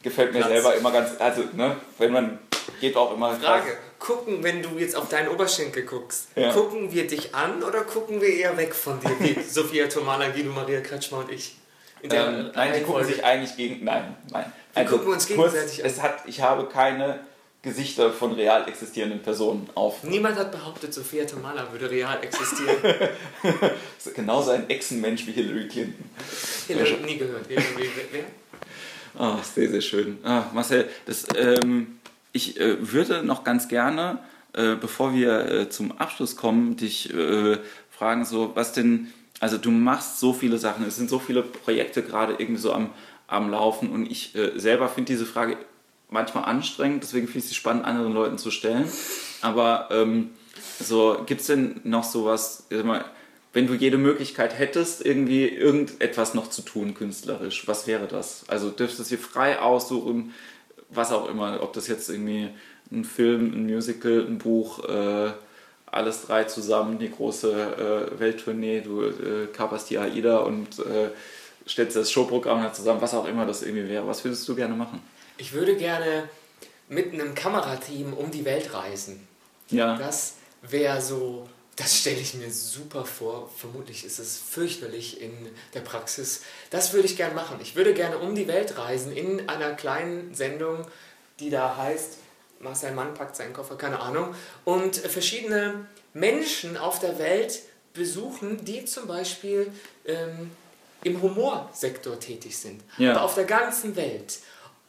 gefällt 0.02 0.32
mir 0.32 0.40
Platz. 0.40 0.52
selber 0.52 0.74
immer 0.74 0.92
ganz, 0.92 1.10
also 1.18 1.42
ne, 1.54 1.76
wenn 1.98 2.12
man 2.12 2.38
geht 2.80 2.96
auch 2.96 3.14
immer. 3.14 3.34
Frage, 3.36 3.76
gucken, 3.98 4.42
wenn 4.42 4.62
du 4.62 4.78
jetzt 4.78 4.96
auf 4.96 5.08
deinen 5.08 5.28
Oberschenkel 5.28 5.84
guckst, 5.84 6.28
ja. 6.36 6.52
gucken 6.52 6.92
wir 6.92 7.06
dich 7.06 7.34
an 7.34 7.62
oder 7.62 7.82
gucken 7.82 8.20
wir 8.20 8.28
eher 8.28 8.56
weg 8.56 8.74
von 8.74 9.00
dir, 9.00 9.16
wie 9.18 9.40
Sophia 9.48 9.86
Tomala, 9.88 10.28
Guido 10.28 10.50
Maria 10.50 10.80
Kretschmann 10.80 11.24
und 11.24 11.32
ich? 11.32 11.56
Ähm, 12.02 12.52
nein, 12.54 12.74
die 12.78 12.84
gucken 12.84 13.04
sich 13.04 13.24
eigentlich 13.24 13.56
gegen. 13.56 13.84
Nein, 13.84 14.14
nein. 14.30 14.52
Wir 14.72 14.82
also, 14.82 14.96
gucken 14.96 15.12
uns 15.14 15.26
gegenseitig 15.26 15.80
kurz, 15.80 15.80
an. 15.80 15.86
Es 15.86 16.02
hat, 16.02 16.22
ich 16.26 16.40
habe 16.40 16.66
keine 16.68 17.20
Gesichter 17.62 18.12
von 18.12 18.32
real 18.32 18.68
existierenden 18.68 19.20
Personen 19.20 19.68
auf. 19.74 20.04
Niemand 20.04 20.36
hat 20.36 20.52
behauptet, 20.52 20.94
Sophia 20.94 21.24
Tomala 21.24 21.70
würde 21.72 21.90
real 21.90 22.18
existieren. 22.22 22.76
Genauso 24.14 24.52
ein 24.52 24.70
Echsenmensch 24.70 25.26
wie 25.26 25.32
Hillary 25.32 25.66
Clinton. 25.66 26.04
Hillary, 26.68 26.96
nie 27.04 27.16
gehört. 27.16 27.46
Hillary, 27.48 27.90
wer? 28.12 28.24
Oh, 29.18 29.38
sehr, 29.42 29.68
sehr 29.70 29.80
schön. 29.80 30.18
Ah, 30.22 30.44
Marcel, 30.52 30.88
das, 31.06 31.26
ähm, 31.36 31.98
ich 32.32 32.60
äh, 32.60 32.76
würde 32.92 33.24
noch 33.24 33.42
ganz 33.42 33.66
gerne, 33.66 34.20
äh, 34.52 34.76
bevor 34.76 35.12
wir 35.12 35.50
äh, 35.50 35.68
zum 35.68 35.98
Abschluss 35.98 36.36
kommen, 36.36 36.76
dich 36.76 37.12
äh, 37.12 37.58
fragen, 37.90 38.24
so, 38.24 38.52
was 38.54 38.72
denn 38.72 39.12
also 39.40 39.56
du 39.58 39.70
machst 39.70 40.18
so 40.18 40.32
viele 40.32 40.58
Sachen, 40.58 40.84
es 40.84 40.96
sind 40.96 41.08
so 41.08 41.18
viele 41.18 41.42
Projekte 41.42 42.02
gerade 42.02 42.34
irgendwie 42.38 42.60
so 42.60 42.72
am, 42.72 42.90
am 43.26 43.50
Laufen 43.50 43.90
und 43.90 44.10
ich 44.10 44.34
äh, 44.34 44.58
selber 44.58 44.88
finde 44.88 45.12
diese 45.12 45.26
Frage 45.26 45.56
manchmal 46.10 46.44
anstrengend, 46.44 47.02
deswegen 47.02 47.26
finde 47.26 47.40
ich 47.40 47.48
sie 47.48 47.54
spannend, 47.54 47.84
anderen 47.84 48.12
Leuten 48.12 48.38
zu 48.38 48.50
stellen. 48.50 48.90
Aber 49.42 49.88
ähm, 49.90 50.30
so, 50.80 51.22
gibt 51.26 51.40
es 51.40 51.48
denn 51.48 51.80
noch 51.84 52.04
sowas, 52.04 52.66
wenn 53.52 53.66
du 53.66 53.74
jede 53.74 53.98
Möglichkeit 53.98 54.58
hättest, 54.58 55.04
irgendwie 55.04 55.48
irgendetwas 55.48 56.34
noch 56.34 56.50
zu 56.50 56.62
tun 56.62 56.94
künstlerisch, 56.94 57.66
was 57.66 57.86
wäre 57.86 58.06
das? 58.06 58.44
Also 58.48 58.70
dürftest 58.70 59.10
du 59.10 59.16
dir 59.16 59.22
frei 59.22 59.58
aussuchen, 59.58 60.34
was 60.90 61.12
auch 61.12 61.28
immer, 61.28 61.62
ob 61.62 61.72
das 61.72 61.88
jetzt 61.88 62.08
irgendwie 62.08 62.48
ein 62.90 63.04
Film, 63.04 63.52
ein 63.52 63.66
Musical, 63.66 64.24
ein 64.26 64.38
Buch, 64.38 64.84
äh, 64.84 65.32
alles 65.86 66.26
drei 66.26 66.44
zusammen, 66.44 66.98
die 66.98 67.10
große 67.10 68.10
äh, 68.14 68.20
Welttournee, 68.20 68.80
du 68.80 69.02
äh, 69.02 69.46
kaperst 69.52 69.90
die 69.90 69.98
AIDA 69.98 70.38
und 70.38 70.78
äh, 70.80 71.10
stellst 71.66 71.96
das 71.96 72.10
Showprogramm 72.10 72.62
da 72.62 72.72
zusammen, 72.72 73.00
was 73.00 73.14
auch 73.14 73.26
immer 73.26 73.46
das 73.46 73.62
irgendwie 73.62 73.88
wäre. 73.88 74.06
Was 74.06 74.24
würdest 74.24 74.48
du 74.48 74.54
gerne 74.54 74.74
machen? 74.74 75.00
Ich 75.38 75.52
würde 75.52 75.76
gerne 75.76 76.28
mit 76.88 77.12
einem 77.12 77.34
Kamerateam 77.34 78.12
um 78.12 78.30
die 78.30 78.44
Welt 78.44 78.74
reisen. 78.74 79.26
Ja. 79.68 79.96
Das 79.96 80.34
wäre 80.62 81.00
so, 81.00 81.48
das 81.76 81.96
stelle 81.96 82.18
ich 82.18 82.34
mir 82.34 82.50
super 82.50 83.04
vor. 83.04 83.50
Vermutlich 83.56 84.04
ist 84.04 84.18
es 84.18 84.38
fürchterlich 84.38 85.20
in 85.20 85.32
der 85.74 85.80
Praxis. 85.80 86.42
Das 86.70 86.92
würde 86.92 87.06
ich 87.06 87.16
gerne 87.16 87.34
machen. 87.34 87.58
Ich 87.62 87.76
würde 87.76 87.94
gerne 87.94 88.18
um 88.18 88.34
die 88.34 88.48
Welt 88.48 88.76
reisen 88.76 89.12
in 89.12 89.48
einer 89.48 89.74
kleinen 89.74 90.34
Sendung, 90.34 90.86
die 91.40 91.50
da 91.50 91.76
heißt 91.76 92.18
Marcel 92.60 92.92
Mann 92.92 93.14
packt 93.14 93.36
seinen 93.36 93.52
Koffer, 93.52 93.76
keine 93.76 94.00
Ahnung, 94.00 94.34
und 94.64 94.96
verschiedene 94.96 95.86
Menschen 96.12 96.76
auf 96.76 96.98
der 96.98 97.18
Welt 97.18 97.60
besuchen, 97.94 98.64
die 98.64 98.84
zum 98.84 99.06
Beispiel 99.06 99.72
ähm, 100.04 100.50
im 101.04 101.22
Humorsektor 101.22 102.18
tätig 102.18 102.56
sind, 102.58 102.82
ja. 102.96 103.12
aber 103.12 103.22
auf 103.22 103.34
der 103.34 103.44
ganzen 103.44 103.96
Welt. 103.96 104.38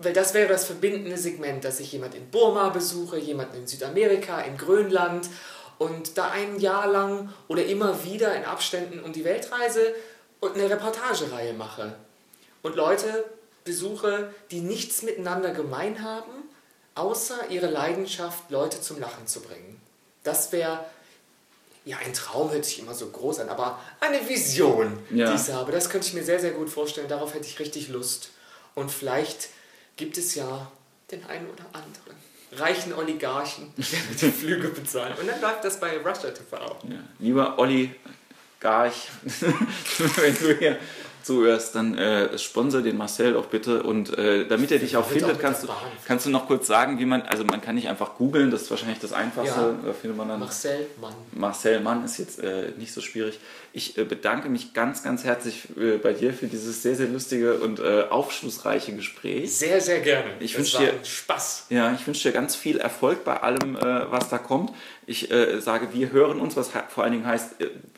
Weil 0.02 0.14
das 0.14 0.34
wäre 0.34 0.48
das 0.48 0.66
verbindende 0.66 1.18
Segment, 1.18 1.66
dass 1.66 1.82
ich 1.82 1.92
jemand 1.92 2.16
in 2.16 2.30
Burma 2.32 2.70
besuche, 2.70 3.18
jemanden 3.18 3.58
in 3.58 3.68
Südamerika, 3.68 4.40
in 4.42 4.58
Grönland 4.58 5.30
und 5.78 6.18
da 6.18 6.30
ein 6.32 6.58
Jahr 6.60 6.88
lang 6.88 7.34
oder 7.50 7.66
immer 7.66 8.06
wieder 8.06 8.34
in 8.34 8.46
Abständen 8.46 9.02
um 9.02 9.12
die 9.12 9.26
Welt 9.26 9.52
reise 9.52 9.94
und 10.40 10.56
eine 10.56 10.70
Reportagereihe 10.70 11.52
mache. 11.52 11.96
Und 12.62 12.78
Leute 12.78 13.26
besuche, 13.66 14.34
die 14.52 14.62
nichts 14.62 15.02
miteinander 15.04 15.52
gemein 15.52 16.02
haben, 16.02 16.32
außer 16.96 17.50
ihre 17.50 17.68
Leidenschaft, 17.68 18.50
Leute 18.52 18.80
zum 18.80 19.02
Lachen 19.02 19.28
zu 19.28 19.42
bringen. 19.42 19.82
Das 20.24 20.54
wäre, 20.54 20.86
ja, 21.84 21.98
ein 21.98 22.14
Traum 22.14 22.52
hört 22.52 22.64
sich 22.64 22.80
immer 22.80 22.94
so 22.94 23.08
groß 23.08 23.40
an, 23.40 23.50
aber 23.50 23.80
eine 24.00 24.28
Vision, 24.28 24.98
ja. 25.12 25.30
die 25.30 25.42
ich 25.42 25.54
habe. 25.54 25.74
Das 25.74 25.90
könnte 25.90 26.08
ich 26.08 26.14
mir 26.14 26.24
sehr, 26.24 26.40
sehr 26.40 26.52
gut 26.52 26.70
vorstellen. 26.70 27.10
Darauf 27.10 27.34
hätte 27.34 27.48
ich 27.48 27.60
richtig 27.60 27.90
Lust. 27.90 28.32
Und 28.76 28.92
vielleicht 28.92 29.50
gibt 30.00 30.18
es 30.18 30.34
ja 30.34 30.72
den 31.12 31.26
einen 31.26 31.48
oder 31.50 31.66
anderen 31.74 32.18
reichen 32.54 32.94
Oligarchen, 32.94 33.72
der 33.78 34.00
mit 34.10 34.22
die 34.22 34.32
Flüge 34.32 34.70
bezahlen. 34.70 35.14
Und 35.20 35.28
dann 35.28 35.42
läuft 35.42 35.64
das 35.64 35.80
bei 35.80 35.98
Russia 35.98 36.32
TV. 36.32 36.58
Ja. 36.58 36.98
Lieber 37.20 37.60
Olli 37.60 37.94
Garch, 38.60 39.10
wenn 39.24 40.36
du 40.36 40.58
hier 40.58 40.78
zuhörst, 41.24 41.76
dann 41.76 41.98
äh, 41.98 42.38
sponsor 42.38 42.82
den 42.82 42.98
Marcel 42.98 43.34
doch 43.34 43.48
bitte 43.48 43.84
und 43.84 44.18
äh, 44.18 44.48
damit 44.48 44.72
er 44.72 44.80
dich 44.80 44.96
auch 44.98 45.08
findet, 45.08 45.36
auch 45.36 45.40
kannst, 45.40 45.64
du, 45.64 45.68
kannst 46.06 46.26
du 46.26 46.30
noch 46.30 46.48
kurz 46.48 46.68
sagen, 46.68 47.00
wie 47.00 47.06
man, 47.06 47.22
also 47.24 47.44
man 47.44 47.62
kann 47.62 47.76
nicht 47.76 47.90
einfach 47.90 48.16
googeln, 48.16 48.52
das 48.52 48.64
ist 48.64 48.72
wahrscheinlich 48.72 49.00
das 49.00 49.14
Einfachste, 49.14 49.60
ja. 49.60 49.76
da 49.86 49.94
findet 49.94 50.18
man 50.18 50.30
dann. 50.30 50.40
Marcel 50.40 50.88
Mann. 51.00 51.14
Marcel 51.32 51.80
Mann 51.82 52.04
ist 52.06 52.18
jetzt 52.18 52.40
äh, 52.40 52.72
nicht 52.78 52.94
so 52.94 53.02
schwierig. 53.02 53.40
Ich 53.72 53.98
äh, 53.98 54.04
bedanke 54.04 54.50
mich 54.50 54.74
ganz, 54.74 55.04
ganz 55.04 55.24
herzlich 55.24 55.68
äh, 55.78 55.98
bei 55.98 56.14
dir 56.14 56.34
für 56.34 56.48
dieses 56.48 56.82
sehr, 56.82 56.96
sehr 56.96 57.08
lustige 57.08 57.56
und 57.56 57.80
äh, 57.80 58.06
aufschlussreiche 58.10 58.94
Gespräch. 58.94 59.56
Sehr, 59.56 59.80
sehr 59.82 60.00
gerne. 60.00 60.32
Ich 60.40 60.58
wünsche 60.58 60.80
dir 60.80 60.94
Spaß. 61.04 61.68
Ja, 61.70 61.94
ich 61.94 62.06
wünsche 62.08 62.30
dir 62.30 62.34
ganz 62.34 62.56
viel 62.56 62.78
Erfolg 62.78 63.24
bei 63.24 63.38
allem, 63.42 63.76
was 63.76 64.30
da 64.30 64.38
kommt. 64.38 64.72
Ich 65.06 65.30
sage, 65.60 65.90
wir 65.94 66.12
hören 66.12 66.40
uns, 66.40 66.56
was 66.56 66.70
vor 66.90 67.04
allen 67.04 67.14
Dingen 67.14 67.26
heißt, 67.26 67.56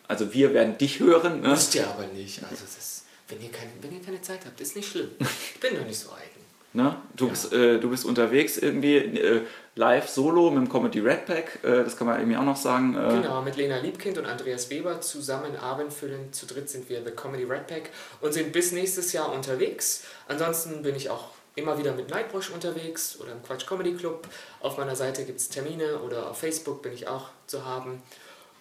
also 0.07 0.33
wir 0.33 0.53
werden 0.53 0.77
dich 0.77 0.99
hören. 0.99 1.41
Ne? 1.41 1.49
Müsst 1.49 1.75
ihr 1.75 1.87
aber 1.87 2.05
nicht. 2.07 2.41
Also 2.43 2.63
das 2.63 2.90
wenn 3.31 3.41
ihr, 3.41 3.51
keine, 3.51 3.71
wenn 3.81 3.93
ihr 3.93 4.03
keine 4.03 4.21
Zeit 4.21 4.45
habt, 4.45 4.59
ist 4.61 4.75
nicht 4.75 4.89
schlimm. 4.89 5.09
Ich 5.19 5.59
bin 5.59 5.75
doch 5.75 5.85
nicht 5.85 5.99
so 5.99 6.11
eigen. 6.11 6.41
Ne? 6.73 6.95
Du, 7.17 7.25
ja. 7.25 7.31
bist, 7.31 7.51
äh, 7.51 7.79
du 7.81 7.89
bist 7.89 8.05
unterwegs 8.05 8.57
irgendwie 8.57 8.95
äh, 8.95 9.41
live 9.75 10.07
solo 10.07 10.49
mit 10.51 10.65
dem 10.65 10.71
Comedy 10.71 11.01
Red 11.01 11.25
Pack, 11.25 11.59
äh, 11.63 11.83
das 11.83 11.97
kann 11.97 12.07
man 12.07 12.17
irgendwie 12.17 12.37
auch 12.37 12.45
noch 12.45 12.55
sagen. 12.55 12.95
Äh. 12.95 13.21
genau, 13.21 13.41
mit 13.41 13.57
Lena 13.57 13.79
Liebkind 13.79 14.17
und 14.17 14.25
Andreas 14.25 14.69
Weber 14.69 15.01
zusammen 15.01 15.57
abendfüllend. 15.57 16.33
Zu 16.33 16.45
dritt 16.45 16.69
sind 16.69 16.87
wir 16.87 17.03
The 17.03 17.11
Comedy 17.11 17.43
Red 17.43 17.67
Pack 17.67 17.89
und 18.21 18.33
sind 18.33 18.53
bis 18.53 18.71
nächstes 18.71 19.11
Jahr 19.11 19.33
unterwegs. 19.33 20.05
Ansonsten 20.29 20.81
bin 20.81 20.95
ich 20.95 21.09
auch 21.09 21.31
immer 21.55 21.77
wieder 21.77 21.93
mit 21.93 22.09
Nightbrush 22.09 22.49
unterwegs 22.51 23.19
oder 23.19 23.33
im 23.33 23.43
Quatsch 23.43 23.65
Comedy 23.67 23.93
Club. 23.93 24.27
Auf 24.61 24.77
meiner 24.77 24.95
Seite 24.95 25.25
gibt 25.25 25.41
es 25.41 25.49
Termine 25.49 25.99
oder 25.99 26.29
auf 26.29 26.39
Facebook 26.39 26.81
bin 26.81 26.93
ich 26.93 27.05
auch 27.07 27.31
zu 27.47 27.65
haben, 27.65 28.01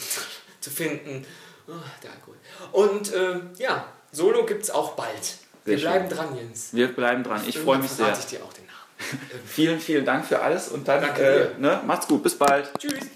zu 0.62 0.70
finden. 0.70 1.26
Oh, 1.68 1.74
der 2.04 2.12
Alkohol. 2.12 2.36
Und 2.72 3.14
ähm, 3.14 3.50
ja, 3.58 3.86
Solo 4.12 4.46
gibt 4.46 4.64
es 4.64 4.72
auch 4.72 4.94
bald. 4.94 5.24
Sehr 5.24 5.38
wir 5.66 5.78
bleiben 5.78 6.10
schön. 6.10 6.18
dran, 6.18 6.36
Jens. 6.36 6.70
Wir 6.74 6.88
bleiben 6.88 7.24
dran. 7.24 7.42
Ich 7.48 7.58
freue 7.58 7.78
mich 7.78 7.92
sehr. 7.92 8.12
ich 8.18 8.26
dir 8.26 8.44
auch 8.44 8.54
den 8.54 8.66
Namen. 8.66 9.22
vielen, 9.46 9.80
vielen 9.80 10.06
Dank 10.06 10.26
für 10.26 10.42
alles 10.42 10.70
und 10.70 10.88
dann 10.88 11.04
äh, 11.04 11.50
ne, 11.58 11.82
macht's 11.86 12.08
gut. 12.08 12.24
Bis 12.24 12.38
bald. 12.38 12.72
Tschüss. 12.78 13.08